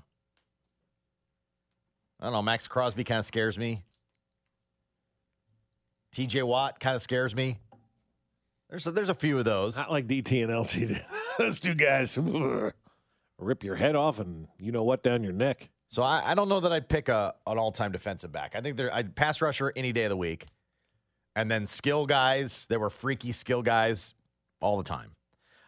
I 2.20 2.24
don't 2.24 2.32
know. 2.32 2.42
Maxx 2.42 2.66
Crosby 2.66 3.04
kind 3.04 3.20
of 3.20 3.26
scares 3.26 3.56
me. 3.56 3.84
T.J. 6.12 6.42
Watt 6.42 6.80
kind 6.80 6.96
of 6.96 7.02
scares 7.02 7.34
me. 7.36 7.58
There's 8.70 8.86
a, 8.86 8.90
there's 8.90 9.08
a 9.08 9.14
few 9.14 9.38
of 9.38 9.44
those. 9.44 9.76
Not 9.76 9.90
like 9.90 10.06
DT 10.08 10.42
and 10.44 10.52
LT. 10.58 11.00
Those 11.38 11.60
two 11.60 11.74
guys 11.74 12.18
rip 13.38 13.62
your 13.64 13.76
head 13.76 13.96
off 13.96 14.20
and 14.20 14.48
you 14.58 14.72
know 14.72 14.82
what 14.82 15.02
down 15.02 15.22
your 15.22 15.32
neck. 15.32 15.70
So 15.86 16.02
I, 16.02 16.32
I 16.32 16.34
don't 16.34 16.48
know 16.48 16.60
that 16.60 16.72
I'd 16.72 16.88
pick 16.88 17.08
a 17.08 17.34
an 17.46 17.58
all 17.58 17.72
time 17.72 17.92
defensive 17.92 18.30
back. 18.32 18.54
I 18.54 18.60
think 18.60 18.76
they're 18.76 18.92
I'd 18.94 19.14
pass 19.16 19.40
rusher 19.40 19.72
any 19.74 19.92
day 19.92 20.04
of 20.04 20.10
the 20.10 20.16
week, 20.16 20.46
and 21.34 21.50
then 21.50 21.66
skill 21.66 22.06
guys. 22.06 22.66
There 22.66 22.78
were 22.80 22.90
freaky 22.90 23.32
skill 23.32 23.62
guys 23.62 24.14
all 24.60 24.76
the 24.76 24.84
time. 24.84 25.12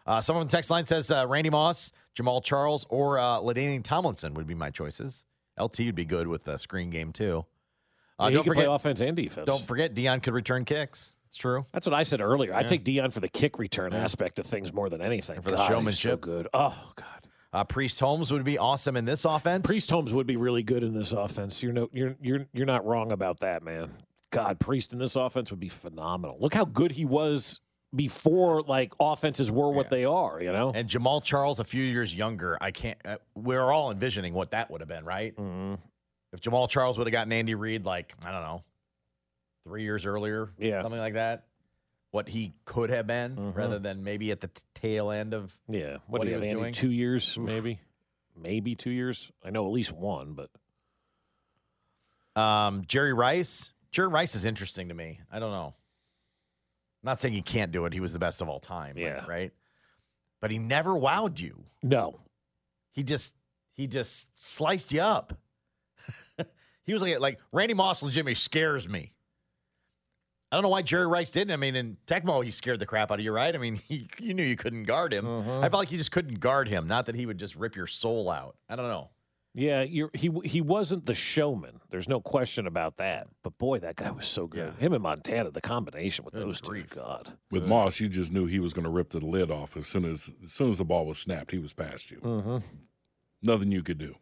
Uh, 0.05 0.21
someone 0.21 0.41
on 0.41 0.47
the 0.47 0.51
text 0.51 0.69
line 0.69 0.85
says 0.85 1.11
uh, 1.11 1.25
Randy 1.27 1.49
Moss, 1.49 1.91
Jamaal 2.15 2.43
Charles, 2.43 2.85
or 2.89 3.19
uh, 3.19 3.39
LaDainian 3.39 3.83
Tomlinson 3.83 4.33
would 4.33 4.47
be 4.47 4.55
my 4.55 4.69
choices. 4.69 5.25
LT 5.59 5.79
would 5.81 5.95
be 5.95 6.05
good 6.05 6.27
with 6.27 6.43
the 6.43 6.57
screen 6.57 6.89
game 6.89 7.11
too. 7.11 7.45
Uh, 8.17 8.27
he 8.27 8.35
don't 8.35 8.43
can 8.43 8.53
play 8.53 8.63
forget, 8.63 8.75
offense 8.75 9.01
and 9.01 9.15
defense. 9.15 9.45
don't 9.47 9.65
forget, 9.65 9.95
Deion 9.95 10.21
could 10.21 10.33
return 10.33 10.65
kicks. 10.65 11.15
It's 11.27 11.37
true. 11.37 11.65
That's 11.71 11.87
what 11.87 11.93
I 11.93 12.03
said 12.03 12.19
earlier. 12.19 12.53
I 12.53 12.63
take 12.63 12.83
Deion 12.83 13.13
for 13.13 13.19
the 13.21 13.29
kick 13.29 13.57
return 13.57 13.93
aspect 13.93 14.37
of 14.37 14.45
things 14.45 14.73
more 14.73 14.89
than 14.89 15.01
anything. 15.01 15.41
for 15.41 15.49
the 15.49 15.55
God, 15.57 15.67
so 15.67 15.73
showmanship. 15.73 16.21
good. 16.21 16.47
Oh 16.53 16.91
God. 16.95 17.20
Uh, 17.53 17.63
Priest 17.65 17.99
Holmes 17.99 18.31
would 18.31 18.43
be 18.45 18.57
awesome 18.57 18.95
in 18.95 19.05
this 19.05 19.25
offense. 19.25 19.65
Priest 19.65 19.89
Holmes 19.89 20.13
would 20.13 20.25
be 20.27 20.37
really 20.37 20.63
good 20.63 20.83
in 20.83 20.93
this 20.93 21.11
offense. 21.11 21.61
You're 21.61 21.73
no, 21.73 21.89
you're 21.91 22.15
you're 22.21 22.45
you're 22.53 22.65
not 22.65 22.85
wrong 22.85 23.11
about 23.11 23.41
that, 23.41 23.61
man. 23.63 23.91
God, 24.31 24.59
Priest 24.59 24.93
in 24.93 24.99
this 24.99 25.15
offense 25.17 25.51
would 25.51 25.59
be 25.59 25.67
phenomenal. 25.67 26.37
Look 26.39 26.53
how 26.53 26.63
good 26.63 26.91
he 26.93 27.03
was 27.03 27.59
before 27.93 28.61
like 28.61 28.93
offenses 29.01 29.51
were 29.51 29.69
what 29.69 29.89
they 29.89 30.05
are. 30.05 30.41
You 30.41 30.53
know, 30.53 30.71
and 30.73 30.87
Jamaal 30.87 31.21
Charles 31.21 31.59
a 31.59 31.65
few 31.65 31.83
years 31.83 32.15
younger. 32.15 32.57
I 32.61 32.71
can't. 32.71 32.97
Uh, 33.03 33.17
we're 33.35 33.69
all 33.69 33.91
envisioning 33.91 34.33
what 34.33 34.51
that 34.51 34.71
would 34.71 34.79
have 34.79 34.87
been, 34.87 35.03
right? 35.03 35.35
Mm-hmm. 35.35 35.75
If 36.31 36.39
Jamaal 36.39 36.69
Charles 36.69 36.97
would 36.97 37.07
have 37.07 37.11
gotten 37.11 37.33
Andy 37.33 37.55
Reid, 37.55 37.85
like 37.85 38.13
I 38.23 38.31
don't 38.31 38.43
know, 38.43 38.63
three 39.67 39.83
years 39.83 40.05
earlier, 40.05 40.49
Yeah. 40.57 40.81
something 40.81 41.01
like 41.01 41.15
that. 41.15 41.43
What 42.11 42.27
he 42.29 42.53
could 42.65 42.89
have 42.89 43.07
been, 43.07 43.35
Mhm. 43.37 43.55
rather 43.55 43.79
than 43.79 44.03
maybe 44.03 44.31
at 44.31 44.41
the 44.41 44.47
t- 44.49 44.61
tail 44.73 45.11
end 45.11 45.33
of. 45.33 45.57
yeah. 45.69 45.97
what 46.07 46.19
What, 46.19 46.27
he 46.27 46.33
was 46.35 46.45
Andy? 46.45 46.59
doing. 46.59 46.73
Two 46.73 46.91
years, 46.91 47.37
maybe, 47.39 47.79
maybe 48.35 48.75
two 48.75 48.91
years. 48.91 49.31
I 49.43 49.49
know 49.49 49.65
at 49.65 49.71
least 49.71 49.91
one, 49.93 50.33
but 50.33 50.49
Um, 52.35 52.85
Jerry 52.85 53.13
Rice. 53.13 53.71
Jerry 53.91 54.07
Rice 54.07 54.35
is 54.35 54.45
interesting 54.45 54.87
to 54.89 54.93
me. 54.93 55.19
I 55.31 55.39
don't 55.39 55.51
know. 55.51 55.73
I'm 57.03 57.05
not 57.07 57.19
saying 57.19 57.33
he 57.33 57.41
can't 57.41 57.71
do 57.71 57.85
it. 57.85 57.93
He 57.93 57.99
was 57.99 58.13
the 58.13 58.19
best 58.19 58.41
of 58.41 58.47
all 58.49 58.59
time. 58.59 58.97
Yeah. 58.97 59.25
Right. 59.25 59.51
But 60.39 60.51
he 60.51 60.57
never 60.59 60.91
wowed 60.91 61.39
you. 61.39 61.65
no. 61.81 62.19
He 62.93 63.03
just 63.03 63.33
he 63.73 63.87
just 63.87 64.37
sliced 64.37 64.91
you 64.91 64.99
up. 65.01 65.33
he 66.83 66.91
was 66.93 67.01
like 67.01 67.19
like 67.21 67.39
Randy 67.53 67.73
Moss 67.73 68.03
legitimately 68.03 68.35
scares 68.35 68.87
me. 68.87 69.13
I 70.51 70.57
don't 70.57 70.63
know 70.63 70.69
why 70.69 70.81
Jerry 70.81 71.07
Rice 71.07 71.31
didn't. 71.31 71.51
I 71.51 71.55
mean, 71.55 71.75
in 71.75 71.97
Tecmo, 72.05 72.43
he 72.43 72.51
scared 72.51 72.79
the 72.79 72.85
crap 72.85 73.09
out 73.09 73.19
of 73.19 73.23
you, 73.25 73.31
right? 73.31 73.55
I 73.55 73.57
mean, 73.57 73.75
he, 73.87 74.07
you 74.19 74.33
knew 74.33 74.43
you 74.43 74.57
couldn't 74.57 74.83
guard 74.83 75.13
him. 75.13 75.25
I 75.27 75.69
felt 75.69 75.73
like 75.81 75.91
you 75.91 75.97
just 75.97 76.11
couldn't 76.11 76.39
guard 76.39 76.67
him. 76.67 76.87
Not 76.87 77.05
that 77.05 77.15
he 77.15 77.25
would 77.25 77.37
just 77.37 77.55
rip 77.55 77.75
your 77.75 77.87
soul 77.87 78.29
out. 78.29 78.55
I 78.69 78.75
don't 78.75 78.87
know. 78.87 79.09
Yeah, 79.53 79.81
you're, 79.81 80.09
he 80.13 80.31
he 80.45 80.61
wasn't 80.61 81.05
the 81.05 81.13
showman. 81.13 81.81
There's 81.89 82.07
no 82.07 82.21
question 82.21 82.65
about 82.67 82.97
that. 82.97 83.27
But 83.43 83.57
boy, 83.57 83.79
that 83.79 83.97
guy 83.97 84.09
was 84.09 84.25
so 84.25 84.47
good. 84.47 84.75
Him 84.79 84.93
and 84.93 85.03
Montana, 85.03 85.51
the 85.51 85.59
combination 85.59 86.23
with 86.23 86.35
Good 86.35 86.43
those 86.43 86.61
grief. 86.61 86.89
two, 86.89 86.95
God. 86.95 87.33
With 87.49 87.65
Moss, 87.67 87.99
you 87.99 88.07
just 88.07 88.31
knew 88.31 88.45
he 88.45 88.61
was 88.61 88.71
going 88.73 88.85
to 88.85 88.89
rip 88.89 89.09
the 89.09 89.19
lid 89.19 89.51
off 89.51 89.75
as 89.75 89.87
soon 89.87 90.05
as 90.05 90.31
as 90.45 90.53
soon 90.53 90.71
as 90.71 90.77
the 90.77 90.85
ball 90.85 91.05
was 91.05 91.19
snapped. 91.19 91.51
He 91.51 91.57
was 91.57 91.73
past 91.73 92.11
you. 92.11 92.19
Mm-hmm. 92.19 92.57
Nothing 93.41 93.73
you 93.73 93.83
could 93.83 93.97
do. 93.97 94.15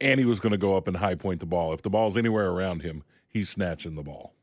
And 0.00 0.18
he 0.18 0.24
was 0.24 0.40
going 0.40 0.52
to 0.52 0.58
go 0.58 0.74
up 0.74 0.88
and 0.88 0.96
high 0.96 1.14
point 1.14 1.40
the 1.40 1.46
ball. 1.46 1.74
If 1.74 1.82
the 1.82 1.90
ball's 1.90 2.16
anywhere 2.16 2.50
around 2.50 2.80
him, 2.80 3.04
he's 3.28 3.50
snatching 3.50 3.94
the 3.94 4.02
ball. 4.02 4.34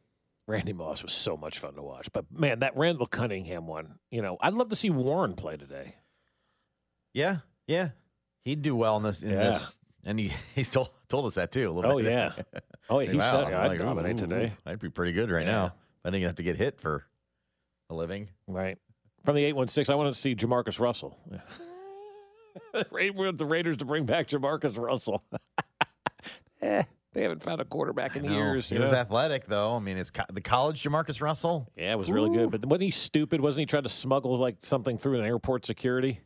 Randy 0.49 0.73
Moss 0.73 1.03
was 1.03 1.13
so 1.13 1.37
much 1.37 1.59
fun 1.59 1.75
to 1.75 1.81
watch. 1.83 2.11
But 2.11 2.25
man, 2.31 2.59
that 2.59 2.75
Randall 2.75 3.05
Cunningham 3.05 3.67
one, 3.67 3.99
you 4.11 4.21
know, 4.21 4.37
I'd 4.41 4.53
love 4.53 4.69
to 4.69 4.75
see 4.75 4.89
Warren 4.89 5.35
play 5.35 5.55
today. 5.57 5.95
Yeah, 7.13 7.37
yeah, 7.67 7.89
he'd 8.43 8.61
do 8.63 8.75
well 8.75 8.97
in 8.97 9.03
this. 9.03 9.21
In 9.21 9.29
Yeah. 9.29 9.35
this, 9.51 9.79
and 10.05 10.19
he 10.19 10.33
he 10.55 10.63
still 10.63 10.89
told 11.07 11.25
us 11.27 11.35
that 11.35 11.51
too. 11.51 11.69
A 11.69 11.71
little. 11.71 11.91
Oh, 11.91 11.97
bit. 11.97 12.05
yeah. 12.11 12.31
Oh, 12.91 12.97
yeah, 12.97 13.11
he 13.11 13.17
Wow, 13.19 13.29
said, 13.31 13.53
I'd 13.53 13.67
like, 13.67 13.79
dominate 13.81 14.15
ooh, 14.15 14.25
today. 14.25 14.53
I'd 14.65 14.79
be 14.79 14.89
pretty 14.89 15.11
good 15.11 15.29
right 15.29 15.45
Yeah. 15.45 15.51
now. 15.51 15.73
I 16.03 16.09
didn't 16.09 16.25
have 16.25 16.37
to 16.37 16.43
get 16.43 16.55
hit 16.57 16.81
for 16.81 17.05
a 17.91 17.93
living. 17.93 18.29
Right. 18.47 18.79
From 19.23 19.35
the 19.35 19.43
816, 19.43 19.93
I 19.93 19.95
want 19.95 20.11
to 20.11 20.19
see 20.19 20.33
JaMarcus 20.35 20.79
Russell. 20.79 21.15
Yeah. 22.73 22.83
We 22.91 23.11
want 23.11 23.37
the 23.37 23.45
Raiders 23.45 23.77
to 23.77 23.85
bring 23.85 24.05
back 24.05 24.27
JaMarcus 24.27 24.75
Russell. 24.77 25.23
eh, 26.63 26.83
they 27.19 27.23
haven't 27.23 27.43
found 27.43 27.59
a 27.59 27.65
quarterback 27.65 28.15
in 28.15 28.23
years. 28.23 28.69
He 28.69 28.75
you 28.75 28.81
was 28.81 28.91
know? 28.93 28.97
athletic 28.97 29.45
though. 29.45 29.75
I 29.75 29.79
mean, 29.79 29.97
it's 29.97 30.09
co- 30.09 30.23
the 30.31 30.39
college 30.39 30.81
JaMarcus 30.81 31.21
Russell. 31.21 31.69
Yeah, 31.75 31.91
it 31.91 31.97
was 31.97 32.09
really 32.09 32.29
good. 32.29 32.49
But 32.49 32.65
wasn't 32.65 32.83
he 32.83 32.91
stupid? 32.91 33.41
Wasn't 33.41 33.59
he 33.59 33.65
trying 33.65 33.83
to 33.83 33.89
smuggle 33.89 34.37
like 34.37 34.55
something 34.61 34.97
through 34.97 35.19
an 35.19 35.25
airport 35.25 35.65
security? 35.65 36.21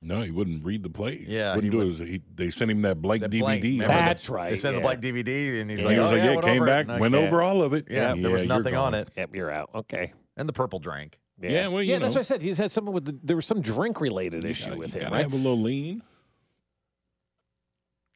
No, 0.00 0.22
he 0.22 0.30
wouldn't 0.30 0.64
read 0.64 0.82
the 0.84 0.88
plays. 0.88 1.26
Yeah, 1.28 1.54
wouldn't 1.56 1.72
he 1.74 1.78
do 1.78 2.02
it. 2.02 2.08
He, 2.08 2.22
they 2.34 2.50
sent 2.50 2.70
him 2.70 2.80
that 2.82 3.02
blank 3.02 3.22
That 3.22 3.30
DVD. 3.32 3.40
blank- 3.40 3.78
That's 3.90 4.26
the- 4.28 4.32
right, 4.32 4.50
They 4.50 4.56
sent 4.56 4.74
yeah. 4.74 4.78
the 4.78 4.82
blank 4.84 5.00
DVD, 5.02 5.60
and 5.60 5.68
he's 5.70 5.80
And 5.80 5.88
like, 5.88 5.94
he 5.96 6.00
was 6.00 6.10
oh, 6.10 6.14
like, 6.14 6.24
yeah, 6.24 6.34
yeah, 6.34 6.40
came 6.40 6.64
back, 6.64 6.84
And 6.84 6.92
I- 6.92 7.00
went 7.00 7.14
yeah. 7.14 7.20
over 7.20 7.42
all 7.42 7.62
of 7.62 7.74
it. 7.74 7.86
Yeah, 7.90 8.14
there 8.14 8.30
was 8.30 8.42
you're 8.44 8.48
nothing 8.48 8.76
on 8.76 8.94
it, 8.94 9.10
Yep, 9.16 9.34
you're 9.34 9.50
out. 9.50 9.70
Okay. 9.74 10.12
and 10.36 10.48
the 10.48 10.52
purple 10.54 10.78
drank. 10.78 11.18
Yeah, 11.42 11.68
well, 11.68 11.82
you 11.82 11.92
yeah, 11.94 11.98
that's 11.98 12.14
what 12.14 12.20
I 12.20 12.22
said. 12.22 12.40
He's 12.40 12.56
had 12.58 12.70
something 12.70 12.94
with 12.94 13.06
the, 13.06 13.18
there 13.22 13.34
was 13.36 13.46
some 13.46 13.60
drink 13.60 14.00
related 14.00 14.44
issue 14.44 14.66
gotta- 14.66 14.78
with 14.78 14.94
you 14.94 15.00
him, 15.00 15.04
gotta 15.06 15.14
right? 15.16 15.22
have 15.22 15.32
a 15.32 15.36
little 15.36 15.58
lean. 15.60 16.02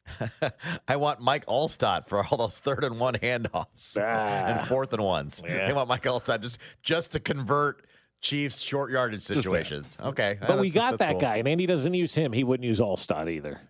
I 0.87 0.95
want 0.97 1.19
Mike 1.19 1.45
Alstott 1.47 2.05
for 2.07 2.23
all 2.23 2.37
those 2.37 2.59
third 2.59 2.83
and 2.83 2.99
one 2.99 3.15
handoffs 3.15 3.97
Ah. 3.99 4.01
and 4.47 4.67
fourth 4.67 4.93
and 4.93 5.03
ones. 5.03 5.41
Yeah. 5.45 5.65
They 5.67 5.73
want 5.73 5.89
Mike 5.89 6.03
Alstott 6.03 6.41
just 6.41 6.59
just 6.83 7.13
to 7.13 7.19
convert 7.19 7.85
Chiefs 8.21 8.59
short 8.59 8.91
yardage 8.91 9.21
situations. 9.23 9.97
Okay, 10.01 10.37
But 10.39 10.59
we 10.59 10.69
got 10.71 10.97
that 10.99 11.11
cool. 11.11 11.19
guy, 11.21 11.37
and 11.37 11.47
Andy 11.47 11.65
doesn't 11.65 11.93
use 11.93 12.15
him. 12.15 12.33
He 12.33 12.43
wouldn't 12.43 12.65
use 12.65 12.79
Alstott 12.79 13.29
either. 13.29 13.61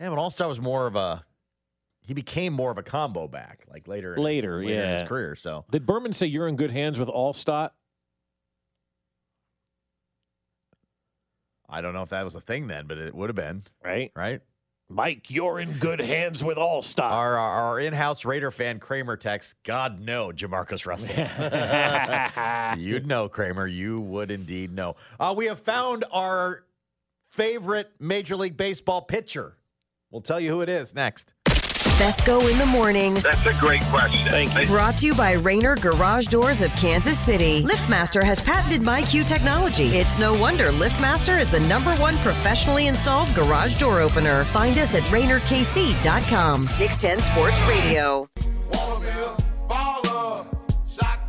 Yeah, 0.00 0.10
but 0.10 0.18
Alstott 0.18 0.48
was 0.48 0.60
more 0.60 0.86
of 0.86 0.94
a. 0.96 1.24
He 2.00 2.14
became 2.14 2.52
more 2.52 2.70
of 2.72 2.78
a 2.78 2.82
combo 2.82 3.28
back, 3.28 3.64
like 3.68 3.86
later. 3.88 4.12
In 4.14 4.18
his- 4.18 4.24
Later, 4.24 4.60
in 4.62 4.68
his 4.98 5.08
career. 5.08 5.36
So 5.36 5.64
Did 5.70 5.86
Berman 5.86 6.12
say 6.12 6.26
you're 6.26 6.48
in 6.48 6.56
good 6.56 6.70
hands 6.72 6.98
with 6.98 7.08
Alstott? 7.08 7.70
I 11.68 11.80
don't 11.80 11.94
know 11.94 12.02
if 12.02 12.10
that 12.10 12.24
was 12.24 12.34
a 12.34 12.40
thing 12.40 12.66
then, 12.66 12.86
but 12.86 12.98
it 12.98 13.14
would 13.14 13.30
have 13.30 13.36
been 13.36 13.62
Right, 13.82 14.12
right. 14.14 14.40
Mike, 14.92 15.30
you're 15.30 15.58
in 15.58 15.72
good 15.72 16.00
hands 16.00 16.44
with 16.44 16.58
Alstott. 16.58 17.10
Our, 17.10 17.38
our 17.38 17.52
our 17.62 17.80
in-house 17.80 18.24
Raider 18.26 18.50
fan 18.50 18.78
Kramer 18.78 19.16
texts, 19.16 19.54
God 19.64 20.00
no, 20.00 20.28
JaMarcus 20.28 20.84
Russell. 20.86 21.14
You'd 22.82 23.06
know, 23.06 23.28
Kramer. 23.28 23.66
You 23.66 24.00
would 24.00 24.30
indeed 24.30 24.74
know. 24.74 24.96
Uh, 25.18 25.32
we 25.36 25.46
have 25.46 25.60
found 25.60 26.04
our 26.12 26.64
favorite 27.30 27.90
Major 27.98 28.36
League 28.36 28.56
Baseball 28.56 29.00
pitcher. 29.02 29.56
We'll 30.10 30.20
tell 30.20 30.38
you 30.38 30.50
who 30.50 30.60
it 30.60 30.68
is 30.68 30.94
next. 30.94 31.32
Fescoe 32.02 32.50
in 32.50 32.58
the 32.58 32.66
morning. 32.66 33.14
That's 33.14 33.46
a 33.46 33.54
great 33.60 33.80
question. 33.82 34.28
Thank 34.28 34.58
you. 34.58 34.66
Brought 34.66 34.98
to 34.98 35.06
you 35.06 35.14
by 35.14 35.34
Raynor 35.34 35.76
Garage 35.76 36.26
Doors 36.26 36.60
of 36.60 36.74
Kansas 36.74 37.16
City. 37.16 37.62
LiftMaster 37.62 38.24
has 38.24 38.40
patented 38.40 38.80
MyQ 38.80 39.24
technology. 39.24 39.86
It's 39.90 40.18
no 40.18 40.34
wonder 40.34 40.72
LiftMaster 40.72 41.38
is 41.38 41.48
the 41.48 41.60
number 41.60 41.94
one 41.98 42.16
professionally 42.18 42.88
installed 42.88 43.32
garage 43.36 43.76
door 43.76 44.00
opener. 44.00 44.42
Find 44.46 44.76
us 44.78 44.96
at 44.96 45.02
RaynorKC.com. 45.12 46.64
610 46.64 47.22
Sports 47.22 47.62
Radio. 47.68 48.26
Waterville, 48.72 49.36
baller, 49.68 50.44
shot 50.90 51.22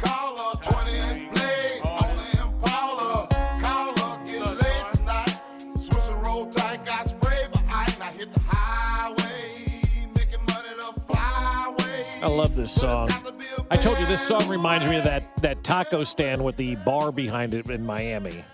I 12.23 12.27
love 12.27 12.55
this 12.55 12.71
song. 12.71 13.09
I 13.69 13.75
told 13.75 13.99
you 13.99 14.05
this 14.05 14.25
song 14.25 14.47
reminds 14.47 14.85
me 14.85 14.97
of 14.97 15.03
that 15.03 15.35
that 15.37 15.63
taco 15.63 16.03
stand 16.03 16.43
with 16.43 16.55
the 16.55 16.75
bar 16.75 17.11
behind 17.11 17.53
it 17.53 17.69
in 17.69 17.85
Miami. 17.85 18.45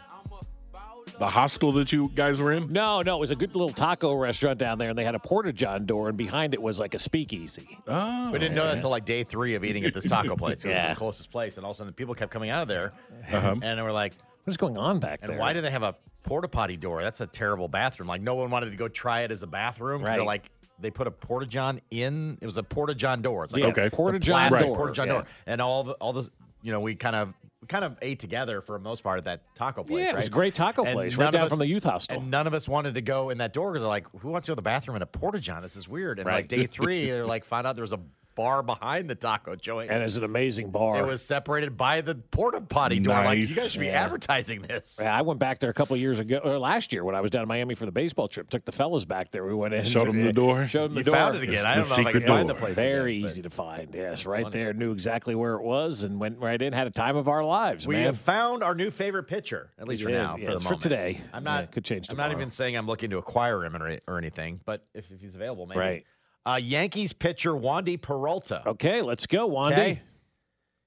The 1.20 1.28
hostel 1.28 1.72
that 1.74 1.92
you 1.92 2.10
guys 2.16 2.40
were 2.40 2.54
in? 2.54 2.70
No, 2.70 3.02
no, 3.02 3.18
it 3.18 3.20
was 3.20 3.32
a 3.32 3.36
good 3.36 3.54
little 3.54 3.74
taco 3.74 4.14
restaurant 4.14 4.58
down 4.58 4.78
there, 4.78 4.90
and 4.90 4.98
they 4.98 5.04
had 5.04 5.16
a 5.16 5.20
porta 5.20 5.52
john 5.52 5.86
door, 5.86 6.08
and 6.08 6.18
behind 6.18 6.54
it 6.54 6.62
was 6.62 6.80
like 6.80 6.94
a 6.94 7.00
speakeasy. 7.00 7.78
Oh. 7.88 8.32
We 8.32 8.40
didn't 8.40 8.56
know 8.56 8.64
that 8.66 8.76
until 8.76 8.90
like 8.90 9.04
day 9.06 9.24
three 9.24 9.54
of 9.56 9.64
eating 9.66 9.84
at 9.86 9.94
this 9.94 10.06
taco 10.08 10.36
place. 10.38 10.64
It 10.64 10.70
was 10.70 10.76
Yeah. 10.76 10.90
the 10.94 10.96
closest 10.98 11.30
place, 11.30 11.58
and 11.58 11.66
all 11.66 11.72
of 11.72 11.76
a 11.76 11.78
sudden 11.80 11.94
people 11.94 12.16
kept 12.16 12.32
coming 12.32 12.50
out 12.50 12.62
of 12.62 12.68
there, 12.70 12.94
Uh-huh. 13.32 13.56
and 13.62 13.78
they 13.78 13.84
were 13.84 13.92
like, 13.92 14.14
What's 14.46 14.58
going 14.58 14.78
on 14.78 15.00
back 15.00 15.20
"And 15.22 15.30
there? 15.32 15.38
why 15.38 15.54
do 15.54 15.62
they 15.62 15.70
have 15.70 15.84
a 15.84 15.94
porta 16.24 16.48
potty 16.48 16.78
door? 16.78 17.04
That's 17.04 17.22
a 17.22 17.28
terrible 17.28 17.68
bathroom. 17.68 18.08
Like 18.08 18.22
no 18.22 18.36
one 18.36 18.50
wanted 18.50 18.72
to 18.72 18.78
go 18.78 18.88
try 18.88 19.22
it 19.22 19.32
as 19.32 19.44
a 19.44 19.48
bathroom. 19.48 20.02
'cause 20.02 20.10
They're 20.12 20.20
Right. 20.20 20.26
like." 20.26 20.50
They 20.82 20.92
put 20.92 21.08
a 21.08 21.12
porta 21.12 21.46
john 21.46 21.82
in. 21.92 22.38
It 22.42 22.46
was 22.46 22.58
a 22.58 22.64
porta 22.64 22.96
john 22.96 23.22
door. 23.22 23.44
It's 23.44 23.54
like 23.54 23.64
Yeah, 23.64 23.70
Okay. 23.70 23.90
porta 23.90 24.20
john 24.20 24.50
plastic 24.50 24.68
door, 24.68 24.78
porta 24.78 24.94
john 24.94 25.08
yeah. 25.08 25.14
door, 25.14 25.26
and 25.48 25.62
all 25.62 25.84
the, 25.84 25.92
all 25.94 26.14
this. 26.14 26.30
You 26.62 26.72
know, 26.74 26.82
we 26.82 26.96
kind 26.96 27.16
of 27.16 27.34
we 27.62 27.68
kind 27.68 27.86
of 27.86 27.98
ate 28.02 28.20
together 28.20 28.60
for 28.62 28.74
the 28.74 28.84
most 28.84 29.02
part 29.04 29.18
at 29.18 29.26
that 29.26 29.42
taco 29.56 29.84
place. 29.84 30.04
Yeah, 30.04 30.10
it 30.12 30.16
was 30.16 30.24
right? 30.24 30.28
a 30.28 30.32
great 30.32 30.56
taco 30.56 30.84
And 30.84 30.94
place, 30.94 31.16
right 31.16 31.32
down 31.32 31.44
us- 31.44 31.50
from 31.50 31.60
the 31.60 31.68
youth 31.68 31.84
hostel. 31.84 32.18
And 32.20 32.30
none 32.32 32.48
of 32.48 32.54
us 32.54 32.68
wanted 32.68 32.96
to 32.96 33.02
go 33.02 33.30
in 33.30 33.38
that 33.40 33.54
door 33.54 33.72
because 33.72 33.82
they're 33.84 33.88
like, 33.90 34.08
"Who 34.20 34.30
wants 34.30 34.46
to 34.48 34.52
go 34.52 34.54
to 34.54 34.58
the 34.58 34.62
bathroom 34.62 34.96
in 34.98 35.02
a 35.02 35.06
porta 35.06 35.40
john? 35.40 35.62
This 35.62 35.76
is 35.78 35.88
weird." 35.88 36.20
And 36.20 36.28
like 36.28 36.48
day 36.50 36.66
three, 36.66 37.06
they're 37.10 37.26
like, 37.26 37.46
find 37.46 37.66
out 37.66 37.76
there 37.76 37.82
was 37.84 37.94
a 37.94 38.00
bar 38.36 38.64
behind 38.64 39.10
the 39.10 39.16
taco 39.16 39.56
joint. 39.56 39.92
and 39.92 40.02
it's 40.02 40.16
an 40.16 40.24
amazing 40.24 40.72
bar. 40.72 41.00
It 41.00 41.06
was 41.08 41.22
separated 41.22 41.76
by 41.76 42.02
the 42.02 42.16
porta 42.16 42.62
potty 42.62 43.00
door. 43.00 43.16
Like, 43.16 43.38
you 43.38 43.48
guys 43.54 43.72
should 43.72 43.82
be 43.82 43.90
advertising 43.90 44.62
this. 44.62 44.98
Yeah, 45.02 45.18
I 45.18 45.22
went 45.24 45.40
back 45.40 45.60
there 45.60 45.70
a 45.70 45.74
couple 45.74 45.96
of 45.96 46.00
years 46.00 46.20
ago, 46.20 46.38
or 46.44 46.58
last 46.58 46.94
year 46.94 47.04
when 47.04 47.16
I 47.16 47.22
was 47.22 47.32
down 47.32 47.42
in 47.42 47.48
Miami 47.48 47.76
for 47.76 47.86
the 47.86 47.92
baseball 47.92 48.28
trip. 48.28 48.50
Took 48.50 48.66
the 48.66 48.72
fellas 48.72 49.04
back 49.06 49.32
there. 49.32 49.46
We 49.46 49.54
went 49.54 49.74
in, 49.74 49.84
Showed 49.84 50.08
them 50.08 50.24
the 50.24 50.32
door? 50.34 50.68
Showed 50.68 50.90
them 50.90 50.94
the 50.96 51.00
You 51.02 51.04
door. 51.06 51.16
found 51.16 51.38
it 51.38 51.44
again. 51.44 51.56
It's 51.56 51.66
I 51.66 51.76
the 51.76 51.82
don't 51.82 51.90
know 51.90 51.94
if 51.94 52.00
I 52.00 52.10
secret 52.10 52.20
can 52.22 52.28
find 52.28 52.50
the 52.50 52.56
place. 52.56 52.76
Very 52.76 53.18
again, 53.18 53.26
easy 53.26 53.42
to 53.42 53.50
find. 53.50 53.94
Yes, 53.94 54.26
right 54.26 54.44
funny. 54.44 54.54
there. 54.54 54.74
Knew 54.74 54.92
exactly 54.92 55.36
where 55.36 55.56
it 55.56 55.64
was 55.64 56.04
and 56.04 56.20
went 56.20 56.40
right 56.40 56.62
in. 56.62 56.72
Had 56.74 56.88
a 56.88 56.92
time 56.92 57.18
of 57.18 57.28
our 57.28 57.44
lives. 57.44 57.86
We 57.86 57.96
man. 57.96 58.06
have 58.06 58.18
found 58.18 58.64
our 58.64 58.76
new 58.76 58.90
favorite 58.90 59.24
pitcher, 59.24 59.72
at 59.78 59.88
least 59.88 60.04
for 60.04 60.10
now. 60.10 60.36
Yes, 60.38 60.48
for 60.48 60.54
the 60.54 60.60
for 60.60 60.76
today. 60.76 61.22
I'm 61.34 61.44
not. 61.44 61.62
Yeah, 61.64 61.66
could 61.68 61.86
change 61.86 62.10
I'm 62.10 62.18
not 62.18 62.32
even 62.32 62.50
saying 62.50 62.78
I'm 62.78 62.88
looking 62.88 63.10
to 63.10 63.18
acquire 63.18 63.64
him 63.66 63.76
or, 63.76 63.98
or 64.08 64.18
anything, 64.18 64.62
but 64.66 64.86
if, 64.94 65.12
if 65.12 65.20
he's 65.20 65.36
available, 65.36 65.66
maybe. 65.66 65.80
Right. 65.80 66.06
Uh, 66.46 66.60
Yankees 66.62 67.14
pitcher 67.14 67.52
Wandy 67.52 68.02
Peralta. 68.02 68.64
Okay, 68.66 69.02
let's 69.02 69.28
go, 69.28 69.50
Wandy. 69.50 69.72
Okay. 69.74 70.02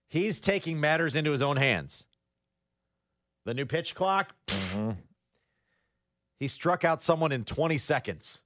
He's 0.09 0.41
taking 0.41 0.81
matters 0.81 1.17
into 1.17 1.31
his 1.31 1.43
own 1.43 1.57
hands. 1.57 2.05
The 3.45 3.55
new 3.55 3.67
pitch 3.67 3.95
clock. 3.95 4.35
Mhm. 4.47 4.97
He 6.39 6.49
struck 6.49 6.85
out 6.85 7.03
someone 7.03 7.33
in 7.33 7.45
20 7.45 7.79
seconds. 7.79 8.41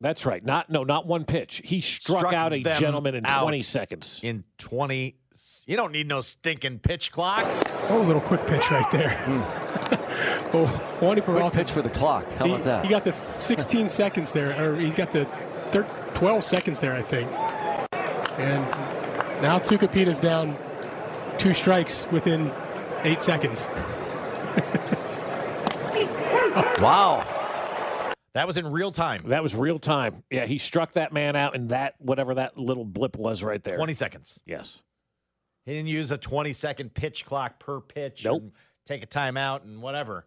That's 0.00 0.24
right. 0.24 0.42
Not 0.44 0.70
no, 0.70 0.82
not 0.84 1.06
one 1.06 1.24
pitch. 1.24 1.60
He 1.64 1.80
struck, 1.80 2.20
Struck 2.20 2.34
out 2.34 2.52
a 2.52 2.60
gentleman 2.60 3.14
in 3.14 3.24
20 3.24 3.60
seconds. 3.60 4.20
In 4.22 4.44
20. 4.58 5.16
You 5.66 5.76
don't 5.76 5.92
need 5.92 6.06
no 6.08 6.22
stinking 6.22 6.80
pitch 6.80 7.12
clock. 7.12 7.44
Oh, 7.88 8.00
a 8.00 8.04
little 8.04 8.20
quick 8.22 8.46
pitch 8.46 8.70
right 8.70 8.90
there. 8.90 9.16
oh, 10.52 10.98
Wandy 11.00 11.22
Peralta. 11.24 11.50
quick 11.50 11.66
pitch 11.66 11.72
for 11.72 11.82
the 11.82 11.90
clock. 11.90 12.30
How 12.32 12.46
he, 12.46 12.52
about 12.52 12.64
that? 12.64 12.84
He 12.84 12.90
got 12.90 13.04
the 13.04 13.14
16 13.38 13.88
seconds 13.88 14.32
there, 14.32 14.60
or 14.62 14.76
he's 14.76 14.94
got 14.94 15.12
the 15.12 15.26
thir- 15.70 15.86
12 16.20 16.44
seconds 16.44 16.78
there, 16.78 16.92
I 16.92 17.00
think. 17.00 17.30
And 18.38 18.60
now 19.40 19.58
Tucupita's 19.58 20.20
down 20.20 20.54
two 21.38 21.54
strikes 21.54 22.06
within 22.12 22.52
eight 23.04 23.22
seconds. 23.22 23.64
wow. 26.78 27.24
That 28.34 28.46
was 28.46 28.58
in 28.58 28.66
real 28.66 28.92
time. 28.92 29.22
That 29.28 29.42
was 29.42 29.54
real 29.54 29.78
time. 29.78 30.22
Yeah, 30.30 30.44
he 30.44 30.58
struck 30.58 30.92
that 30.92 31.10
man 31.14 31.36
out 31.36 31.54
in 31.54 31.68
that 31.68 31.94
whatever 31.98 32.34
that 32.34 32.58
little 32.58 32.84
blip 32.84 33.16
was 33.16 33.42
right 33.42 33.64
there. 33.64 33.76
20 33.76 33.94
seconds. 33.94 34.40
Yes. 34.44 34.82
He 35.64 35.72
didn't 35.72 35.88
use 35.88 36.10
a 36.10 36.18
20 36.18 36.52
second 36.52 36.92
pitch 36.92 37.24
clock 37.24 37.58
per 37.58 37.80
pitch. 37.80 38.26
Nope. 38.26 38.42
and 38.42 38.52
Take 38.84 39.02
a 39.02 39.06
timeout 39.06 39.64
and 39.64 39.80
whatever. 39.80 40.26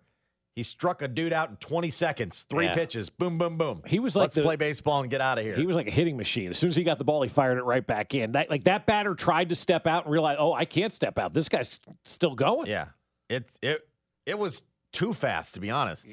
He 0.56 0.62
struck 0.62 1.01
a 1.01 1.08
dude 1.08 1.34
out 1.34 1.49
in 1.49 1.56
20 1.56 1.89
seconds, 1.89 2.45
three 2.47 2.66
Yeah. 2.66 2.76
pitches, 2.76 3.10
boom, 3.10 3.39
boom, 3.39 3.58
boom. 3.58 3.82
He 3.88 3.99
was 3.99 4.16
like 4.16 4.26
let's 4.26 4.36
the- 4.36 4.43
play 4.43 4.56
baseball 4.56 5.01
and 5.01 5.10
get 5.10 5.20
out 5.20 5.39
of 5.39 5.43
here. 5.43 5.56
He 5.56 5.66
was 5.66 5.76
like 5.76 5.88
a 5.88 5.91
hitting 5.91 6.16
machine. 6.16 6.51
As 6.51 6.60
soon 6.60 6.70
as 6.70 6.76
he 6.76 6.84
got 6.84 6.99
the 6.99 7.04
ball, 7.04 7.24
he 7.24 7.30
fired 7.30 7.58
it 7.58 7.64
right 7.64 7.86
back 7.86 8.14
in. 8.14 8.34
That 8.34 8.51
like 8.51 8.66
that 8.66 8.86
batter 8.86 9.16
tried 9.16 9.49
to 9.49 9.56
step 9.56 9.88
out 9.88 10.04
and 10.06 10.12
realized, 10.14 10.39
oh, 10.39 10.54
I 10.54 10.66
can't 10.66 10.93
step 10.93 11.18
out. 11.18 11.34
This 11.34 11.49
guy's 11.49 11.80
still 12.06 12.36
going. 12.36 12.68
yeah, 12.70 12.89
it 13.30 13.49
it 13.64 13.88
it 14.28 14.38
was 14.38 14.62
too 14.91 15.12
fast 15.14 15.56
to 15.56 15.60
be 15.60 15.72
honest. 15.72 16.06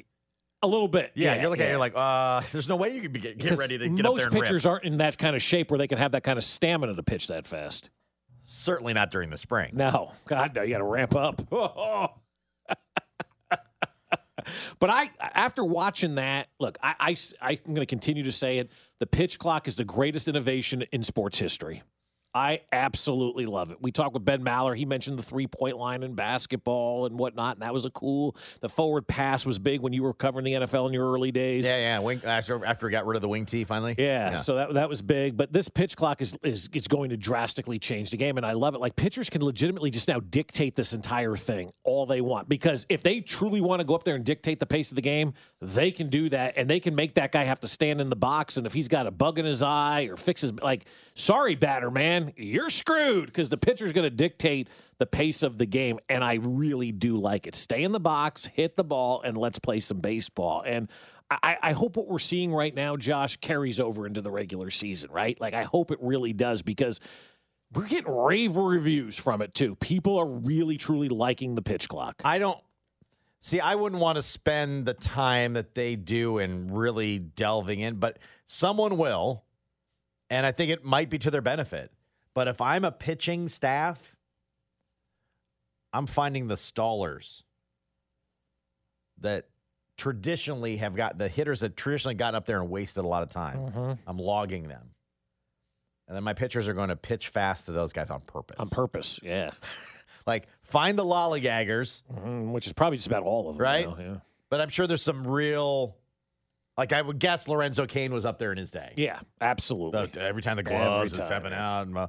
A 0.63 0.67
little 0.67 0.87
bit. 0.87 1.11
Yeah, 1.15 1.39
you're 1.41 1.49
looking 1.49 1.61
at 1.61 1.65
it, 1.65 1.67
yeah. 1.67 1.71
you're 1.71 1.79
like, 1.79 1.93
uh, 1.95 2.41
there's 2.51 2.67
no 2.69 2.75
way 2.75 2.93
you 2.93 3.01
could 3.01 3.13
be, 3.13 3.19
get, 3.19 3.37
get 3.37 3.57
ready 3.57 3.77
to 3.79 3.89
get 3.89 4.05
up 4.05 4.15
there 4.15 4.25
and 4.25 4.33
pitchers 4.33 4.65
aren't 4.65 4.83
in 4.85 4.97
that 4.97 5.17
kind 5.17 5.35
of 5.35 5.41
shape 5.41 5.71
where 5.71 5.77
they 5.79 5.87
can 5.87 5.97
have 5.97 6.11
that 6.11 6.23
kind 6.23 6.37
of 6.37 6.43
stamina 6.43 6.95
to 6.95 7.01
pitch 7.03 7.27
that 7.27 7.45
fast. 7.47 7.89
Certainly 8.43 8.93
not 8.93 9.11
during 9.11 9.29
the 9.29 9.37
spring. 9.37 9.71
No, 9.73 10.13
God, 10.25 10.55
no, 10.55 10.61
you 10.63 10.71
got 10.71 10.79
to 10.79 10.83
ramp 10.83 11.15
up. 11.15 11.41
but 14.79 14.89
I, 14.89 15.11
after 15.19 15.63
watching 15.63 16.15
that, 16.15 16.47
look, 16.59 16.77
I, 16.81 16.95
I, 16.99 17.15
I'm 17.41 17.73
going 17.73 17.75
to 17.77 17.85
continue 17.85 18.23
to 18.23 18.31
say 18.31 18.59
it. 18.59 18.71
The 18.99 19.07
pitch 19.07 19.39
clock 19.39 19.67
is 19.67 19.75
the 19.75 19.85
greatest 19.85 20.27
innovation 20.27 20.83
in 20.91 21.03
sports 21.03 21.37
history. 21.39 21.83
I 22.33 22.61
absolutely 22.71 23.45
love 23.45 23.71
it. 23.71 23.77
We 23.81 23.91
talked 23.91 24.13
with 24.13 24.23
Ben 24.23 24.43
Maller. 24.43 24.75
He 24.75 24.85
mentioned 24.85 25.19
the 25.19 25.23
three 25.23 25.47
point 25.47 25.77
line 25.77 26.01
in 26.03 26.15
basketball 26.15 27.05
and 27.05 27.19
whatnot, 27.19 27.57
and 27.57 27.61
that 27.61 27.73
was 27.73 27.83
a 27.85 27.89
cool. 27.89 28.37
The 28.61 28.69
forward 28.69 29.07
pass 29.07 29.45
was 29.45 29.59
big 29.59 29.81
when 29.81 29.91
you 29.91 30.03
were 30.03 30.13
covering 30.13 30.45
the 30.45 30.53
NFL 30.53 30.87
in 30.87 30.93
your 30.93 31.11
early 31.11 31.31
days. 31.31 31.65
Yeah, 31.65 31.75
yeah. 31.75 31.99
Wing, 31.99 32.21
after 32.23 32.65
after 32.65 32.85
we 32.85 32.91
got 32.91 33.05
rid 33.05 33.17
of 33.17 33.21
the 33.21 33.27
wing 33.27 33.45
tee 33.45 33.63
finally. 33.65 33.95
Yeah, 33.97 34.37
so 34.37 34.55
that 34.55 34.73
that 34.75 34.89
was 34.89 35.01
big. 35.01 35.35
But 35.35 35.51
this 35.51 35.67
pitch 35.67 35.97
clock 35.97 36.21
is 36.21 36.37
is 36.43 36.69
is 36.73 36.87
going 36.87 37.09
to 37.09 37.17
drastically 37.17 37.79
change 37.79 38.11
the 38.11 38.17
game, 38.17 38.37
and 38.37 38.45
I 38.45 38.53
love 38.53 38.75
it. 38.75 38.79
Like 38.79 38.95
pitchers 38.95 39.29
can 39.29 39.43
legitimately 39.43 39.91
just 39.91 40.07
now 40.07 40.19
dictate 40.19 40.75
this 40.75 40.93
entire 40.93 41.35
thing 41.35 41.71
all 41.83 42.05
they 42.05 42.21
want 42.21 42.47
because 42.47 42.85
if 42.87 43.03
they 43.03 43.19
truly 43.19 43.59
want 43.59 43.81
to 43.81 43.83
go 43.83 43.95
up 43.95 44.03
there 44.03 44.15
and 44.15 44.23
dictate 44.23 44.59
the 44.59 44.65
pace 44.65 44.91
of 44.91 44.95
the 44.95 45.01
game, 45.01 45.33
they 45.61 45.91
can 45.91 46.09
do 46.09 46.29
that, 46.29 46.53
and 46.55 46.69
they 46.69 46.79
can 46.79 46.95
make 46.95 47.15
that 47.15 47.31
guy 47.31 47.43
have 47.43 47.59
to 47.59 47.67
stand 47.67 47.99
in 47.99 48.09
the 48.09 48.15
box. 48.15 48.55
And 48.55 48.65
if 48.65 48.73
he's 48.73 48.87
got 48.87 49.05
a 49.05 49.11
bug 49.11 49.37
in 49.37 49.45
his 49.45 49.61
eye 49.61 50.07
or 50.09 50.15
fixes 50.15 50.53
like, 50.53 50.85
sorry, 51.15 51.55
batter 51.55 51.91
man, 51.91 52.20
you're 52.35 52.69
screwed 52.69 53.27
because 53.27 53.49
the 53.49 53.57
pitcher's 53.57 53.93
going 53.93 54.03
to 54.03 54.15
dictate 54.15 54.67
the 54.97 55.05
pace 55.05 55.43
of 55.43 55.57
the 55.57 55.65
game, 55.65 55.99
and 56.09 56.23
I 56.23 56.35
really 56.35 56.91
do 56.91 57.17
like 57.17 57.47
it. 57.47 57.55
Stay 57.55 57.83
in 57.83 57.91
the 57.91 57.99
box, 57.99 58.45
hit 58.45 58.75
the 58.75 58.83
ball, 58.83 59.21
and 59.23 59.37
let's 59.37 59.59
play 59.59 59.79
some 59.79 59.99
baseball. 59.99 60.63
And 60.65 60.89
I, 61.31 61.57
I 61.61 61.71
hope 61.71 61.95
what 61.95 62.07
we're 62.07 62.19
seeing 62.19 62.53
right 62.53 62.75
now, 62.75 62.97
Josh, 62.97 63.37
carries 63.37 63.79
over 63.79 64.05
into 64.05 64.21
the 64.21 64.31
regular 64.31 64.69
season, 64.69 65.09
right? 65.11 65.39
Like 65.39 65.53
I 65.53 65.63
hope 65.63 65.91
it 65.91 65.97
really 66.01 66.33
does 66.33 66.61
because 66.61 66.99
we're 67.73 67.87
getting 67.87 68.13
rave 68.13 68.57
reviews 68.57 69.15
from 69.15 69.41
it 69.41 69.53
too. 69.53 69.75
People 69.75 70.17
are 70.17 70.27
really 70.27 70.77
truly 70.77 71.07
liking 71.07 71.55
the 71.55 71.61
pitch 71.61 71.87
clock. 71.87 72.21
I 72.25 72.37
don't 72.37 72.59
see. 73.39 73.61
I 73.61 73.75
wouldn't 73.75 74.01
want 74.01 74.17
to 74.17 74.21
spend 74.21 74.85
the 74.85 74.93
time 74.93 75.53
that 75.53 75.73
they 75.73 75.95
do 75.95 76.37
in 76.37 76.73
really 76.73 77.17
delving 77.19 77.79
in, 77.79 77.95
but 77.95 78.19
someone 78.45 78.97
will, 78.97 79.45
and 80.29 80.45
I 80.45 80.51
think 80.51 80.69
it 80.71 80.83
might 80.83 81.09
be 81.09 81.17
to 81.19 81.31
their 81.31 81.41
benefit. 81.41 81.91
But 82.33 82.47
if 82.47 82.61
I'm 82.61 82.85
a 82.85 82.91
pitching 82.91 83.49
staff, 83.49 84.15
I'm 85.93 86.05
finding 86.07 86.47
the 86.47 86.55
stallers 86.55 87.43
that 89.19 89.47
traditionally 89.97 90.77
have 90.77 90.95
got 90.95 91.17
the 91.17 91.27
hitters 91.27 91.59
that 91.59 91.75
traditionally 91.75 92.15
gotten 92.15 92.35
up 92.35 92.45
there 92.45 92.61
and 92.61 92.69
wasted 92.69 93.03
a 93.03 93.07
lot 93.07 93.23
of 93.23 93.29
time. 93.29 93.57
Mm-hmm. 93.57 93.91
I'm 94.07 94.17
logging 94.17 94.67
them. 94.67 94.91
And 96.07 96.15
then 96.15 96.23
my 96.23 96.33
pitchers 96.33 96.67
are 96.67 96.73
going 96.73 96.89
to 96.89 96.95
pitch 96.95 97.27
fast 97.29 97.67
to 97.67 97.71
those 97.71 97.93
guys 97.93 98.09
on 98.09 98.21
purpose. 98.21 98.57
On 98.59 98.69
purpose, 98.69 99.19
yeah. 99.23 99.51
Like 100.27 100.47
find 100.61 100.99
the 100.99 101.03
lollygaggers, 101.03 102.03
Mhm, 102.13 102.51
Which 102.51 102.67
is 102.67 102.73
probably 102.73 102.97
just 102.97 103.07
about 103.07 103.23
all 103.23 103.49
of 103.49 103.55
them, 103.57 103.63
Right? 103.63 103.87
now, 103.87 103.97
yeah. 103.99 104.15
but 104.51 104.61
I'm 104.61 104.69
sure 104.69 104.85
there's 104.85 105.01
some 105.01 105.25
real. 105.25 105.95
Like 106.77 106.93
I 106.93 107.01
would 107.01 107.19
guess 107.19 107.47
Lorenzo 107.47 107.85
Cain 107.85 108.13
was 108.13 108.25
up 108.25 108.39
there 108.39 108.51
in 108.51 108.57
his 108.57 108.71
day. 108.71 108.93
Yeah, 108.97 109.19
absolutely. 109.39 110.07
The- 110.07 110.21
every 110.21 110.41
time 110.41 110.57
the 110.57 110.63
gloves 110.63 111.13
are 111.13 111.17
time, 111.17 111.25
stepping 111.27 111.51
yeah. 111.51 111.69
out. 111.79 111.87
And, 111.87 111.97
uh, 111.97 112.07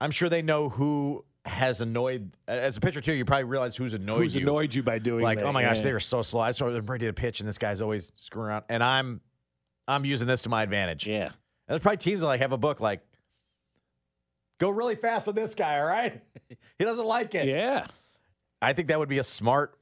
I'm 0.00 0.10
sure 0.10 0.28
they 0.28 0.42
know 0.42 0.68
who 0.68 1.24
has 1.44 1.80
annoyed. 1.80 2.30
As 2.46 2.76
a 2.76 2.80
pitcher 2.80 3.00
too, 3.00 3.14
you 3.14 3.24
probably 3.24 3.44
realize 3.44 3.74
who's 3.76 3.94
annoyed 3.94 4.18
Who's 4.18 4.36
you. 4.36 4.42
annoyed 4.42 4.74
you 4.74 4.82
by 4.82 4.98
doing 4.98 5.24
like, 5.24 5.38
that? 5.38 5.46
oh 5.46 5.52
my 5.52 5.62
gosh, 5.62 5.78
Yeah. 5.78 5.82
they 5.84 5.92
were 5.92 6.00
so 6.00 6.22
slow. 6.22 6.40
I 6.40 6.50
saw 6.52 6.70
them 6.70 6.84
ready 6.86 7.06
to 7.06 7.12
pitch, 7.12 7.40
and 7.40 7.48
this 7.48 7.58
guy's 7.58 7.80
always 7.80 8.12
screwing 8.14 8.48
around. 8.50 8.64
And 8.68 8.82
I'm, 8.84 9.20
I'm 9.88 10.04
using 10.04 10.26
this 10.28 10.42
to 10.42 10.48
my 10.50 10.62
advantage. 10.62 11.06
Yeah. 11.06 11.24
And 11.24 11.32
there's 11.68 11.80
probably 11.80 11.96
teams 11.98 12.20
that 12.20 12.26
like 12.26 12.40
have 12.40 12.52
a 12.52 12.58
book 12.58 12.80
like, 12.80 13.00
go 14.60 14.70
really 14.70 14.94
fast 14.96 15.26
on 15.28 15.34
this 15.34 15.54
guy. 15.54 15.78
All 15.80 15.86
right, 15.86 16.20
he 16.78 16.84
doesn't 16.84 17.06
like 17.06 17.34
it. 17.34 17.48
Yeah. 17.48 17.86
I 18.60 18.72
think 18.74 18.88
that 18.88 18.98
would 18.98 19.08
be 19.08 19.18
a 19.18 19.24
smart 19.24 19.76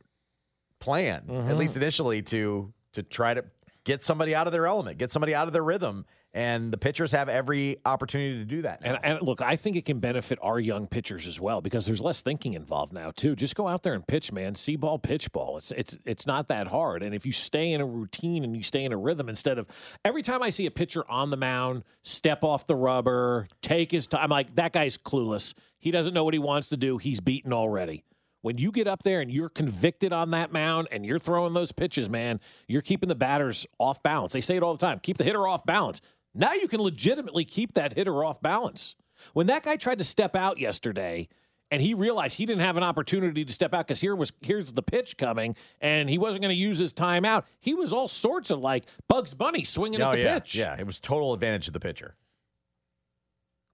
plan, 0.81 1.22
Mm-hmm. 1.29 1.51
at 1.51 1.57
least 1.57 1.77
initially, 1.77 2.22
to 2.22 2.72
to 2.97 3.03
try 3.03 3.32
to 3.34 3.44
get 3.84 4.03
somebody 4.03 4.34
out 4.34 4.47
of 4.47 4.53
their 4.53 4.66
element, 4.66 4.99
get 4.99 5.12
somebody 5.12 5.34
out 5.34 5.47
of 5.47 5.53
their 5.53 5.62
rhythm, 5.62 6.05
and 6.34 6.70
the 6.70 6.76
pitchers 6.76 7.12
have 7.12 7.30
every 7.30 7.78
opportunity 7.86 8.38
to 8.38 8.44
do 8.44 8.62
that. 8.62 8.80
And, 8.82 8.99
and 9.03 9.22
look, 9.22 9.40
I 9.40 9.57
think 9.57 9.76
it 9.76 9.86
can 9.86 10.01
benefit 10.01 10.38
our 10.42 10.61
young 10.61 10.86
pitchers 10.86 11.26
as 11.26 11.40
well 11.40 11.62
because 11.62 11.86
there's 11.86 12.03
less 12.03 12.20
thinking 12.20 12.53
involved 12.53 12.92
now 12.92 13.11
too. 13.11 13.34
Just 13.34 13.55
go 13.55 13.68
out 13.68 13.84
there 13.84 13.94
and 13.94 14.07
pitch, 14.07 14.32
man. 14.32 14.55
See 14.55 14.76
ball, 14.76 14.99
pitch 14.99 15.32
ball. 15.32 15.57
It's 15.57 15.70
it's 15.70 15.97
it's 16.05 16.26
not 16.26 16.49
that 16.49 16.66
hard. 16.66 17.03
And 17.03 17.14
if 17.14 17.24
you 17.24 17.32
stay 17.32 17.72
in 17.72 17.80
a 17.80 17.86
routine 17.86 18.44
and 18.44 18.55
you 18.55 18.62
stay 18.62 18.84
in 18.84 18.92
a 18.92 18.99
rhythm 18.99 19.30
instead 19.30 19.57
of 19.57 19.66
every 20.05 20.22
time 20.22 20.42
I 20.42 20.51
see 20.51 20.66
a 20.66 20.70
pitcher 20.70 21.11
on 21.11 21.30
the 21.30 21.38
mound, 21.38 21.84
step 22.03 22.44
off 22.44 22.66
the 22.66 22.76
rubber, 22.76 23.49
take 23.62 23.92
his 23.92 24.07
time, 24.07 24.24
I'm 24.24 24.30
like 24.30 24.57
that 24.57 24.74
guy's 24.74 24.99
clueless. 24.99 25.55
He 25.78 25.90
doesn't 25.90 26.12
know 26.12 26.24
what 26.24 26.34
he 26.34 26.40
wants 26.40 26.68
to 26.68 26.76
do. 26.76 26.99
He's 26.99 27.20
beaten 27.20 27.53
already. 27.53 28.05
When 28.43 28.59
you 28.59 28.70
get 28.70 28.87
up 28.87 29.03
there 29.03 29.20
and 29.20 29.30
you're 29.30 29.49
convicted 29.49 30.12
on 30.12 30.30
that 30.30 30.53
mound 30.53 30.89
and 30.93 31.05
you're 31.05 31.18
throwing 31.18 31.55
those 31.55 31.72
pitches, 31.72 32.09
man, 32.09 32.41
you're 32.68 32.82
keeping 32.82 33.09
the 33.09 33.14
batters 33.14 33.66
off 33.78 34.03
balance. 34.03 34.32
They 34.32 34.41
say 34.41 34.57
it 34.57 34.62
all 34.62 34.76
the 34.76 34.87
time 34.87 35.01
keep 35.01 35.18
the 35.18 35.24
hitter 35.24 35.47
off 35.47 35.64
balance. 35.66 36.01
Now 36.34 36.53
you 36.53 36.68
can 36.68 36.80
legitimately 36.80 37.45
keep 37.45 37.74
that 37.74 37.95
hitter 37.95 38.22
off 38.22 38.41
balance. 38.41 38.95
When 39.32 39.47
that 39.47 39.62
guy 39.62 39.76
tried 39.76 39.99
to 39.99 40.05
step 40.05 40.37
out 40.37 40.59
yesterday 40.59 41.28
and 41.70 41.82
he 41.82 41.95
realized 41.95 42.37
he 42.37 42.47
didn't 42.47 42.62
have 42.62 42.76
an 42.76 42.82
opportunity 42.82 43.45
to 43.45 43.53
step 43.53 43.74
out 43.74 43.87
because 43.87 44.01
here 44.01 44.14
was 44.14 44.32
here's 44.41 44.72
the 44.72 44.82
pitch 44.82 45.16
coming 45.16 45.57
and 45.80 46.09
he 46.09 46.18
wasn't 46.18 46.43
going 46.43 46.55
to 46.55 46.61
use 46.61 46.78
his 46.78 46.93
timeout, 46.93 47.45
he 47.59 47.74
was 47.74 47.93
all 47.93 48.09
sorts 48.09 48.51
of 48.51 48.61
like 48.61 48.84
Bugs 49.09 49.34
Bunny 49.34 49.64
swinging 49.64 50.01
oh 50.03 50.11
at 50.11 50.12
the 50.12 50.18
yeah, 50.18 50.34
pitch. 50.39 50.55
yeah, 50.55 50.76
it 50.78 50.87
was 50.87 51.01
total 51.01 51.32
advantage 51.32 51.66
to 51.66 51.72
the 51.72 51.80
pitcher. 51.80 52.14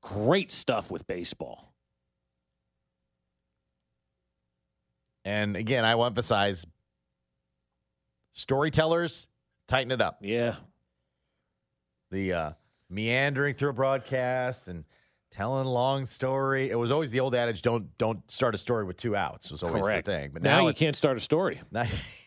Great 0.00 0.50
stuff 0.50 0.90
with 0.90 1.06
baseball. 1.06 1.71
And 5.24 5.56
again, 5.56 5.84
I 5.84 5.94
will 5.94 6.06
emphasize, 6.06 6.66
storytellers 8.32 9.26
tighten 9.68 9.92
it 9.92 10.00
up. 10.00 10.18
Yeah. 10.20 10.56
The 12.10 12.32
uh, 12.32 12.50
meandering 12.90 13.54
through 13.54 13.70
a 13.70 13.74
broadcast 13.74 14.68
and 14.68 14.84
telling 15.30 15.66
a 15.66 15.70
long 15.70 16.06
story. 16.06 16.70
It 16.70 16.74
was 16.78 16.92
always 16.92 17.10
the 17.10 17.20
old 17.20 17.34
adage: 17.34 17.62
don't 17.62 17.96
don't 17.98 18.28
start 18.30 18.54
a 18.54 18.58
story 18.58 18.84
with 18.84 18.96
two 18.96 19.16
outs. 19.16 19.50
Was 19.50 19.62
always 19.62 19.84
Correct. 19.84 20.04
the 20.04 20.12
thing. 20.12 20.30
But 20.32 20.42
now, 20.42 20.60
now, 20.60 20.68
you 20.68 20.74
can't 20.74 20.96
start 20.96 21.16
a 21.16 21.20
story. 21.20 21.60
now, 21.70 21.84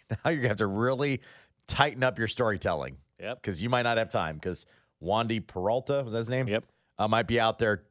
now 0.10 0.32
you're 0.32 0.38
gonna 0.38 0.48
have 0.50 0.58
to 0.58 0.68
really 0.68 1.22
tighten 1.68 2.04
up 2.04 2.18
your 2.18 2.28
storytelling. 2.28 2.98
Yep. 3.20 3.42
Because 3.42 3.62
you 3.62 3.70
might 3.70 3.84
not 3.84 3.98
have 3.98 4.10
time. 4.10 4.36
Because 4.36 4.66
Wandy 5.02 5.46
Peralta 5.46 6.02
was 6.04 6.14
that 6.14 6.20
his 6.20 6.30
name? 6.30 6.48
Yep. 6.48 6.66
Uh, 6.98 7.08
might 7.08 7.28
be 7.28 7.40
out 7.40 7.60
there 7.60 7.84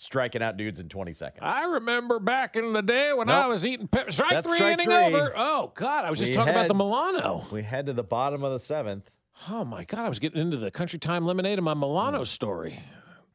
striking 0.00 0.40
out 0.42 0.56
dudes 0.56 0.78
in 0.78 0.88
20 0.88 1.12
seconds. 1.12 1.42
I 1.42 1.64
remember 1.64 2.20
back 2.20 2.54
in 2.54 2.72
the 2.72 2.82
day 2.82 3.12
when 3.12 3.28
I 3.28 3.48
was 3.48 3.66
eating 3.66 3.88
pe- 3.88 4.10
strike 4.10 4.30
That's 4.30 4.46
three 4.48 4.56
strike 4.56 4.74
inning 4.74 4.86
three. 4.86 4.94
over. 4.96 5.32
Oh 5.36 5.72
God, 5.74 6.04
I 6.04 6.10
was 6.10 6.20
just 6.20 6.30
We 6.30 6.36
talking 6.36 6.54
about 6.54 6.68
the 6.68 6.74
Milano. 6.74 7.44
we 7.50 7.62
head 7.64 7.86
to 7.86 7.92
the 7.92 8.04
bottom 8.04 8.44
of 8.44 8.52
the 8.52 8.60
seventh. 8.60 9.10
Oh 9.50 9.64
my 9.64 9.84
God! 9.84 10.00
I 10.00 10.08
was 10.08 10.18
getting 10.18 10.40
into 10.40 10.56
the 10.56 10.70
Country 10.70 10.98
Time 10.98 11.24
Lemonade 11.26 11.58
and 11.58 11.64
my 11.64 11.74
Milano 11.74 12.22
story, 12.24 12.80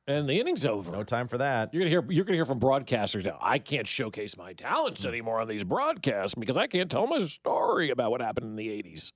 and 0.07 0.28
the 0.28 0.39
inning's 0.39 0.66
over. 0.66 0.91
No 0.91 1.03
time 1.03 1.28
for 1.30 1.38
that. 1.38 1.74
You're 1.74 1.82
gonna 1.82 1.89
hear. 1.89 2.05
You're 2.11 2.26
gonna 2.26 2.36
hear 2.38 2.45
from 2.45 2.59
broadcasters 2.59 3.26
now. 3.26 3.38
I 3.41 3.57
can't 3.59 3.88
showcase 3.88 4.36
my 4.38 4.51
Hmm. 4.51 4.55
talents 4.57 5.05
anymore 5.05 5.39
on 5.41 5.47
these 5.47 5.64
broadcasts 5.64 6.36
because 6.36 6.57
I 6.57 6.68
can't 6.68 6.89
tell 6.91 7.07
my 7.07 7.26
story 7.28 7.89
about 7.89 8.11
what 8.11 8.22
happened 8.22 8.47
in 8.47 8.55
the 8.55 8.70
'80s. 8.70 9.11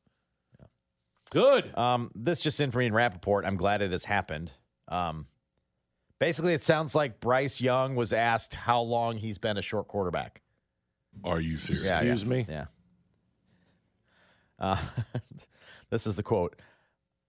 Good. 1.30 1.78
Um, 1.78 2.12
this 2.16 2.42
just 2.42 2.60
in 2.62 2.72
from 2.72 2.84
Ian 2.84 2.94
Rapoport. 2.94 3.46
I'm 3.46 3.58
glad 3.58 3.82
it 3.82 3.92
has 3.92 4.06
happened. 4.06 4.52
Um, 4.88 5.28
basically, 6.20 6.54
it 6.54 6.62
sounds 6.62 6.96
like 6.96 7.20
Bryce 7.20 7.62
Young 7.62 7.96
was 7.96 8.14
asked 8.14 8.56
how 8.56 8.82
long 8.82 9.18
he's 9.18 9.38
been 9.38 9.58
a 9.58 9.62
short 9.62 9.88
quarterback. 9.88 10.42
Are 11.24 11.40
you 11.40 11.56
serious? 11.56 11.86
Yeah, 11.86 12.00
Excuse 12.00 12.24
yeah, 12.24 12.30
me? 12.30 12.46
Yeah. 12.50 12.66
Uh, 14.60 14.78
this 15.90 16.08
is 16.08 16.16
the 16.16 16.24
quote. 16.24 16.56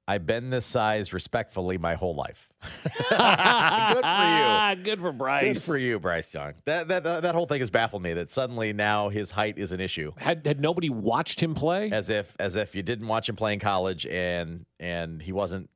I've 0.06 0.24
been 0.24 0.48
this 0.48 0.64
size 0.64 1.12
respectfully 1.12 1.76
my 1.76 1.94
whole 1.94 2.14
life. 2.14 2.48
Good 2.82 3.02
for 3.04 3.12
you. 3.12 4.76
Good 4.82 5.00
for 5.00 5.12
Bryce. 5.12 5.42
Good 5.42 5.62
for 5.62 5.76
you, 5.76 6.00
Bryce 6.00 6.32
Young. 6.32 6.54
That, 6.64 6.88
that 6.88 7.04
that 7.04 7.22
that 7.22 7.34
whole 7.34 7.44
thing 7.44 7.60
has 7.60 7.68
baffled 7.68 8.02
me. 8.02 8.14
That 8.14 8.30
suddenly 8.30 8.72
now 8.72 9.10
his 9.10 9.30
height 9.32 9.58
is 9.58 9.72
an 9.72 9.80
issue. 9.80 10.12
Had 10.16 10.46
had 10.46 10.60
nobody 10.60 10.88
watched 10.88 11.42
him 11.42 11.54
play? 11.54 11.90
As 11.90 12.08
if 12.08 12.34
as 12.40 12.56
if 12.56 12.74
you 12.74 12.82
didn't 12.82 13.06
watch 13.06 13.28
him 13.28 13.36
play 13.36 13.52
in 13.52 13.60
college 13.60 14.06
and 14.06 14.64
and 14.80 15.20
he 15.20 15.32
wasn't 15.32 15.68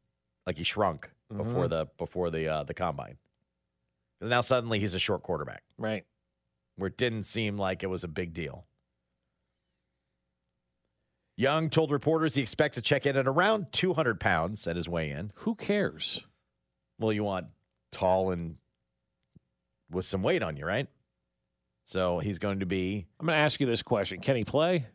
like 0.47 0.57
he 0.57 0.65
shrunk 0.65 1.11
before 1.37 1.66
Mhm. 1.66 1.70
the 1.70 1.87
before 1.99 2.30
the 2.30 2.47
uh, 2.49 2.62
the 2.64 2.74
combine. 2.74 3.18
Because 4.18 4.30
now 4.30 4.41
suddenly 4.41 4.78
he's 4.78 4.95
a 4.95 4.99
short 4.99 5.22
quarterback 5.22 5.64
Right. 5.78 6.07
where 6.76 6.89
it 6.89 6.97
didn't 6.97 7.24
seem 7.24 7.57
like 7.57 7.83
it 7.83 7.89
was 7.89 8.05
a 8.05 8.09
big 8.09 8.33
deal. 8.35 8.66
Young 11.37 11.70
told 11.70 11.91
reporters 11.91 12.35
he 12.35 12.43
expects 12.43 12.74
to 12.76 12.83
check 12.83 13.07
in 13.07 13.16
at 13.16 13.26
around 13.26 13.72
200 13.72 14.20
pounds 14.20 14.66
at 14.66 14.76
his 14.76 14.89
weigh 14.89 15.11
in. 15.11 15.33
Who 15.37 15.55
cares? 15.55 16.20
Well, 16.99 17.12
you 17.12 17.24
want 17.24 17.47
tall 17.91 18.30
and 18.30 18.59
with 19.91 20.05
some 20.05 20.22
weight 20.22 20.43
on 20.43 20.57
you, 20.57 20.64
right? 20.66 20.89
So 21.85 22.18
he's 22.20 22.39
going 22.39 22.61
to 22.61 22.66
be. 22.66 23.07
I'm 23.18 23.26
going 23.26 23.37
to 23.37 23.41
ask 23.43 23.61
you 23.61 23.66
this 23.66 23.83
question: 23.83 24.20
Can 24.20 24.37
he 24.37 24.45
play? 24.45 24.87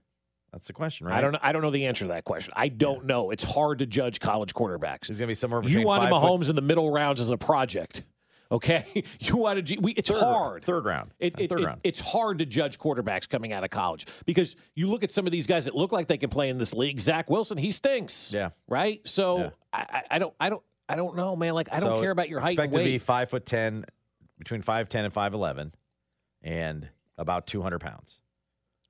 That's 0.51 0.67
the 0.67 0.73
question, 0.73 1.07
right? 1.07 1.17
I 1.17 1.21
don't. 1.21 1.33
know- 1.33 1.39
I 1.41 1.51
don't 1.51 1.61
know 1.61 1.71
the 1.71 1.85
answer 1.85 2.05
to 2.05 2.09
that 2.09 2.23
question. 2.23 2.53
I 2.55 2.69
don't 2.69 3.05
know. 3.05 3.31
It's 3.31 3.43
hard 3.43 3.79
to 3.79 3.85
judge 3.85 4.19
college 4.19 4.53
quarterbacks. 4.53 5.07
He's 5.07 5.17
going 5.17 5.27
to 5.27 5.31
be 5.31 5.35
somewhere 5.35 5.61
between 5.61 5.79
You 5.81 5.85
wanted 5.85 6.09
five 6.09 6.21
foot- 6.21 6.29
Mahomes 6.29 6.49
in 6.49 6.55
the 6.55 6.61
middle 6.61 6.89
rounds 6.91 7.19
as 7.21 7.29
a 7.29 7.37
project. 7.37 8.03
Okay, 8.49 9.03
you 9.19 9.35
wanted. 9.35 9.69
We, 9.81 9.91
it's 9.91 10.09
Third- 10.09 10.19
hard. 10.23 10.63
Third 10.63 10.85
round. 10.85 11.11
It, 11.19 11.35
it- 11.37 11.49
third 11.49 11.59
it- 11.59 11.65
round. 11.65 11.81
it's 11.83 11.99
hard 11.99 12.39
to 12.39 12.45
judge 12.45 12.79
quarterbacks 12.79 13.27
coming 13.27 13.51
out 13.51 13.63
of 13.65 13.69
college 13.69 14.05
because 14.25 14.55
you 14.73 14.87
look 14.89 15.03
at 15.03 15.11
some 15.11 15.25
of 15.25 15.33
these 15.33 15.47
guys 15.47 15.65
that 15.65 15.75
look 15.75 15.91
like 15.91 16.07
they 16.07 16.17
can 16.17 16.29
play 16.29 16.47
in 16.49 16.57
this 16.57 16.73
league. 16.73 16.99
Zach 17.01 17.29
Wilson, 17.29 17.57
he 17.57 17.71
stinks. 17.71 18.31
Yeah. 18.33 18.49
Right. 18.69 19.01
So 19.05 19.37
Yeah. 19.39 19.49
I, 19.73 20.03
I 20.11 20.19
don't. 20.19 20.33
I 20.39 20.49
don't. 20.49 20.63
I 20.89 20.95
don't 20.95 21.17
know, 21.17 21.35
man. 21.35 21.53
Like 21.55 21.67
I 21.73 21.81
don't 21.81 21.99
care 22.01 22.11
about 22.11 22.29
your 22.29 22.39
height 22.39 22.53
Expected 22.53 22.77
to 22.77 22.83
be 22.85 22.97
five 22.99 23.29
foot 23.29 23.45
ten, 23.45 23.83
between 24.39 24.61
five 24.61 24.87
ten 24.87 25.03
and 25.03 25.13
five 25.13 25.33
eleven, 25.33 25.73
and 26.41 26.87
about 27.17 27.47
two 27.47 27.61
hundred 27.61 27.79
pounds. 27.79 28.19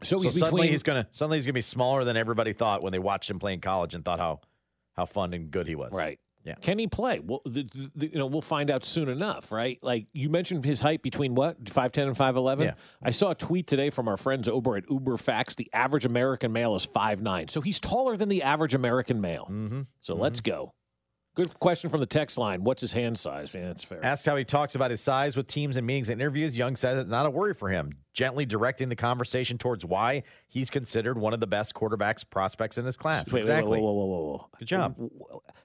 So 0.04 0.18
So 0.20 0.24
he's 0.24 0.38
suddenly 0.40 0.62
between. 0.62 0.72
he's 0.72 0.84
gonna 0.84 1.08
suddenly 1.12 1.38
he's 1.38 1.46
gonna 1.46 1.54
be 1.54 1.62
smaller 1.62 2.04
than 2.04 2.18
everybody 2.18 2.54
thought 2.54 2.84
when 2.84 2.92
they 2.92 3.00
watched 3.00 3.30
him 3.30 3.40
play 3.40 3.54
in 3.54 3.62
college 3.62 3.96
and 3.96 4.04
thought 4.06 4.20
how 4.20 4.42
how 4.96 5.06
fun 5.06 5.34
and 5.34 5.52
good 5.52 5.68
he 5.68 5.76
was. 5.76 5.94
Right. 5.94 6.20
Yeah. 6.44 6.56
Can 6.62 6.80
he 6.80 6.88
play? 6.88 7.20
Well, 7.20 7.42
the, 7.46 7.68
the, 7.94 8.08
you 8.08 8.18
know, 8.18 8.26
we'll 8.26 8.42
find 8.42 8.72
out 8.72 8.86
soon 8.86 9.10
enough, 9.10 9.52
right? 9.52 9.78
Like 9.82 10.08
you 10.14 10.30
mentioned 10.30 10.64
his 10.64 10.80
height 10.80 11.02
between 11.02 11.36
what 11.36 11.70
five 11.70 11.92
ten 11.92 12.08
and 12.08 12.16
five 12.16 12.38
eleven. 12.38 12.68
Yeah. 12.68 12.74
I 13.04 13.12
saw 13.12 13.32
a 13.32 13.36
tweet 13.36 13.68
today 13.68 13.90
from 13.90 14.08
our 14.08 14.16
friends 14.16 14.48
over 14.48 14.78
at 14.78 14.90
Uber 14.90 15.18
Facts. 15.18 15.56
The 15.56 15.70
average 15.74 16.06
American 16.06 16.54
male 16.54 16.76
is 16.76 16.86
five 16.86 17.22
nine, 17.22 17.50
so 17.50 17.60
he's 17.60 17.82
taller 17.82 18.16
than 18.16 18.30
the 18.30 18.44
average 18.44 18.74
American 18.74 19.20
male. 19.20 19.48
Mm-hmm. 19.52 19.82
So 20.00 20.16
let's 20.16 20.40
go. 20.40 20.72
Good 21.36 21.60
question 21.60 21.90
from 21.90 22.00
the 22.00 22.08
text 22.08 22.38
line. 22.38 22.64
What's 22.64 22.82
his 22.82 22.94
hand 22.94 23.20
size? 23.20 23.54
Yeah, 23.54 23.68
that's 23.68 23.84
fair. 23.84 24.04
Asked 24.04 24.26
how 24.26 24.36
he 24.38 24.46
talks 24.46 24.74
about 24.74 24.90
his 24.90 25.02
size 25.02 25.36
with 25.36 25.48
teams 25.48 25.78
and 25.78 25.86
meetings 25.86 26.10
and 26.10 26.20
interviews, 26.20 26.58
Young 26.58 26.76
says 26.76 26.98
it's 26.98 27.12
not 27.12 27.26
a 27.28 27.30
worry 27.30 27.54
for 27.54 27.70
him, 27.70 27.92
gently 28.18 28.48
directing 28.48 28.90
the 28.90 28.96
conversation 28.96 29.60
towards 29.60 29.86
why 29.86 30.24
he's 30.48 30.72
considered 30.72 31.20
one 31.20 31.36
of 31.36 31.40
the 31.40 31.46
best 31.46 31.76
quarterbacks 31.76 32.28
prospects 32.28 32.80
in 32.80 32.84
his 32.84 32.98
class. 32.98 33.28
Wait, 33.28 33.34
wait, 33.34 33.40
exactly. 33.42 33.80
Whoa, 33.80 33.92
whoa, 33.92 34.06
whoa, 34.06 34.06
whoa, 34.06 34.24
whoa. 34.24 34.50
Good 34.58 34.68
job. 34.68 34.96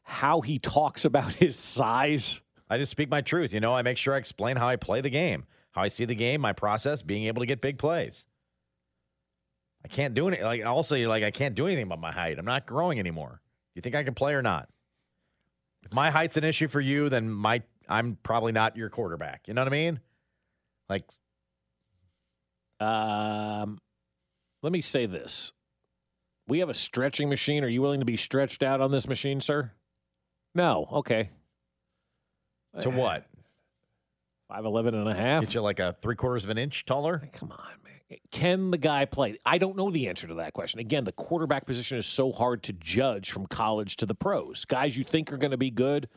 How 0.03 0.42
he 0.42 0.59
talks 0.59 1.07
about 1.07 1.32
his 1.32 1.57
size. 1.57 2.42
I 2.68 2.76
just 2.76 2.90
speak 2.90 3.09
my 3.09 3.22
truth. 3.22 3.55
You 3.55 3.61
know, 3.61 3.74
I 3.74 3.80
make 3.80 3.96
sure 3.96 4.14
I 4.14 4.18
explain 4.18 4.57
how 4.57 4.68
I 4.68 4.76
play 4.76 5.00
the 5.00 5.09
game, 5.09 5.46
how 5.70 5.80
I 5.80 5.88
see 5.88 6.05
the 6.05 6.14
game, 6.14 6.42
my 6.42 6.53
process, 6.53 7.00
being 7.00 7.24
able 7.24 7.40
to 7.40 7.46
get 7.46 7.62
big 7.62 7.78
plays. 7.78 8.26
I 9.82 9.88
can't 9.88 10.12
do 10.12 10.28
anything. 10.28 10.44
Like 10.44 10.66
also, 10.66 10.94
you're 10.94 11.09
like 11.09 11.24
I 11.24 11.30
can't 11.30 11.55
do 11.55 11.66
anything 11.66 11.84
about 11.84 12.00
my 12.00 12.12
height. 12.12 12.38
I'm 12.38 12.44
not 12.44 12.66
growing 12.66 12.98
anymore. 12.98 13.40
You 13.74 13.80
think 13.80 13.94
I 13.94 14.05
can 14.05 14.12
play 14.12 14.34
or 14.34 14.42
not? 14.42 14.68
If 15.84 15.94
my 15.94 16.11
height's 16.11 16.36
an 16.36 16.44
issue 16.44 16.68
for 16.68 16.82
you, 16.82 17.09
then 17.09 17.30
my 17.30 17.62
I'm 17.88 18.18
probably 18.22 18.53
not 18.53 18.76
your 18.76 18.90
quarterback. 18.90 19.48
You 19.48 19.55
know 19.55 19.62
what 19.62 19.68
I 19.68 19.70
mean? 19.70 20.00
Like 20.90 21.11
Um, 22.83 23.78
let 24.62 24.72
me 24.72 24.80
say 24.80 25.07
this: 25.07 25.53
we 26.49 26.59
have 26.59 26.68
a 26.68 26.74
stretching 26.74 27.28
machine. 27.28 27.64
Are 27.64 27.68
you 27.68 27.83
willing 27.83 28.01
to 28.01 28.07
be 28.07 28.16
stretched 28.16 28.62
out 28.62 28.80
on 28.80 28.91
this 28.91 29.09
machine, 29.09 29.41
sir? 29.41 29.72
No. 30.55 30.89
Okay. 30.93 31.30
to 32.80 32.91
what? 32.91 33.26
Five 34.49 34.64
eleven 34.64 34.95
and 34.95 35.09
a 35.09 35.14
half. 35.14 35.45
Get 35.45 35.55
you 35.55 35.62
like 35.62 35.80
a 35.80 35.95
three 35.95 36.16
quarters 36.16 36.45
of 36.45 36.51
an 36.51 36.59
inch 36.59 36.85
taller? 36.85 37.22
Come 37.33 37.53
on, 37.53 37.72
man. 37.85 38.18
Can 38.30 38.70
the 38.70 38.78
guy 38.78 39.07
play? 39.07 39.39
I 39.47 39.57
don't 39.57 39.76
know 39.76 39.91
the 39.91 40.09
answer 40.09 40.26
to 40.26 40.35
that 40.35 40.53
question. 40.53 40.80
Again, 40.80 41.05
the 41.05 41.12
quarterback 41.12 41.64
position 41.64 41.97
is 41.97 42.05
so 42.05 42.33
hard 42.33 42.62
to 42.64 42.74
judge 42.74 43.30
from 43.30 43.47
college 43.47 43.97
to 43.97 44.07
the 44.07 44.14
pros. 44.14 44.66
Guys 44.66 44.97
you 44.97 45.05
think 45.05 45.33
are 45.33 45.39
going 45.39 45.53
to 45.53 45.57
be 45.57 45.70
good 45.70 46.09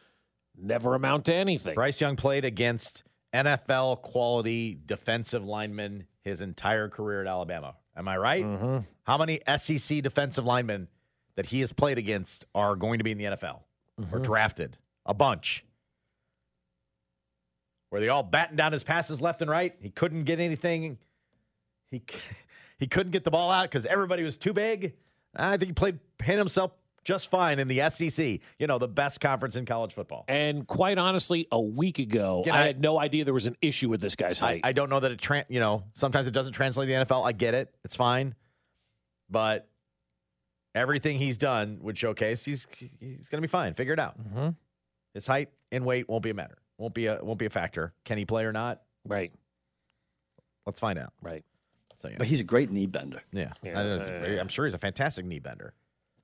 never 0.57 0.95
amount 0.95 1.25
to 1.25 1.33
anything. 1.33 1.75
Bryce 1.75 2.01
Young 2.01 2.15
played 2.15 2.45
against 2.45 3.03
NFL 3.33 4.01
quality 4.01 4.77
defensive 4.85 5.45
linemen 5.45 6.07
his 6.25 6.41
entire 6.41 6.89
career 6.89 7.21
at 7.21 7.27
Alabama. 7.27 7.75
Am 7.95 8.07
I 8.07 8.17
right? 8.17 8.43
Mm-hmm. 8.43 8.77
How 9.03 9.17
many 9.17 9.39
SEC 9.57 10.01
defensive 10.01 10.43
linemen 10.43 10.89
that 11.35 11.45
he 11.45 11.61
has 11.61 11.71
played 11.71 11.97
against 11.97 12.45
are 12.53 12.75
going 12.75 12.97
to 12.97 13.03
be 13.03 13.11
in 13.11 13.17
the 13.17 13.25
NFL 13.25 13.59
or 14.11 14.19
drafted? 14.19 14.77
A 15.05 15.13
bunch. 15.13 15.63
Were 17.91 17.99
they 17.99 18.09
all 18.09 18.23
batting 18.23 18.57
down 18.57 18.73
his 18.73 18.83
passes 18.83 19.21
left 19.21 19.41
and 19.41 19.49
right? 19.49 19.75
He 19.79 19.89
couldn't 19.89 20.23
get 20.23 20.39
anything. 20.39 20.97
He 21.91 22.01
he 22.79 22.87
couldn't 22.87 23.11
get 23.11 23.23
the 23.23 23.31
ball 23.31 23.51
out 23.51 23.69
because 23.69 23.85
everybody 23.85 24.23
was 24.23 24.35
too 24.35 24.51
big. 24.51 24.95
I 25.35 25.57
think 25.57 25.69
he 25.69 25.73
played 25.73 25.99
hit 26.21 26.37
himself 26.37 26.71
just 27.05 27.29
fine 27.29 27.59
in 27.59 27.69
the 27.69 27.89
SEC. 27.89 28.39
You 28.59 28.67
know, 28.67 28.77
the 28.77 28.87
best 28.89 29.21
conference 29.21 29.55
in 29.55 29.65
college 29.65 29.93
football. 29.93 30.25
And 30.27 30.67
quite 30.67 30.97
honestly, 30.97 31.47
a 31.51 31.61
week 31.61 31.99
ago, 31.99 32.43
I, 32.47 32.49
I- 32.49 32.63
had 32.65 32.81
no 32.81 32.99
idea 32.99 33.23
there 33.23 33.33
was 33.33 33.45
an 33.47 33.55
issue 33.61 33.87
with 33.87 34.01
this 34.01 34.15
guy's 34.15 34.39
height. 34.39 34.61
I 34.63 34.73
don't 34.73 34.89
know 34.89 34.99
that 34.99 35.11
it, 35.11 35.19
tran 35.19 35.45
you 35.47 35.59
know, 35.61 35.83
sometimes 35.93 36.27
it 36.27 36.31
doesn't 36.31 36.53
translate 36.53 36.89
to 36.89 36.93
the 36.95 37.05
NFL. 37.05 37.25
I 37.25 37.31
get 37.31 37.53
it. 37.53 37.73
It's 37.85 37.95
fine. 37.95 38.35
But 39.29 39.69
everything 40.73 41.17
he's 41.17 41.37
done 41.37 41.77
would 41.81 41.97
showcase 41.97 42.43
he's 42.43 42.67
he's 42.99 43.29
going 43.29 43.37
to 43.41 43.47
be 43.47 43.47
fine. 43.47 43.73
Figure 43.73 43.93
it 43.93 43.99
out. 43.99 44.19
mm-hmm. 44.21 44.49
His 45.13 45.25
height 45.25 45.49
and 45.71 45.85
weight 45.85 46.09
won't 46.09 46.23
be 46.23 46.29
a 46.31 46.33
matter. 46.33 46.57
Won't 46.77 46.93
be 46.93 47.05
a 47.05 47.19
won't 47.23 47.39
be 47.39 47.45
a 47.45 47.49
factor. 47.49 47.93
Can 48.03 48.17
he 48.17 48.25
play 48.25 48.43
or 48.43 48.51
not? 48.51 48.81
Right. 49.05 49.31
Let's 50.65 50.79
find 50.79 50.99
out. 50.99 51.13
Right. 51.21 51.45
So 51.97 52.09
yeah, 52.09 52.15
But 52.17 52.27
he's 52.27 52.41
a 52.41 52.43
great 52.43 52.69
knee 52.71 52.87
bender. 52.87 53.21
yeah. 53.31 53.53
Yeah. 53.63 53.79
I 53.79 53.83
know 53.83 54.39
I'm 54.41 54.47
sure 54.49 54.65
he's 54.65 54.73
a 54.73 54.77
fantastic 54.79 55.25
knee 55.25 55.39
bender. 55.39 55.73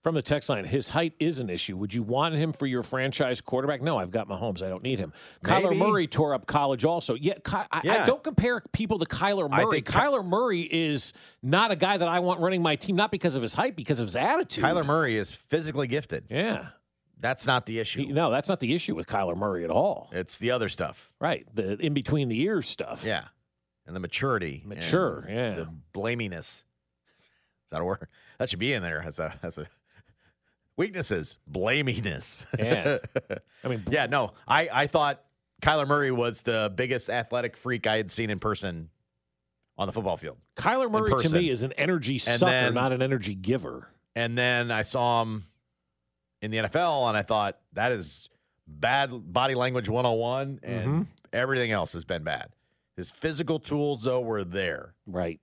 From 0.01 0.15
the 0.15 0.23
text 0.23 0.49
line, 0.49 0.65
his 0.65 0.89
height 0.89 1.13
is 1.19 1.37
an 1.37 1.47
issue. 1.49 1.77
Would 1.77 1.93
you 1.93 2.01
want 2.01 2.33
him 2.33 2.53
for 2.53 2.65
your 2.65 2.81
franchise 2.81 3.39
quarterback? 3.39 3.83
No, 3.83 3.99
I've 3.99 4.09
got 4.09 4.27
Mahomes. 4.27 4.63
I 4.63 4.69
don't 4.69 4.81
need 4.81 4.97
him. 4.97 5.13
Kyler 5.45 5.69
Maybe. 5.69 5.75
Murray 5.77 6.07
tore 6.07 6.33
up 6.33 6.47
college 6.47 6.83
also. 6.83 7.13
Yeah, 7.13 7.35
Ky- 7.35 7.67
I, 7.71 7.81
I 8.01 8.05
don't 8.07 8.23
compare 8.23 8.63
people 8.73 8.97
to 8.97 9.05
Kyler 9.05 9.47
Murray. 9.47 9.81
Ky- 9.83 9.91
Kyler 9.91 10.25
Murray 10.25 10.61
is 10.61 11.13
not 11.43 11.69
a 11.69 11.75
guy 11.75 11.97
that 11.97 12.07
I 12.07 12.19
want 12.19 12.39
running 12.39 12.63
my 12.63 12.75
team, 12.77 12.95
not 12.95 13.11
because 13.11 13.35
of 13.35 13.43
his 13.43 13.53
height, 13.53 13.75
because 13.75 13.99
of 13.99 14.07
his 14.07 14.15
attitude. 14.15 14.63
Kyler 14.63 14.83
Murray 14.83 15.17
is 15.17 15.35
physically 15.35 15.85
gifted. 15.85 16.25
Yeah. 16.31 16.69
That's 17.19 17.45
not 17.45 17.67
the 17.67 17.77
issue. 17.77 18.07
He- 18.07 18.11
no, 18.11 18.31
that's 18.31 18.49
not 18.49 18.59
the 18.59 18.73
issue 18.73 18.95
with 18.95 19.05
Kyler 19.05 19.37
Murray 19.37 19.63
at 19.63 19.69
all. 19.69 20.09
it's 20.11 20.39
the 20.39 20.49
other 20.49 20.67
stuff. 20.69 21.11
Right. 21.19 21.45
The 21.53 21.77
in 21.77 21.93
between 21.93 22.27
the 22.27 22.41
ears 22.41 22.67
stuff. 22.67 23.03
Yeah. 23.05 23.25
And 23.85 23.95
the 23.95 23.99
maturity. 23.99 24.63
Mature, 24.65 25.27
yeah. 25.29 25.53
The 25.53 25.69
blaminess. 25.93 26.63
Is 26.63 26.63
that 27.69 27.81
a 27.81 27.83
word? 27.85 28.07
That 28.39 28.49
should 28.49 28.57
be 28.59 28.73
in 28.73 28.81
there 28.81 29.03
as 29.05 29.19
a 29.19 29.37
as 29.43 29.59
a 29.59 29.67
weaknesses. 30.77 31.37
Blaminess. 31.51 32.45
Yeah. 32.57 32.97
I 33.63 33.67
mean, 33.67 33.83
yeah, 33.89 34.05
no. 34.07 34.33
I, 34.47 34.69
I 34.71 34.87
thought 34.87 35.23
Kyler 35.61 35.87
Murray 35.87 36.11
was 36.11 36.41
the 36.41 36.71
biggest 36.75 37.09
athletic 37.09 37.55
freak 37.57 37.87
I 37.87 37.97
had 37.97 38.09
seen 38.11 38.29
in 38.29 38.39
person 38.39 38.89
on 39.77 39.87
the 39.87 39.93
football 39.93 40.17
field. 40.17 40.37
Kyler 40.55 40.91
Murray 40.91 41.11
to 41.23 41.29
me 41.35 41.49
is 41.49 41.63
an 41.63 41.73
energy 41.73 42.17
sucker, 42.19 42.45
then- 42.51 42.73
not 42.73 42.91
an 42.91 43.01
energy 43.01 43.35
giver. 43.35 43.87
And 44.15 44.37
then 44.37 44.71
I 44.71 44.81
saw 44.81 45.21
him 45.21 45.45
in 46.41 46.51
the 46.51 46.57
NFL 46.57 47.07
and 47.07 47.17
I 47.17 47.21
thought 47.21 47.57
that 47.73 47.91
is 47.91 48.27
bad 48.67 49.09
body 49.31 49.55
language 49.55 49.87
101 49.89 50.59
and 50.63 50.87
Mm-hmm. 50.87 51.01
everything 51.33 51.71
else 51.71 51.93
has 51.93 52.03
been 52.05 52.23
bad. 52.23 52.49
His 52.97 53.09
physical 53.11 53.59
tools 53.59 54.03
though 54.03 54.19
were 54.21 54.43
there. 54.43 54.93
Right. 55.07 55.39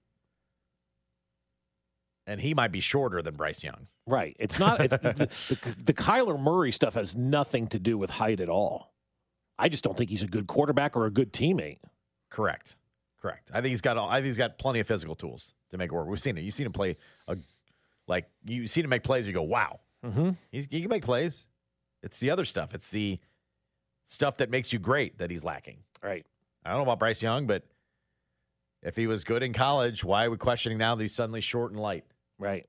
And 2.29 2.41
he 2.41 2.55
might 2.55 2.71
be 2.71 2.81
shorter 2.81 3.23
than 3.23 3.35
Bryce 3.35 3.65
Young. 3.65 3.89
Right. 4.07 4.37
It's 4.39 4.59
not. 4.59 4.81
It's 4.81 4.97
the, 4.99 5.29
the, 5.49 5.77
the 5.83 5.95
Kyler 5.95 6.39
Murray 6.41 6.71
stuff 6.73 6.95
has 6.95 7.17
nothing 7.17 7.67
to 7.69 7.79
do 7.79 7.99
with 7.99 8.11
height 8.11 8.39
at 8.41 8.49
all. 8.49 8.93
I 9.59 9.69
just 9.69 9.83
don't 9.83 9.97
think 9.97 10.11
he's 10.11 10.23
a 10.23 10.29
good 10.29 10.47
quarterback 10.47 10.97
or 10.97 11.07
a 11.07 11.11
good 11.11 11.33
teammate. 11.33 11.79
Correct. 12.31 12.77
Correct. 13.21 13.51
I 13.53 13.61
think 13.61 13.71
he's 13.71 13.81
got 13.81 13.97
all. 13.99 14.09
I 14.09 14.17
think 14.19 14.27
he's 14.27 14.39
got 14.39 14.59
plenty 14.59 14.79
of 14.81 14.87
physical 14.87 15.17
tools 15.17 15.55
to 15.71 15.79
make 15.79 15.91
it 15.91 15.95
work. 15.95 16.07
We've 16.07 16.21
seen 16.21 16.39
it. 16.39 16.43
You've 16.43 16.55
seen 16.55 16.67
him 16.67 16.73
play 16.73 16.97
a, 17.27 17.37
like 18.07 18.27
you've 18.45 18.71
seen 18.71 18.85
him 18.85 18.91
make 18.91 19.03
plays. 19.03 19.27
You 19.27 19.33
go, 19.33 19.43
wow, 19.43 19.81
Mm-hmm. 20.07 20.31
he's, 20.53 20.69
he 20.71 20.81
can 20.81 20.89
make 20.91 21.05
plays. 21.05 21.49
It's 22.05 22.19
the 22.21 22.31
other 22.31 22.45
stuff. 22.45 22.75
It's 22.75 22.91
the 22.91 23.19
stuff 24.05 24.37
that 24.37 24.51
makes 24.51 24.73
you 24.73 24.79
great 24.79 25.19
that 25.19 25.31
he's 25.31 25.43
lacking. 25.43 25.79
Right. 26.03 26.25
I 26.65 26.69
don't 26.71 26.79
know 26.79 26.83
about 26.85 27.01
Bryce 27.01 27.21
Young, 27.23 27.47
but 27.49 27.65
if 28.83 28.95
he 28.95 29.09
was 29.09 29.25
good 29.25 29.43
in 29.43 29.53
college, 29.53 30.05
why 30.05 30.27
are 30.27 30.31
we 30.31 30.37
questioning 30.37 30.79
now 30.79 30.95
that 30.95 31.03
he's 31.03 31.15
suddenly 31.15 31.41
short 31.41 31.73
and 31.73 31.81
light? 31.81 32.05
Right. 32.39 32.67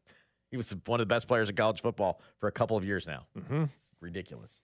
He 0.52 0.58
was 0.58 0.76
one 0.86 1.00
of 1.00 1.08
the 1.08 1.14
best 1.14 1.28
players 1.28 1.50
in 1.50 1.56
college 1.56 1.82
football 1.82 2.22
for 2.40 2.48
a 2.48 2.52
couple 2.52 2.76
of 2.76 2.84
years 2.84 3.06
now. 3.06 3.26
Mm-hmm. 3.38 3.66
Ridiculous. 4.02 4.62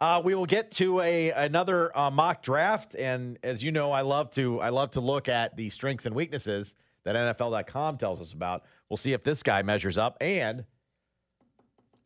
Uh, 0.00 0.20
we 0.24 0.34
will 0.34 0.46
get 0.46 0.70
to 0.72 1.00
a 1.00 1.30
another 1.30 1.96
uh, 1.96 2.10
mock 2.10 2.42
draft, 2.42 2.94
and 2.94 3.38
as 3.42 3.62
you 3.62 3.72
know, 3.72 3.92
I 3.92 4.02
love 4.02 4.30
to 4.32 4.60
I 4.60 4.68
love 4.70 4.92
to 4.92 5.00
look 5.00 5.28
at 5.28 5.56
the 5.56 5.70
strengths 5.70 6.04
and 6.04 6.14
weaknesses 6.14 6.76
that 7.04 7.14
NFL.com 7.14 7.96
tells 7.98 8.20
us 8.20 8.32
about. 8.32 8.64
We'll 8.90 8.96
see 8.96 9.12
if 9.12 9.22
this 9.22 9.42
guy 9.42 9.62
measures 9.62 9.96
up, 9.96 10.16
and 10.20 10.64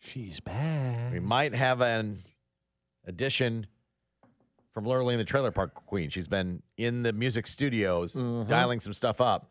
She's 0.00 0.38
back. 0.40 1.12
we 1.12 1.18
might 1.20 1.54
have 1.54 1.80
an 1.80 2.18
addition 3.06 3.66
from 4.74 4.84
Lurley 4.86 5.14
in 5.14 5.18
the 5.18 5.24
Trailer 5.24 5.50
Park 5.50 5.74
Queen. 5.74 6.08
She's 6.10 6.28
been 6.28 6.62
in 6.76 7.02
the 7.02 7.12
music 7.12 7.46
studios 7.48 8.14
Mhm. 8.14 8.46
dialing 8.46 8.78
some 8.80 8.92
stuff 8.92 9.20
up. 9.20 9.50